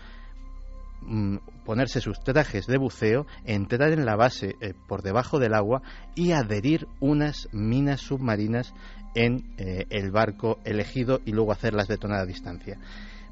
ponerse 1.64 2.00
sus 2.00 2.20
trajes 2.20 2.66
de 2.66 2.78
buceo, 2.78 3.26
entrar 3.44 3.92
en 3.92 4.04
la 4.04 4.16
base 4.16 4.56
eh, 4.60 4.74
por 4.86 5.02
debajo 5.02 5.38
del 5.38 5.54
agua 5.54 5.82
y 6.14 6.32
adherir 6.32 6.86
unas 7.00 7.48
minas 7.52 8.00
submarinas 8.00 8.74
en 9.14 9.44
eh, 9.56 9.86
el 9.90 10.10
barco 10.10 10.58
elegido 10.64 11.20
y 11.24 11.32
luego 11.32 11.52
hacerlas 11.52 11.88
detonar 11.88 12.20
a 12.20 12.26
distancia. 12.26 12.78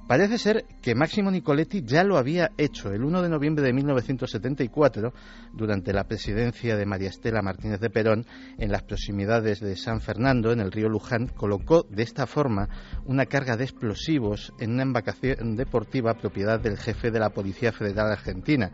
Parece 0.06 0.38
ser 0.38 0.66
que 0.80 0.94
Máximo 0.94 1.32
Nicoletti 1.32 1.82
ya 1.82 2.04
lo 2.04 2.16
había 2.16 2.52
hecho 2.58 2.92
el 2.92 3.02
1 3.02 3.22
de 3.22 3.28
noviembre 3.28 3.64
de 3.64 3.72
1974, 3.72 5.12
durante 5.52 5.92
la 5.92 6.04
presidencia 6.04 6.76
de 6.76 6.86
María 6.86 7.08
Estela 7.08 7.42
Martínez 7.42 7.80
de 7.80 7.90
Perón, 7.90 8.24
en 8.56 8.70
las 8.70 8.84
proximidades 8.84 9.58
de 9.58 9.74
San 9.74 10.00
Fernando, 10.00 10.52
en 10.52 10.60
el 10.60 10.70
río 10.70 10.88
Luján, 10.88 11.26
colocó 11.26 11.84
de 11.90 12.04
esta 12.04 12.28
forma 12.28 12.68
una 13.04 13.26
carga 13.26 13.56
de 13.56 13.64
explosivos 13.64 14.52
en 14.60 14.74
una 14.74 14.84
embarcación 14.84 15.56
deportiva 15.56 16.14
propiedad 16.14 16.60
del 16.60 16.78
jefe 16.78 17.10
de 17.10 17.18
la 17.18 17.30
Policía 17.30 17.72
Federal 17.72 18.12
Argentina, 18.12 18.70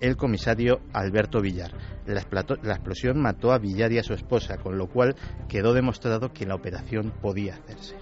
el 0.00 0.16
comisario 0.16 0.82
Alberto 0.92 1.40
Villar. 1.40 1.72
La, 2.06 2.20
explosión 2.20 3.20
mató 3.20 3.50
a 3.52 3.58
Villar 3.58 3.90
y 3.90 3.98
a 3.98 4.04
su 4.04 4.14
esposa, 4.14 4.58
con 4.58 4.78
lo 4.78 4.86
cual 4.86 5.16
quedó 5.48 5.74
demostrado 5.74 6.32
que 6.32 6.46
la 6.46 6.54
operación 6.54 7.12
podía 7.20 7.54
hacerse. 7.54 7.96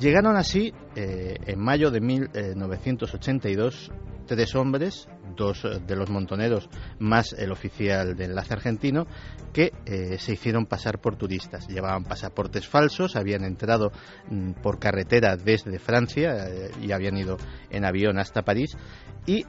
Llegaron 0.00 0.36
así, 0.36 0.72
eh, 0.96 1.36
en 1.44 1.60
mayo 1.60 1.90
de 1.90 2.00
1982, 2.00 3.92
tres 4.26 4.54
hombres, 4.54 5.06
dos 5.36 5.62
de 5.86 5.94
los 5.94 6.08
montoneros 6.08 6.70
más 6.98 7.34
el 7.34 7.52
oficial 7.52 8.16
de 8.16 8.24
enlace 8.24 8.54
argentino, 8.54 9.06
que 9.52 9.72
eh, 9.84 10.16
se 10.18 10.32
hicieron 10.32 10.64
pasar 10.64 11.02
por 11.02 11.16
turistas. 11.16 11.68
Llevaban 11.68 12.04
pasaportes 12.04 12.66
falsos, 12.66 13.14
habían 13.14 13.44
entrado 13.44 13.92
mm, 14.30 14.52
por 14.62 14.78
carretera 14.78 15.36
desde 15.36 15.78
Francia 15.78 16.48
eh, 16.48 16.70
y 16.80 16.92
habían 16.92 17.18
ido 17.18 17.36
en 17.68 17.84
avión 17.84 18.18
hasta 18.18 18.40
París 18.40 18.78
y 19.26 19.44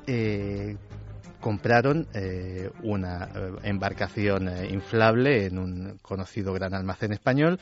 compraron 1.42 2.08
eh, 2.14 2.70
una 2.84 3.26
eh, 3.26 3.52
embarcación 3.64 4.48
eh, 4.48 4.70
inflable 4.72 5.48
en 5.48 5.58
un 5.58 5.98
conocido 6.02 6.54
gran 6.54 6.74
almacén 6.74 7.12
español, 7.12 7.60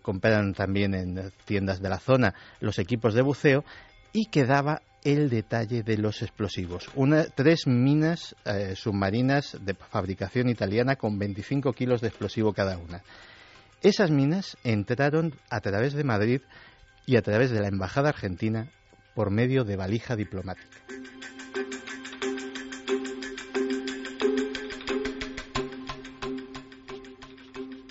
compraron 0.00 0.54
también 0.54 0.94
en 0.94 1.32
tiendas 1.44 1.82
de 1.82 1.88
la 1.88 1.98
zona 1.98 2.34
los 2.60 2.78
equipos 2.78 3.14
de 3.14 3.22
buceo 3.22 3.64
y 4.12 4.26
quedaba 4.26 4.80
el 5.02 5.28
detalle 5.28 5.82
de 5.82 5.98
los 5.98 6.22
explosivos. 6.22 6.88
tres 7.34 7.66
minas 7.66 8.36
submarinas 8.76 9.58
de 9.60 9.74
fabricación 9.74 10.48
italiana 10.50 10.94
con 10.94 11.18
25 11.18 11.72
kilos 11.72 12.00
de 12.00 12.06
explosivo 12.06 12.52
cada 12.52 12.78
una. 12.78 13.02
Esas 13.82 14.12
minas 14.12 14.56
entraron 14.62 15.34
a 15.50 15.58
través 15.60 15.94
de 15.94 16.04
Madrid 16.04 16.42
y 17.04 17.16
a 17.16 17.22
través 17.22 17.50
de 17.50 17.60
la 17.60 17.66
Embajada 17.66 18.10
Argentina 18.10 18.68
por 19.16 19.32
medio 19.32 19.64
de 19.64 19.74
valija 19.74 20.14
diplomática. 20.14 20.78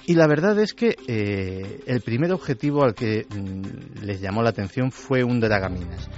Y 0.08 0.14
la 0.14 0.28
verdad 0.28 0.60
es 0.60 0.74
que 0.74 0.96
eh, 1.08 1.82
el 1.88 2.02
primer 2.02 2.32
objetivo 2.32 2.84
al 2.84 2.94
que 2.94 3.26
mm, 3.28 4.04
les 4.04 4.22
llamó 4.22 4.44
la 4.44 4.50
atención 4.50 4.92
fue 4.92 5.24
un 5.24 5.40
dragaminas. 5.40 6.10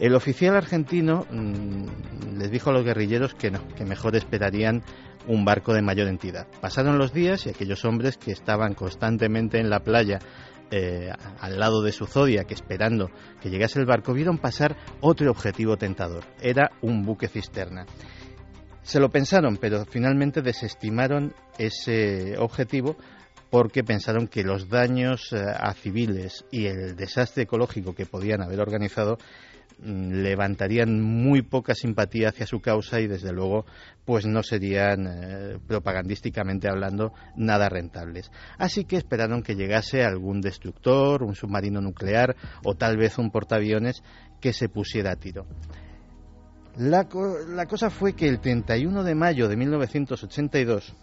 El 0.00 0.14
oficial 0.14 0.56
argentino 0.56 1.26
mm, 1.30 2.38
les 2.38 2.50
dijo 2.50 2.70
a 2.70 2.72
los 2.72 2.84
guerrilleros 2.84 3.34
que 3.34 3.50
no, 3.50 3.66
que 3.76 3.84
mejor 3.84 4.16
esperarían 4.16 4.82
un 5.26 5.44
barco 5.44 5.74
de 5.74 5.82
mayor 5.82 6.08
entidad. 6.08 6.46
Pasaron 6.62 6.96
los 6.96 7.12
días 7.12 7.44
y 7.44 7.50
aquellos 7.50 7.84
hombres 7.84 8.16
que 8.16 8.32
estaban 8.32 8.72
constantemente 8.72 9.58
en 9.58 9.68
la 9.68 9.80
playa 9.80 10.20
eh, 10.70 11.10
al 11.40 11.58
lado 11.58 11.82
de 11.82 11.92
su 11.92 12.06
Zodiac 12.06 12.50
esperando 12.50 13.10
que 13.42 13.50
llegase 13.50 13.78
el 13.78 13.86
barco 13.86 14.14
vieron 14.14 14.38
pasar 14.38 14.74
otro 15.00 15.30
objetivo 15.30 15.76
tentador. 15.76 16.24
Era 16.40 16.70
un 16.80 17.02
buque 17.02 17.28
cisterna. 17.28 17.84
Se 18.82 19.00
lo 19.00 19.10
pensaron, 19.10 19.58
pero 19.58 19.84
finalmente 19.84 20.40
desestimaron 20.40 21.34
ese 21.58 22.38
objetivo 22.38 22.96
porque 23.50 23.84
pensaron 23.84 24.28
que 24.28 24.44
los 24.44 24.68
daños 24.68 25.32
eh, 25.32 25.38
a 25.38 25.72
civiles 25.74 26.44
y 26.50 26.66
el 26.66 26.96
desastre 26.96 27.44
ecológico 27.44 27.94
que 27.94 28.06
podían 28.06 28.42
haber 28.42 28.60
organizado 28.60 29.18
mm, 29.80 30.22
levantarían 30.22 31.00
muy 31.00 31.42
poca 31.42 31.74
simpatía 31.74 32.28
hacia 32.28 32.46
su 32.46 32.60
causa 32.60 33.00
y 33.00 33.06
desde 33.06 33.32
luego 33.32 33.64
pues 34.04 34.26
no 34.26 34.42
serían 34.42 35.06
eh, 35.06 35.58
propagandísticamente 35.66 36.68
hablando 36.68 37.12
nada 37.36 37.68
rentables. 37.68 38.30
Así 38.58 38.84
que 38.84 38.96
esperaron 38.96 39.42
que 39.42 39.56
llegase 39.56 40.04
algún 40.04 40.40
destructor, 40.40 41.22
un 41.22 41.34
submarino 41.34 41.80
nuclear 41.80 42.36
o 42.64 42.74
tal 42.74 42.96
vez 42.96 43.18
un 43.18 43.30
portaaviones 43.30 44.02
que 44.40 44.52
se 44.52 44.68
pusiera 44.68 45.12
a 45.12 45.16
tiro. 45.16 45.46
La, 46.76 47.08
la 47.48 47.66
cosa 47.66 47.90
fue 47.90 48.12
que 48.12 48.28
el 48.28 48.38
31 48.38 49.02
de 49.02 49.14
mayo 49.16 49.48
de 49.48 49.56
1982 49.56 50.94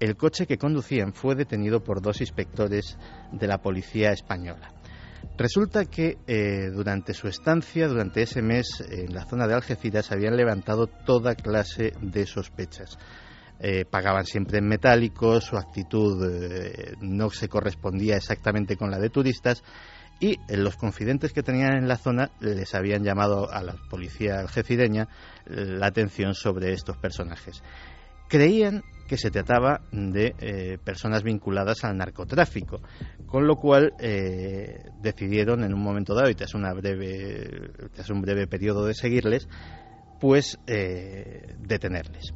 el 0.00 0.16
coche 0.16 0.46
que 0.46 0.58
conducían 0.58 1.12
fue 1.12 1.34
detenido 1.34 1.82
por 1.82 2.00
dos 2.00 2.20
inspectores 2.20 2.96
de 3.32 3.46
la 3.46 3.58
policía 3.58 4.12
española. 4.12 4.72
Resulta 5.36 5.84
que 5.84 6.18
eh, 6.26 6.70
durante 6.72 7.14
su 7.14 7.28
estancia, 7.28 7.86
durante 7.86 8.22
ese 8.22 8.42
mes 8.42 8.82
en 8.88 9.14
la 9.14 9.24
zona 9.24 9.46
de 9.46 9.54
Algeciras, 9.54 10.10
habían 10.10 10.36
levantado 10.36 10.86
toda 10.86 11.34
clase 11.34 11.92
de 12.00 12.26
sospechas. 12.26 12.98
Eh, 13.60 13.84
pagaban 13.84 14.24
siempre 14.24 14.58
en 14.58 14.66
metálicos, 14.68 15.44
su 15.44 15.56
actitud 15.56 16.24
eh, 16.28 16.94
no 17.00 17.30
se 17.30 17.48
correspondía 17.48 18.16
exactamente 18.16 18.76
con 18.76 18.90
la 18.90 18.98
de 18.98 19.10
turistas 19.10 19.64
y 20.20 20.38
los 20.48 20.76
confidentes 20.76 21.32
que 21.32 21.44
tenían 21.44 21.76
en 21.76 21.88
la 21.88 21.96
zona 21.96 22.30
les 22.40 22.74
habían 22.74 23.04
llamado 23.04 23.50
a 23.52 23.62
la 23.62 23.74
policía 23.88 24.40
algecireña 24.40 25.08
la 25.46 25.86
atención 25.86 26.34
sobre 26.34 26.72
estos 26.72 26.96
personajes. 26.96 27.62
Creían 28.28 28.82
que 29.08 29.16
se 29.16 29.30
trataba 29.30 29.80
de 29.90 30.34
eh, 30.38 30.78
personas 30.84 31.24
vinculadas 31.24 31.82
al 31.82 31.96
narcotráfico, 31.96 32.80
con 33.26 33.46
lo 33.46 33.56
cual 33.56 33.94
eh, 33.98 34.84
decidieron 35.00 35.64
en 35.64 35.74
un 35.74 35.82
momento 35.82 36.14
dado 36.14 36.30
y 36.30 36.34
tras, 36.34 36.54
una 36.54 36.72
breve, 36.74 37.72
un 38.10 38.20
breve 38.20 38.46
periodo 38.46 38.84
de 38.84 38.94
seguirles, 38.94 39.48
pues 40.20 40.58
eh, 40.66 41.56
detenerles. 41.58 42.34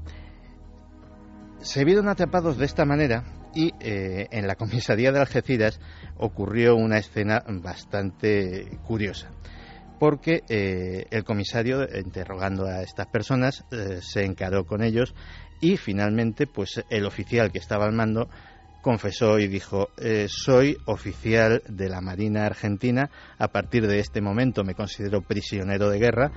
Se 1.60 1.84
vieron 1.84 2.08
atrapados 2.08 2.56
de 2.56 2.64
esta 2.64 2.84
manera 2.84 3.22
y 3.54 3.70
en 3.80 4.46
la 4.46 4.56
comisaría 4.56 5.12
de 5.12 5.20
Algeciras 5.20 5.78
ocurrió 6.16 6.74
una 6.74 6.98
escena 6.98 7.44
bastante 7.46 8.78
curiosa 8.82 9.30
porque 10.00 10.42
el 11.12 11.22
comisario, 11.22 11.86
interrogando 11.96 12.66
a 12.66 12.82
estas 12.82 13.06
personas, 13.06 13.64
se 14.00 14.24
encaró 14.24 14.64
con 14.64 14.82
ellos 14.82 15.14
y 15.62 15.78
finalmente 15.78 16.46
pues 16.46 16.84
el 16.90 17.06
oficial 17.06 17.50
que 17.50 17.58
estaba 17.58 17.86
al 17.86 17.92
mando 17.92 18.28
confesó 18.82 19.38
y 19.38 19.48
dijo 19.48 19.88
eh, 19.96 20.26
soy 20.28 20.76
oficial 20.84 21.62
de 21.68 21.88
la 21.88 22.02
Marina 22.02 22.44
Argentina. 22.44 23.08
A 23.38 23.48
partir 23.48 23.86
de 23.86 24.00
este 24.00 24.20
momento 24.20 24.64
me 24.64 24.74
considero 24.74 25.22
prisionero 25.22 25.88
de 25.88 25.98
guerra 25.98 26.32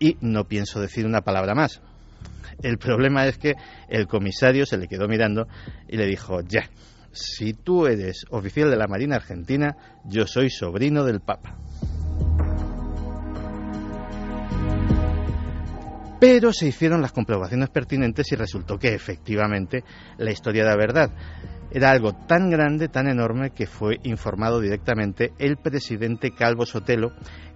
y 0.00 0.16
no 0.20 0.48
pienso 0.48 0.80
decir 0.80 1.06
una 1.06 1.20
palabra 1.20 1.54
más 1.54 1.80
el 2.62 2.78
problema 2.78 3.26
es 3.26 3.38
que 3.38 3.54
el 3.88 4.06
comisario 4.06 4.66
se 4.66 4.76
le 4.76 4.88
quedó 4.88 5.08
mirando 5.08 5.46
y 5.88 5.96
le 5.96 6.06
dijo 6.06 6.40
ya 6.40 6.68
si 7.12 7.52
tú 7.52 7.86
eres 7.86 8.24
oficial 8.30 8.70
de 8.70 8.76
la 8.76 8.86
Marina 8.86 9.16
Argentina 9.16 9.76
yo 10.04 10.26
soy 10.26 10.50
sobrino 10.50 11.04
del 11.04 11.20
Papa 11.20 11.58
Pero 16.22 16.52
se 16.52 16.68
hicieron 16.68 17.02
las 17.02 17.10
comprobaciones 17.10 17.68
pertinentes 17.70 18.30
y 18.30 18.36
resultó 18.36 18.78
que 18.78 18.94
efectivamente 18.94 19.82
la 20.18 20.30
historia 20.30 20.62
era 20.62 20.76
verdad. 20.76 21.10
Era 21.72 21.90
algo 21.90 22.12
tan 22.12 22.48
grande, 22.48 22.86
tan 22.86 23.08
enorme, 23.08 23.50
que 23.50 23.66
fue 23.66 23.96
informado 24.04 24.60
directamente 24.60 25.32
el 25.40 25.56
presidente 25.56 26.30
Calvo 26.30 26.64
Sotelo, 26.64 27.10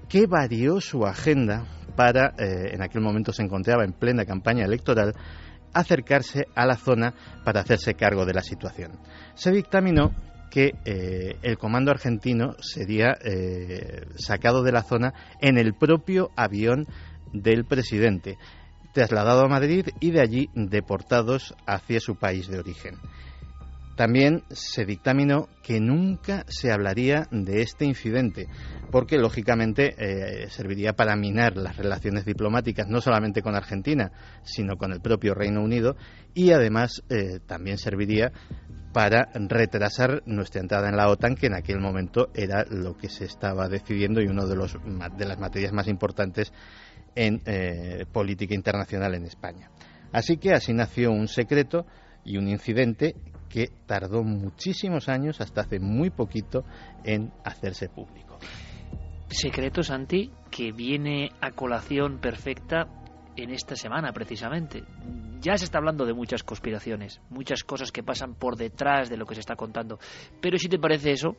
que 0.08 0.26
varió 0.26 0.80
su 0.80 1.06
agenda 1.06 1.64
para, 1.94 2.34
eh, 2.38 2.72
en 2.72 2.82
aquel 2.82 3.02
momento 3.02 3.32
se 3.32 3.44
encontraba 3.44 3.84
en 3.84 3.92
plena 3.92 4.24
campaña 4.24 4.64
electoral, 4.64 5.14
acercarse 5.72 6.46
a 6.56 6.66
la 6.66 6.74
zona 6.74 7.14
para 7.44 7.60
hacerse 7.60 7.94
cargo 7.94 8.26
de 8.26 8.34
la 8.34 8.42
situación. 8.42 8.98
Se 9.36 9.52
dictaminó 9.52 10.10
que 10.50 10.72
eh, 10.84 11.36
el 11.42 11.58
comando 11.58 11.90
argentino 11.92 12.56
sería 12.60 13.16
eh, 13.22 14.06
sacado 14.16 14.62
de 14.62 14.72
la 14.72 14.82
zona 14.82 15.12
en 15.40 15.56
el 15.56 15.74
propio 15.74 16.30
avión 16.34 16.86
del 17.32 17.64
presidente, 17.64 18.38
trasladado 18.92 19.44
a 19.44 19.48
Madrid 19.48 19.88
y 20.00 20.10
de 20.10 20.20
allí 20.20 20.50
deportados 20.54 21.54
hacia 21.66 22.00
su 22.00 22.16
país 22.16 22.48
de 22.48 22.58
origen. 22.58 22.96
También 23.96 24.42
se 24.50 24.84
dictaminó 24.84 25.48
que 25.62 25.80
nunca 25.80 26.44
se 26.48 26.70
hablaría 26.70 27.26
de 27.30 27.62
este 27.62 27.86
incidente, 27.86 28.46
porque 28.90 29.16
lógicamente 29.16 29.94
eh, 29.96 30.50
serviría 30.50 30.92
para 30.92 31.16
minar 31.16 31.56
las 31.56 31.78
relaciones 31.78 32.26
diplomáticas 32.26 32.88
no 32.88 33.00
solamente 33.00 33.40
con 33.40 33.54
Argentina, 33.54 34.12
sino 34.44 34.76
con 34.76 34.92
el 34.92 35.00
propio 35.00 35.34
Reino 35.34 35.62
Unido, 35.62 35.96
y 36.34 36.52
además 36.52 37.02
eh, 37.08 37.40
también 37.46 37.78
serviría 37.78 38.32
para 38.92 39.30
retrasar 39.34 40.22
nuestra 40.26 40.60
entrada 40.60 40.90
en 40.90 40.96
la 40.96 41.08
OTAN, 41.08 41.34
que 41.34 41.46
en 41.46 41.54
aquel 41.54 41.80
momento 41.80 42.28
era 42.34 42.64
lo 42.68 42.98
que 42.98 43.08
se 43.08 43.24
estaba 43.24 43.68
decidiendo 43.68 44.20
y 44.20 44.26
una 44.26 44.44
de, 44.44 44.56
de 44.56 45.24
las 45.26 45.38
materias 45.38 45.72
más 45.72 45.88
importantes 45.88 46.52
en 47.16 47.42
eh, 47.46 48.04
política 48.12 48.54
internacional 48.54 49.14
en 49.14 49.24
España. 49.24 49.70
Así 50.12 50.36
que 50.36 50.52
así 50.52 50.72
nació 50.72 51.10
un 51.10 51.26
secreto 51.26 51.86
y 52.24 52.36
un 52.36 52.48
incidente 52.48 53.16
que 53.48 53.70
tardó 53.86 54.22
muchísimos 54.22 55.08
años, 55.08 55.40
hasta 55.40 55.62
hace 55.62 55.80
muy 55.80 56.10
poquito, 56.10 56.64
en 57.04 57.32
hacerse 57.44 57.88
público. 57.88 58.38
Secreto, 59.28 59.82
Santi, 59.82 60.30
que 60.50 60.72
viene 60.72 61.30
a 61.40 61.50
colación 61.50 62.18
perfecta 62.20 62.86
en 63.36 63.50
esta 63.50 63.76
semana 63.76 64.12
precisamente. 64.12 64.84
Ya 65.40 65.56
se 65.56 65.64
está 65.64 65.78
hablando 65.78 66.06
de 66.06 66.14
muchas 66.14 66.42
conspiraciones, 66.42 67.20
muchas 67.28 67.62
cosas 67.62 67.92
que 67.92 68.02
pasan 68.02 68.34
por 68.34 68.56
detrás 68.56 69.10
de 69.10 69.16
lo 69.16 69.26
que 69.26 69.34
se 69.34 69.40
está 69.40 69.56
contando. 69.56 69.98
Pero 70.40 70.58
si 70.58 70.68
te 70.68 70.78
parece 70.78 71.12
eso, 71.12 71.36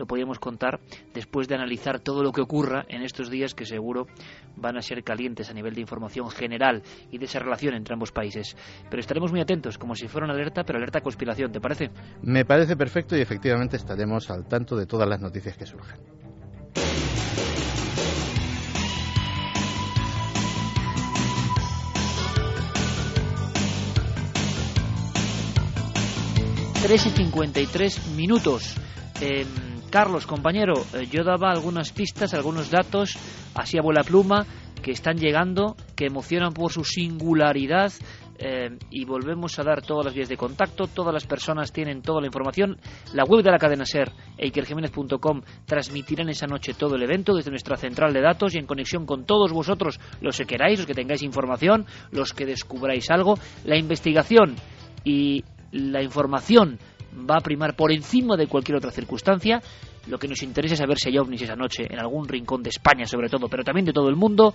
lo 0.00 0.06
podríamos 0.06 0.38
contar 0.38 0.80
después 1.14 1.46
de 1.46 1.54
analizar 1.54 2.00
todo 2.00 2.22
lo 2.22 2.32
que 2.32 2.40
ocurra 2.40 2.84
en 2.88 3.02
estos 3.02 3.30
días 3.30 3.54
que 3.54 3.66
seguro 3.66 4.06
van 4.56 4.78
a 4.78 4.82
ser 4.82 5.04
calientes 5.04 5.50
a 5.50 5.52
nivel 5.52 5.74
de 5.74 5.82
información 5.82 6.30
general 6.30 6.82
y 7.10 7.18
de 7.18 7.26
esa 7.26 7.38
relación 7.38 7.74
entre 7.74 7.92
ambos 7.92 8.10
países. 8.10 8.56
Pero 8.88 9.00
estaremos 9.00 9.30
muy 9.30 9.40
atentos, 9.40 9.76
como 9.76 9.94
si 9.94 10.08
fuera 10.08 10.24
una 10.24 10.34
alerta, 10.34 10.64
pero 10.64 10.78
alerta 10.78 10.98
a 10.98 11.02
conspiración, 11.02 11.52
¿te 11.52 11.60
parece? 11.60 11.90
Me 12.22 12.44
parece 12.44 12.76
perfecto 12.76 13.16
y 13.16 13.20
efectivamente 13.20 13.76
estaremos 13.76 14.30
al 14.30 14.48
tanto 14.48 14.74
de 14.74 14.86
todas 14.86 15.08
las 15.08 15.20
noticias 15.20 15.56
que 15.56 15.66
surjan. 15.66 16.00
Tres 26.82 27.04
y 27.06 27.10
cincuenta 27.10 27.60
y 27.60 27.66
tres 27.66 28.08
minutos. 28.16 28.74
Eh, 29.20 29.44
Carlos, 29.90 30.24
compañero, 30.24 30.74
eh, 30.94 31.08
yo 31.10 31.24
daba 31.24 31.50
algunas 31.50 31.90
pistas, 31.92 32.32
algunos 32.32 32.70
datos, 32.70 33.18
así 33.54 33.76
a 33.76 33.82
vuela 33.82 34.04
pluma, 34.04 34.46
que 34.80 34.92
están 34.92 35.16
llegando, 35.16 35.76
que 35.96 36.06
emocionan 36.06 36.52
por 36.52 36.72
su 36.72 36.84
singularidad. 36.84 37.92
Eh, 38.42 38.78
y 38.88 39.04
volvemos 39.04 39.58
a 39.58 39.64
dar 39.64 39.82
todas 39.82 40.06
las 40.06 40.14
vías 40.14 40.30
de 40.30 40.36
contacto, 40.38 40.86
todas 40.86 41.12
las 41.12 41.26
personas 41.26 41.72
tienen 41.72 42.00
toda 42.00 42.20
la 42.20 42.26
información. 42.28 42.78
La 43.12 43.24
web 43.24 43.42
de 43.44 43.50
la 43.50 43.58
cadena 43.58 43.84
SER, 43.84 44.10
eikerjiménez.com, 44.38 45.42
transmitirán 45.66 46.30
esa 46.30 46.46
noche 46.46 46.72
todo 46.72 46.94
el 46.94 47.02
evento 47.02 47.34
desde 47.34 47.50
nuestra 47.50 47.76
central 47.76 48.14
de 48.14 48.22
datos 48.22 48.54
y 48.54 48.58
en 48.58 48.66
conexión 48.66 49.04
con 49.04 49.26
todos 49.26 49.52
vosotros, 49.52 50.00
los 50.22 50.38
que 50.38 50.46
queráis, 50.46 50.78
los 50.78 50.86
que 50.86 50.94
tengáis 50.94 51.22
información, 51.22 51.84
los 52.12 52.32
que 52.32 52.46
descubráis 52.46 53.10
algo. 53.10 53.34
La 53.64 53.76
investigación 53.76 54.54
y 55.04 55.44
la 55.72 56.02
información 56.02 56.78
va 57.28 57.36
a 57.36 57.40
primar 57.40 57.74
por 57.74 57.92
encima 57.92 58.36
de 58.36 58.46
cualquier 58.46 58.76
otra 58.76 58.90
circunstancia. 58.90 59.60
Lo 60.06 60.18
que 60.18 60.28
nos 60.28 60.42
interesa 60.42 60.74
es 60.74 60.78
saber 60.78 60.98
si 60.98 61.10
hay 61.10 61.18
ovnis 61.18 61.42
esa 61.42 61.56
noche 61.56 61.86
en 61.88 61.98
algún 61.98 62.26
rincón 62.26 62.62
de 62.62 62.70
España, 62.70 63.06
sobre 63.06 63.28
todo, 63.28 63.48
pero 63.48 63.64
también 63.64 63.84
de 63.84 63.92
todo 63.92 64.08
el 64.08 64.16
mundo. 64.16 64.54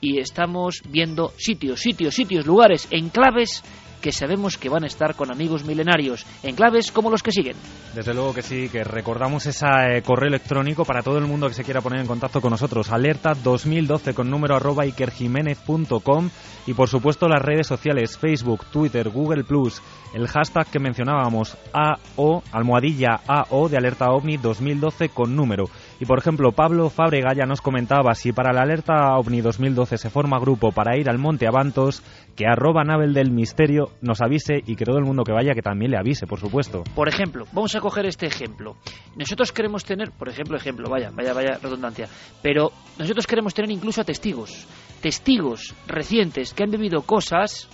Y 0.00 0.18
estamos 0.18 0.82
viendo 0.88 1.32
sitios, 1.36 1.80
sitios, 1.80 2.14
sitios, 2.14 2.46
lugares, 2.46 2.88
enclaves 2.90 3.62
que 4.00 4.12
sabemos 4.12 4.56
que 4.58 4.68
van 4.68 4.84
a 4.84 4.86
estar 4.86 5.14
con 5.14 5.30
amigos 5.30 5.64
milenarios, 5.64 6.26
enclaves 6.42 6.92
como 6.92 7.10
los 7.10 7.22
que 7.22 7.32
siguen. 7.32 7.56
Desde 7.94 8.14
luego 8.14 8.34
que 8.34 8.42
sí, 8.42 8.68
que 8.68 8.84
recordamos 8.84 9.46
ese 9.46 9.66
eh, 9.66 10.02
correo 10.02 10.28
electrónico 10.28 10.84
para 10.84 11.02
todo 11.02 11.18
el 11.18 11.26
mundo 11.26 11.48
que 11.48 11.54
se 11.54 11.64
quiera 11.64 11.80
poner 11.80 12.00
en 12.00 12.06
contacto 12.06 12.40
con 12.40 12.50
nosotros, 12.50 12.90
alerta 12.90 13.32
2012 13.34 14.14
con 14.14 14.30
número 14.30 14.56
arroba 14.56 14.86
ikerjiménez.com 14.86 16.30
y 16.66 16.74
por 16.74 16.88
supuesto 16.88 17.28
las 17.28 17.42
redes 17.42 17.66
sociales 17.66 18.18
Facebook, 18.18 18.66
Twitter, 18.72 19.08
Google 19.08 19.44
Plus, 19.44 19.80
el 20.14 20.26
hashtag 20.28 20.66
que 20.66 20.78
mencionábamos 20.78 21.56
AO, 21.72 22.42
almohadilla 22.52 23.20
AO 23.26 23.68
de 23.68 23.76
alerta 23.76 24.10
OVNI 24.10 24.36
2012 24.38 25.08
con 25.10 25.36
número. 25.36 25.64
Y 25.98 26.04
por 26.04 26.18
ejemplo, 26.18 26.52
Pablo 26.52 26.90
Fábrega 26.90 27.32
ya 27.34 27.46
nos 27.46 27.62
comentaba 27.62 28.14
si 28.14 28.32
para 28.32 28.52
la 28.52 28.62
alerta 28.62 29.16
OVNI 29.16 29.40
2012 29.40 29.96
se 29.96 30.10
forma 30.10 30.38
grupo 30.38 30.70
para 30.70 30.98
ir 30.98 31.08
al 31.08 31.18
Monte 31.18 31.46
Avantos, 31.46 32.02
que 32.36 32.46
arroba 32.46 32.84
Nabel 32.84 33.14
del 33.14 33.30
Misterio 33.30 33.92
nos 34.02 34.20
avise 34.20 34.62
y 34.66 34.76
que 34.76 34.84
todo 34.84 34.98
el 34.98 35.04
mundo 35.04 35.24
que 35.24 35.32
vaya 35.32 35.54
que 35.54 35.62
también 35.62 35.92
le 35.92 35.96
avise, 35.96 36.26
por 36.26 36.38
supuesto. 36.38 36.82
Por 36.94 37.08
ejemplo, 37.08 37.46
vamos 37.52 37.74
a 37.76 37.80
coger 37.80 38.04
este 38.04 38.26
ejemplo. 38.26 38.76
Nosotros 39.16 39.52
queremos 39.52 39.84
tener, 39.84 40.10
por 40.10 40.28
ejemplo, 40.28 40.56
ejemplo, 40.56 40.90
vaya, 40.90 41.10
vaya, 41.14 41.32
vaya 41.32 41.58
redundancia, 41.62 42.08
pero 42.42 42.72
nosotros 42.98 43.26
queremos 43.26 43.54
tener 43.54 43.70
incluso 43.70 44.02
a 44.02 44.04
testigos, 44.04 44.66
testigos 45.00 45.74
recientes 45.86 46.52
que 46.52 46.62
han 46.62 46.70
vivido 46.70 47.02
cosas 47.02 47.68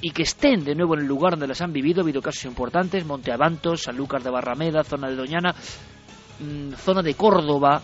y 0.00 0.10
que 0.10 0.22
estén 0.22 0.64
de 0.64 0.74
nuevo 0.74 0.94
en 0.94 1.00
el 1.00 1.06
lugar 1.06 1.32
donde 1.32 1.46
las 1.46 1.62
han 1.62 1.72
vivido. 1.72 2.00
Ha 2.00 2.04
habido 2.04 2.20
casos 2.20 2.44
importantes, 2.44 3.06
Monte 3.06 3.32
Avantos, 3.32 3.82
Sanlúcar 3.82 4.22
de 4.22 4.30
Barrameda, 4.30 4.82
zona 4.84 5.08
de 5.08 5.16
Doñana, 5.16 5.54
mm, 6.40 6.72
zona 6.74 7.02
de 7.02 7.14
Córdoba, 7.14 7.82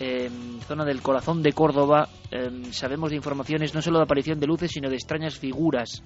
Em, 0.00 0.60
zona 0.60 0.84
del 0.84 1.02
corazón 1.02 1.42
de 1.42 1.52
Córdoba, 1.52 2.08
em, 2.30 2.70
sabemos 2.70 3.10
de 3.10 3.16
informaciones 3.16 3.74
no 3.74 3.82
solo 3.82 3.98
de 3.98 4.04
aparición 4.04 4.38
de 4.38 4.46
luces, 4.46 4.70
sino 4.70 4.88
de 4.88 4.94
extrañas 4.94 5.36
figuras. 5.36 6.04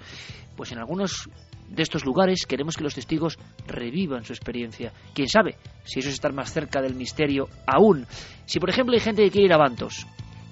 Pues 0.56 0.72
en 0.72 0.78
algunos 0.78 1.28
de 1.68 1.82
estos 1.82 2.06
lugares, 2.06 2.46
queremos 2.46 2.74
que 2.74 2.84
los 2.84 2.94
testigos 2.94 3.38
revivan 3.66 4.24
su 4.24 4.32
experiencia. 4.32 4.92
Quién 5.12 5.28
sabe 5.28 5.56
si 5.84 5.98
eso 5.98 6.08
es 6.08 6.14
estar 6.14 6.32
más 6.32 6.50
cerca 6.50 6.80
del 6.80 6.94
misterio 6.94 7.48
aún. 7.66 8.06
Si, 8.46 8.58
por 8.58 8.70
ejemplo, 8.70 8.94
hay 8.94 9.00
gente 9.00 9.24
que 9.24 9.30
quiere 9.30 9.46
ir 9.46 9.52
a 9.52 9.58
Bantos, 9.58 10.06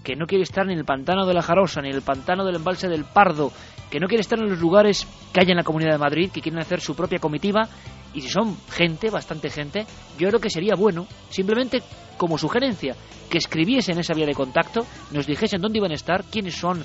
que 0.05 0.16
no 0.16 0.26
quiere 0.26 0.45
estar 0.45 0.66
ni 0.66 0.74
en 0.74 0.80
el 0.80 0.84
pantano 0.84 1.24
de 1.24 1.32
la 1.32 1.43
Jarosa, 1.43 1.80
ni 1.80 1.88
en 1.88 1.97
el 1.97 2.03
pantano 2.03 2.45
del 2.45 2.57
embalse 2.57 2.88
del 2.88 3.05
Pardo, 3.05 3.53
que 3.91 4.01
no 4.01 4.07
quiere 4.07 4.22
estar 4.22 4.38
en 4.38 4.49
los 4.49 4.61
lugares 4.61 5.07
que 5.32 5.41
hay 5.41 5.51
en 5.51 5.57
la 5.57 5.64
Comunidad 5.64 5.93
de 5.93 5.99
Madrid, 5.99 6.30
que 6.30 6.41
quieren 6.41 6.61
hacer 6.61 6.80
su 6.80 6.95
propia 6.95 7.18
comitiva, 7.18 7.68
y 8.14 8.20
si 8.20 8.28
son 8.28 8.57
gente, 8.70 9.11
bastante 9.11 9.51
gente, 9.51 9.86
yo 10.18 10.28
creo 10.28 10.41
que 10.41 10.51
sería 10.51 10.74
bueno, 10.74 11.07
simplemente 11.28 11.82
como 12.16 12.38
sugerencia, 12.38 12.95
que 13.28 13.38
escribiesen 13.38 13.99
esa 13.99 14.14
vía 14.14 14.26
de 14.26 14.34
contacto, 14.34 14.86
nos 15.11 15.26
dijesen 15.26 15.61
dónde 15.61 15.78
iban 15.78 15.93
a 15.93 15.95
estar, 15.95 16.24
quiénes 16.24 16.55
son, 16.55 16.84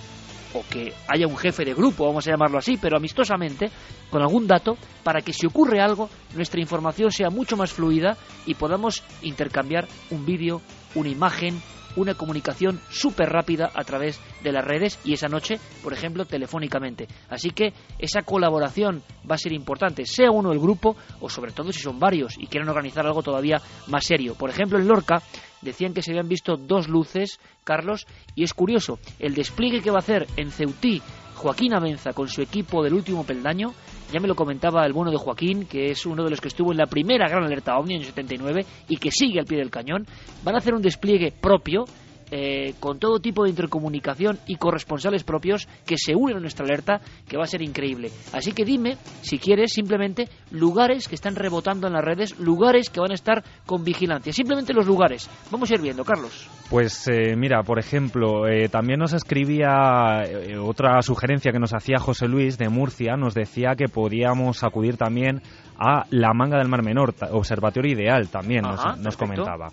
o 0.56 0.64
que 0.70 0.93
haya 1.08 1.28
un 1.28 1.38
jefe 1.38 1.66
de 1.66 1.74
grupo, 1.74 2.06
vamos 2.06 2.26
a 2.28 2.32
llamarlo 2.32 2.58
así, 2.58 2.78
pero 2.78 2.97
amistosamente, 2.97 3.70
con 4.10 4.22
algún 4.22 4.47
dato, 4.47 4.78
para 5.03 5.22
que 5.22 5.34
si 5.34 5.45
ocurre 5.45 5.82
algo, 5.82 6.10
nuestra 6.34 6.62
información 6.62 7.12
sea 7.12 7.30
mucho 7.30 7.58
más 7.58 7.74
fluida 7.74 8.18
y 8.45 8.56
podamos 8.56 9.03
intercambiar 9.22 9.88
un 10.12 10.26
vídeo, 10.26 10.62
una 10.95 11.10
imagen, 11.10 11.62
una 11.97 12.14
comunicación 12.14 12.80
súper 12.89 13.30
rápida 13.30 13.72
a 13.74 13.84
través 13.84 14.20
de 14.43 14.51
las 14.51 14.66
redes 14.66 14.99
y 15.03 15.14
esa 15.14 15.28
noche, 15.28 15.60
por 15.84 15.93
ejemplo, 15.93 16.26
telefónicamente. 16.26 17.08
Así 17.30 17.49
que 17.49 17.74
esa 17.99 18.22
colaboración 18.22 19.01
va 19.30 19.36
a 19.36 19.39
ser 19.39 19.53
importante, 19.53 20.06
sea 20.06 20.32
uno 20.32 20.51
el 20.51 20.60
grupo 20.60 20.95
o 21.20 21.30
sobre 21.30 21.51
todo 21.51 21.72
si 21.72 21.82
son 21.82 21.99
varios 21.99 22.36
y 22.38 22.47
quieren 22.47 22.70
organizar 22.70 23.06
algo 23.06 23.24
todavía 23.24 23.62
más 23.88 24.06
serio. 24.06 24.36
Por 24.36 24.49
ejemplo, 24.49 24.80
en 24.80 24.88
Lorca 24.88 25.22
decían 25.66 25.93
que 25.93 26.01
se 26.01 26.11
habían 26.11 26.30
visto 26.30 26.55
dos 26.55 26.88
luces, 26.88 27.39
Carlos, 27.63 28.07
y 28.36 28.43
es 28.43 28.53
curioso, 28.53 28.99
el 29.20 29.34
despliegue 29.34 29.82
que 29.82 29.91
va 29.91 29.97
a 29.97 29.99
hacer 29.99 30.28
en 30.38 30.51
Ceutí 30.51 31.01
Joaquín 31.36 31.74
Avenza 31.74 32.13
con 32.13 32.30
su 32.30 32.41
equipo 32.41 32.82
del 32.82 32.93
último 32.93 33.26
peldaño, 33.26 33.74
ya 34.11 34.20
me 34.20 34.28
lo 34.28 34.36
comentaba 34.36 34.86
el 34.86 34.93
bueno 34.93 35.11
de 35.11 35.18
Joaquín, 35.18 35.66
que 35.66 35.91
es 35.91 36.05
uno 36.05 36.24
de 36.24 36.30
los 36.30 36.39
que 36.39 36.47
estuvo 36.47 36.72
en 36.72 36.78
la 36.78 36.86
primera 36.86 37.28
gran 37.28 37.43
alerta 37.43 37.78
OVNI 37.78 37.95
en 37.95 38.01
el 38.01 38.07
79 38.07 38.66
y 38.88 38.97
que 38.97 39.11
sigue 39.11 39.39
al 39.39 39.45
pie 39.45 39.57
del 39.57 39.70
cañón, 39.70 40.05
van 40.43 40.55
a 40.55 40.59
hacer 40.59 40.74
un 40.74 40.82
despliegue 40.82 41.34
propio 41.34 41.86
eh, 42.32 42.74
con 42.80 43.00
todo 43.00 43.20
tipo 43.20 43.44
de 43.44 43.50
intercomunicación 43.50 44.40
y 44.48 44.56
corresponsales 44.56 45.24
propios 45.24 45.68
que 45.86 45.96
se 45.98 46.16
unen 46.16 46.38
a 46.38 46.40
nuestra 46.40 46.66
alerta, 46.66 47.02
que 47.28 47.38
va 47.38 47.44
a 47.44 47.48
ser 47.48 47.62
increíble. 47.62 48.10
Así 48.34 48.52
que 48.52 48.66
dime, 48.66 48.98
si 49.22 49.38
quieres, 49.38 49.74
simplemente 49.74 50.28
lugares 50.52 51.08
que 51.08 51.16
están 51.16 51.36
rebotando 51.36 51.88
en 51.88 51.94
las 51.94 52.04
redes, 52.04 52.40
lugares 52.40 52.90
que 52.90 53.00
van 53.00 53.12
a 53.12 53.16
estar 53.16 53.44
con 53.66 53.84
vigilancia. 53.84 54.34
Simplemente 54.34 54.74
los 54.74 54.88
lugares. 54.88 55.30
Vamos 55.52 55.70
a 55.70 55.76
ir 55.76 55.82
viendo, 55.82 56.04
Carlos. 56.04 56.50
Pues 56.70 57.08
eh, 57.08 57.36
mira, 57.36 57.62
por 57.64 57.80
ejemplo, 57.80 58.48
eh, 58.48 58.70
también 58.70 59.00
nos 59.00 59.14
escribía 59.14 60.24
otra 60.62 61.02
sugerencia 61.02 61.52
que 61.52 61.60
nos 61.60 61.74
hacía 61.74 62.00
José 62.00 62.28
Luis 62.28 62.58
de 62.58 62.70
Murcia, 62.70 63.16
nos 63.16 63.36
decía 63.36 63.76
que 63.78 63.88
podíamos 63.88 64.64
acudir 64.64 64.98
también 64.98 65.42
a 65.78 66.06
la 66.10 66.34
manga 66.34 66.58
del 66.58 66.70
Mar 66.70 66.84
Menor, 66.84 67.14
observatorio 67.32 67.94
ideal 67.94 68.30
también 68.30 68.64
nos 68.64 69.18
comentaba. 69.18 69.70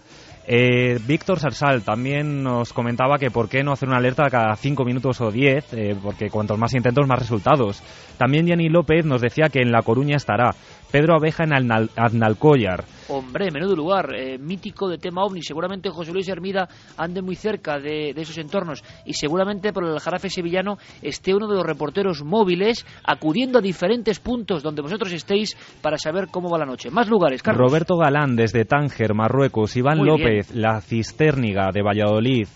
Eh, 0.47 0.99
Víctor 1.07 1.39
Sarsal 1.39 1.83
también 1.83 2.43
nos 2.43 2.73
comentaba 2.73 3.19
que 3.19 3.31
por 3.31 3.49
qué 3.49 3.63
no 3.63 3.73
hacer 3.73 3.89
una 3.89 3.99
alerta 3.99 4.29
cada 4.29 4.57
5 4.57 4.85
minutos 4.85 5.21
o 5.21 5.31
10, 5.31 5.73
eh, 5.73 5.97
porque 6.03 6.31
cuantos 6.31 6.59
más 6.59 6.75
intentos, 6.75 7.07
más 7.07 7.21
resultados. 7.21 7.83
También 8.19 8.47
Jenny 8.47 8.69
López 8.69 9.05
nos 9.05 9.21
decía 9.21 9.49
que 9.49 9.61
en 9.61 9.71
La 9.71 9.83
Coruña 9.83 10.17
estará. 10.17 10.51
Pedro 10.91 11.15
Abeja 11.15 11.45
en 11.45 11.71
Aznalcóllar. 11.97 12.85
Hombre, 13.09 13.51
menudo 13.51 13.75
lugar, 13.75 14.15
eh, 14.15 14.39
mítico 14.39 14.89
de 14.89 14.99
tema 14.99 15.25
ovni. 15.25 15.43
Seguramente 15.43 15.91
José 15.91 16.13
Luis 16.13 16.29
Hermida 16.29 16.69
ande 16.97 17.23
muy 17.23 17.35
cerca 17.35 17.79
de, 17.79 18.11
esos 18.11 18.39
entornos 18.39 18.83
y 19.05 19.15
seguramente 19.15 19.73
por 19.73 19.85
el 19.85 19.99
Jarafe 19.99 20.31
sevillano 20.31 20.79
esté 21.03 21.35
uno 21.35 21.49
de 21.49 21.57
los 21.57 21.65
reporteros 21.67 22.23
móviles 22.23 22.87
acudiendo 23.05 23.59
a 23.59 23.63
diferentes 23.63 24.21
puntos 24.21 24.63
donde 24.63 24.83
vosotros 24.83 25.13
estéis 25.13 25.57
para 25.81 25.99
saber 25.99 26.29
cómo 26.31 26.49
va 26.51 26.59
la 26.59 26.67
noche. 26.67 26.91
Más 26.91 27.09
lugares, 27.09 27.43
Carlos. 27.43 27.71
Roberto 27.71 27.97
Galán 27.97 28.37
desde 28.37 28.65
Tánger, 28.65 29.15
Marruecos. 29.15 29.77
Iván 29.77 30.05
López, 30.05 30.55
La 30.55 30.81
Cisterniga 30.81 31.71
de 31.73 31.83
Valladolid. 31.83 32.47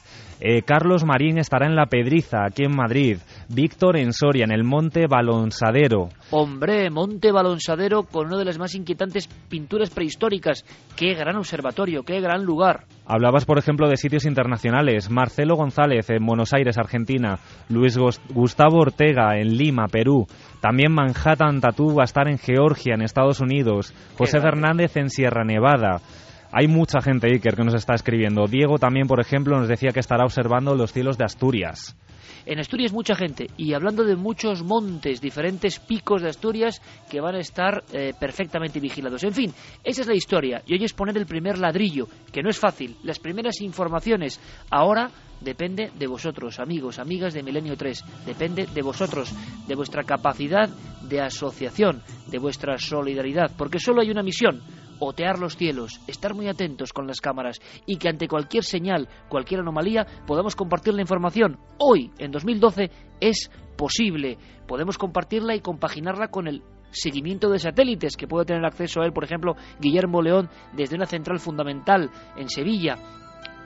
Eh, 0.41 0.63
Carlos 0.63 1.05
Marín 1.05 1.39
estará 1.39 1.67
en 1.67 1.75
La 1.75 1.87
Pedriza, 1.87 2.45
aquí 2.45 2.65
en 2.65 2.77
Madrid. 2.77 3.19
Víctor 3.49 3.97
en 3.97 4.13
Soria, 4.13 4.45
en 4.45 4.53
el 4.53 4.65
Monte 4.65 5.07
Balonsadero. 5.07 6.11
Hombre, 6.31 6.91
Monte 6.91 7.33
Balonsadero 7.33 8.03
con 8.03 8.27
una 8.27 8.39
de 8.39 8.45
las 8.45 8.59
más 8.59 8.75
inquietantes 8.75 9.29
pinturas 9.49 9.91
prehistóricas. 9.91 10.65
Qué 10.95 11.15
gran 11.15 11.37
observatorio, 11.37 12.03
qué 12.03 12.21
gran 12.21 12.45
lugar. 12.45 12.85
Hablabas, 13.07 13.45
por 13.45 13.59
ejemplo, 13.59 13.89
de 13.89 13.97
sitios 13.97 14.27
internacionales. 14.27 15.11
Marcelo 15.11 15.57
González 15.57 16.11
en 16.11 16.27
Buenos 16.27 16.53
Aires, 16.53 16.77
Argentina. 16.77 17.39
Luis 17.69 17.97
Gustavo 18.29 18.81
Ortega 18.81 19.39
en 19.39 19.57
Lima, 19.57 19.87
Perú. 19.87 20.27
También 20.61 20.93
Manhattan 20.93 21.61
Tattoo 21.61 21.95
va 21.95 22.03
a 22.03 22.05
estar 22.05 22.29
en 22.29 22.39
Georgia, 22.39 22.95
en 22.95 23.03
Estados 23.03 23.41
Unidos. 23.41 23.95
José 24.19 24.41
Fernández 24.41 24.97
en 24.97 25.09
Sierra 25.09 25.45
Nevada. 25.45 26.01
Hay 26.59 26.69
mucha 26.69 27.03
gente, 27.03 27.27
Iker, 27.27 27.55
que 27.55 27.65
nos 27.65 27.75
está 27.75 27.93
escribiendo. 27.93 28.47
Diego 28.47 28.79
también, 28.79 29.07
por 29.07 29.21
ejemplo, 29.21 29.59
nos 29.59 29.69
decía 29.69 29.91
que 29.91 30.01
estará 30.01 30.25
observando 30.25 30.75
los 30.75 30.91
cielos 30.91 31.19
de 31.19 31.25
Asturias. 31.27 31.95
En 32.47 32.59
Asturias 32.59 32.95
mucha 32.95 33.15
gente 33.15 33.49
y 33.59 33.75
hablando 33.75 34.05
de 34.05 34.17
muchos 34.17 34.63
montes, 34.63 35.21
diferentes 35.21 35.79
picos 35.79 36.23
de 36.23 36.31
Asturias 36.31 36.81
que 37.11 37.21
van 37.21 37.35
a 37.35 37.41
estar 37.41 37.85
eh, 37.93 38.15
perfectamente 38.19 38.81
vigilados. 38.81 39.23
En 39.25 39.35
fin, 39.35 39.53
esa 39.85 40.01
es 40.01 40.07
la 40.07 40.15
historia 40.15 40.63
y 40.67 40.73
hoy 40.73 40.83
es 40.83 40.95
poner 40.95 41.19
el 41.19 41.27
primer 41.27 41.59
ladrillo, 41.59 42.09
que 42.33 42.43
no 42.43 42.49
es 42.49 42.59
fácil. 42.59 42.97
Las 43.03 43.19
primeras 43.19 43.61
informaciones 43.61 44.41
ahora 44.71 45.11
depende 45.43 45.91
de 45.95 46.07
vosotros, 46.07 46.59
amigos, 46.59 46.99
amigas 46.99 47.35
de 47.35 47.43
Milenio 47.43 47.77
3. 47.77 48.03
Depende 48.25 48.65
de 48.65 48.83
vosotros, 48.83 49.31
de 49.69 49.75
vuestra 49.75 50.05
capacidad 50.05 50.71
de 51.03 51.21
asociación, 51.21 52.03
de 52.29 52.39
vuestra 52.39 52.79
solidaridad, 52.79 53.51
porque 53.59 53.79
solo 53.79 54.01
hay 54.01 54.11
una 54.11 54.23
misión, 54.23 54.63
otear 55.01 55.39
los 55.39 55.57
cielos, 55.57 56.01
estar 56.07 56.35
muy 56.35 56.49
atentos 56.49 56.93
con 56.93 57.07
las 57.07 57.21
cámaras 57.21 57.61
y 57.87 57.97
que 57.97 58.09
ante 58.09 58.29
cualquier 58.29 58.65
señal, 58.65 59.09
cualquier 59.29 59.61
anomalía, 59.61 60.07
podamos 60.27 60.57
compartir 60.57 60.95
la 60.95 61.03
información. 61.03 61.59
Hoy, 61.79 62.11
en 62.19 62.31
2012, 62.31 62.91
es 63.21 63.51
posible. 63.77 64.39
Podemos 64.67 64.99
compartirla 64.99 65.55
y 65.55 65.61
compaginarla 65.61 66.29
con 66.29 66.49
el 66.49 66.63
seguimiento 66.91 67.51
de 67.51 67.59
satélites 67.59 68.17
que 68.17 68.27
puede 68.27 68.47
tener 68.47 68.65
acceso 68.65 69.01
a 69.01 69.07
él, 69.07 69.13
por 69.13 69.25
ejemplo, 69.25 69.57
Guillermo 69.81 70.23
León 70.23 70.49
desde 70.73 70.97
una 70.97 71.07
central 71.07 71.39
fundamental 71.39 72.11
en 72.37 72.49
Sevilla. 72.49 72.97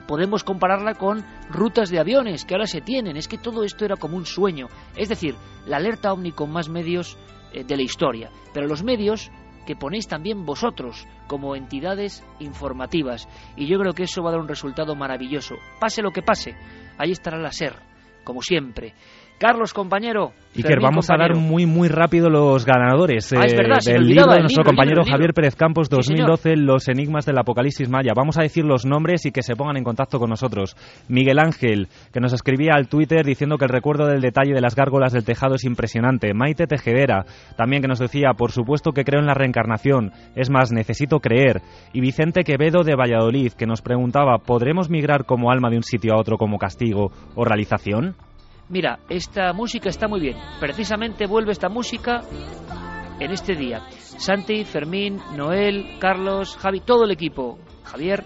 Podemos 0.07 0.43
compararla 0.43 0.95
con 0.95 1.23
rutas 1.49 1.89
de 1.89 1.99
aviones 1.99 2.43
que 2.43 2.53
ahora 2.53 2.65
se 2.65 2.81
tienen. 2.81 3.15
Es 3.15 3.27
que 3.27 3.37
todo 3.37 3.63
esto 3.63 3.85
era 3.85 3.95
como 3.95 4.17
un 4.17 4.25
sueño. 4.25 4.67
Es 4.97 5.07
decir, 5.07 5.35
la 5.65 5.77
alerta 5.77 6.11
ovni 6.11 6.31
con 6.31 6.51
más 6.51 6.67
medios 6.67 7.17
eh, 7.53 7.63
de 7.63 7.77
la 7.77 7.83
historia. 7.83 8.29
Pero 8.53 8.67
los 8.67 8.83
medios 8.83 9.31
que 9.65 9.75
ponéis 9.75 10.07
también 10.07 10.45
vosotros 10.45 11.07
como 11.27 11.55
entidades 11.55 12.23
informativas. 12.39 13.27
Y 13.55 13.67
yo 13.67 13.77
creo 13.79 13.93
que 13.93 14.03
eso 14.03 14.21
va 14.23 14.29
a 14.29 14.33
dar 14.33 14.41
un 14.41 14.47
resultado 14.47 14.95
maravilloso. 14.95 15.55
Pase 15.79 16.01
lo 16.01 16.11
que 16.11 16.21
pase, 16.21 16.55
ahí 16.97 17.11
estará 17.11 17.37
la 17.37 17.51
SER, 17.51 17.75
como 18.23 18.41
siempre. 18.41 18.93
Carlos, 19.41 19.73
compañero. 19.73 20.33
Iker, 20.55 20.79
vamos 20.79 21.09
a 21.09 21.17
dar 21.17 21.35
muy, 21.35 21.65
muy 21.65 21.87
rápido 21.87 22.29
los 22.29 22.63
ganadores 22.63 23.33
ah, 23.33 23.43
eh, 23.43 23.91
del 23.91 24.05
libro 24.05 24.31
de 24.33 24.41
nuestro 24.41 24.63
compañero 24.63 25.01
Javier 25.03 25.33
Pérez 25.33 25.55
Campos 25.55 25.89
2012, 25.89 26.57
Los 26.57 26.87
Enigmas 26.89 27.25
del 27.25 27.39
Apocalipsis 27.39 27.89
Maya. 27.89 28.11
Vamos 28.15 28.37
a 28.37 28.43
decir 28.43 28.63
los 28.65 28.85
nombres 28.85 29.25
y 29.25 29.31
que 29.31 29.41
se 29.41 29.55
pongan 29.55 29.77
en 29.77 29.83
contacto 29.83 30.19
con 30.19 30.29
nosotros. 30.29 30.75
Miguel 31.07 31.39
Ángel, 31.39 31.87
que 32.13 32.19
nos 32.19 32.33
escribía 32.33 32.73
al 32.75 32.87
Twitter 32.87 33.25
diciendo 33.25 33.57
que 33.57 33.65
el 33.65 33.69
recuerdo 33.69 34.05
del 34.05 34.21
detalle 34.21 34.53
de 34.53 34.61
las 34.61 34.75
gárgolas 34.75 35.11
del 35.11 35.25
tejado 35.25 35.55
es 35.55 35.63
impresionante. 35.63 36.35
Maite 36.35 36.67
Tejedera, 36.67 37.25
también 37.57 37.81
que 37.81 37.87
nos 37.87 37.97
decía, 37.97 38.33
por 38.37 38.51
supuesto 38.51 38.91
que 38.91 39.05
creo 39.05 39.21
en 39.21 39.27
la 39.27 39.33
reencarnación, 39.33 40.11
es 40.35 40.51
más, 40.51 40.71
necesito 40.71 41.19
creer. 41.19 41.61
Y 41.93 42.01
Vicente 42.01 42.43
Quevedo 42.43 42.83
de 42.83 42.95
Valladolid, 42.95 43.53
que 43.53 43.65
nos 43.65 43.81
preguntaba, 43.81 44.37
¿podremos 44.37 44.91
migrar 44.91 45.25
como 45.25 45.49
alma 45.49 45.71
de 45.71 45.77
un 45.77 45.83
sitio 45.83 46.13
a 46.13 46.19
otro 46.19 46.37
como 46.37 46.59
castigo 46.59 47.11
o 47.33 47.43
realización? 47.43 48.15
Mira, 48.71 48.99
esta 49.09 49.51
música 49.51 49.89
está 49.89 50.07
muy 50.07 50.21
bien. 50.21 50.37
Precisamente 50.61 51.27
vuelve 51.27 51.51
esta 51.51 51.67
música 51.67 52.21
en 53.19 53.31
este 53.31 53.53
día. 53.53 53.81
Santi, 53.89 54.63
Fermín, 54.63 55.19
Noel, 55.35 55.97
Carlos, 55.99 56.55
Javi, 56.55 56.79
todo 56.79 57.03
el 57.03 57.11
equipo. 57.11 57.59
Javier, 57.83 58.23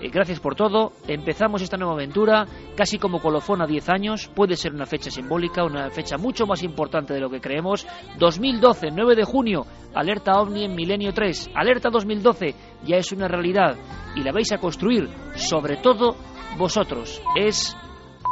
eh, 0.00 0.08
gracias 0.08 0.40
por 0.40 0.54
todo. 0.54 0.92
Empezamos 1.06 1.60
esta 1.60 1.76
nueva 1.76 1.92
aventura 1.92 2.46
casi 2.74 2.98
como 2.98 3.20
colofón 3.20 3.60
a 3.60 3.66
10 3.66 3.90
años. 3.90 4.30
Puede 4.34 4.56
ser 4.56 4.72
una 4.72 4.86
fecha 4.86 5.10
simbólica, 5.10 5.62
una 5.62 5.90
fecha 5.90 6.16
mucho 6.16 6.46
más 6.46 6.62
importante 6.62 7.12
de 7.12 7.20
lo 7.20 7.28
que 7.28 7.42
creemos. 7.42 7.86
2012, 8.18 8.92
9 8.92 9.14
de 9.14 9.24
junio, 9.24 9.66
alerta 9.92 10.40
OVNI 10.40 10.64
en 10.64 10.74
Milenio 10.74 11.12
3. 11.12 11.50
Alerta 11.54 11.90
2012 11.90 12.54
ya 12.86 12.96
es 12.96 13.12
una 13.12 13.28
realidad 13.28 13.76
y 14.16 14.22
la 14.22 14.32
vais 14.32 14.50
a 14.52 14.58
construir, 14.58 15.10
sobre 15.34 15.76
todo 15.76 16.16
vosotros. 16.56 17.20
Es 17.36 17.76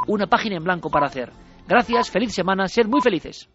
una 0.07 0.27
página 0.27 0.57
en 0.57 0.65
blanco 0.65 0.89
para 0.89 1.09
hacer. 1.09 1.50
Gracias, 1.71 2.11
feliz 2.11 2.35
semana, 2.35 2.67
ser 2.67 2.89
muy 2.89 3.01
felices. 3.01 3.49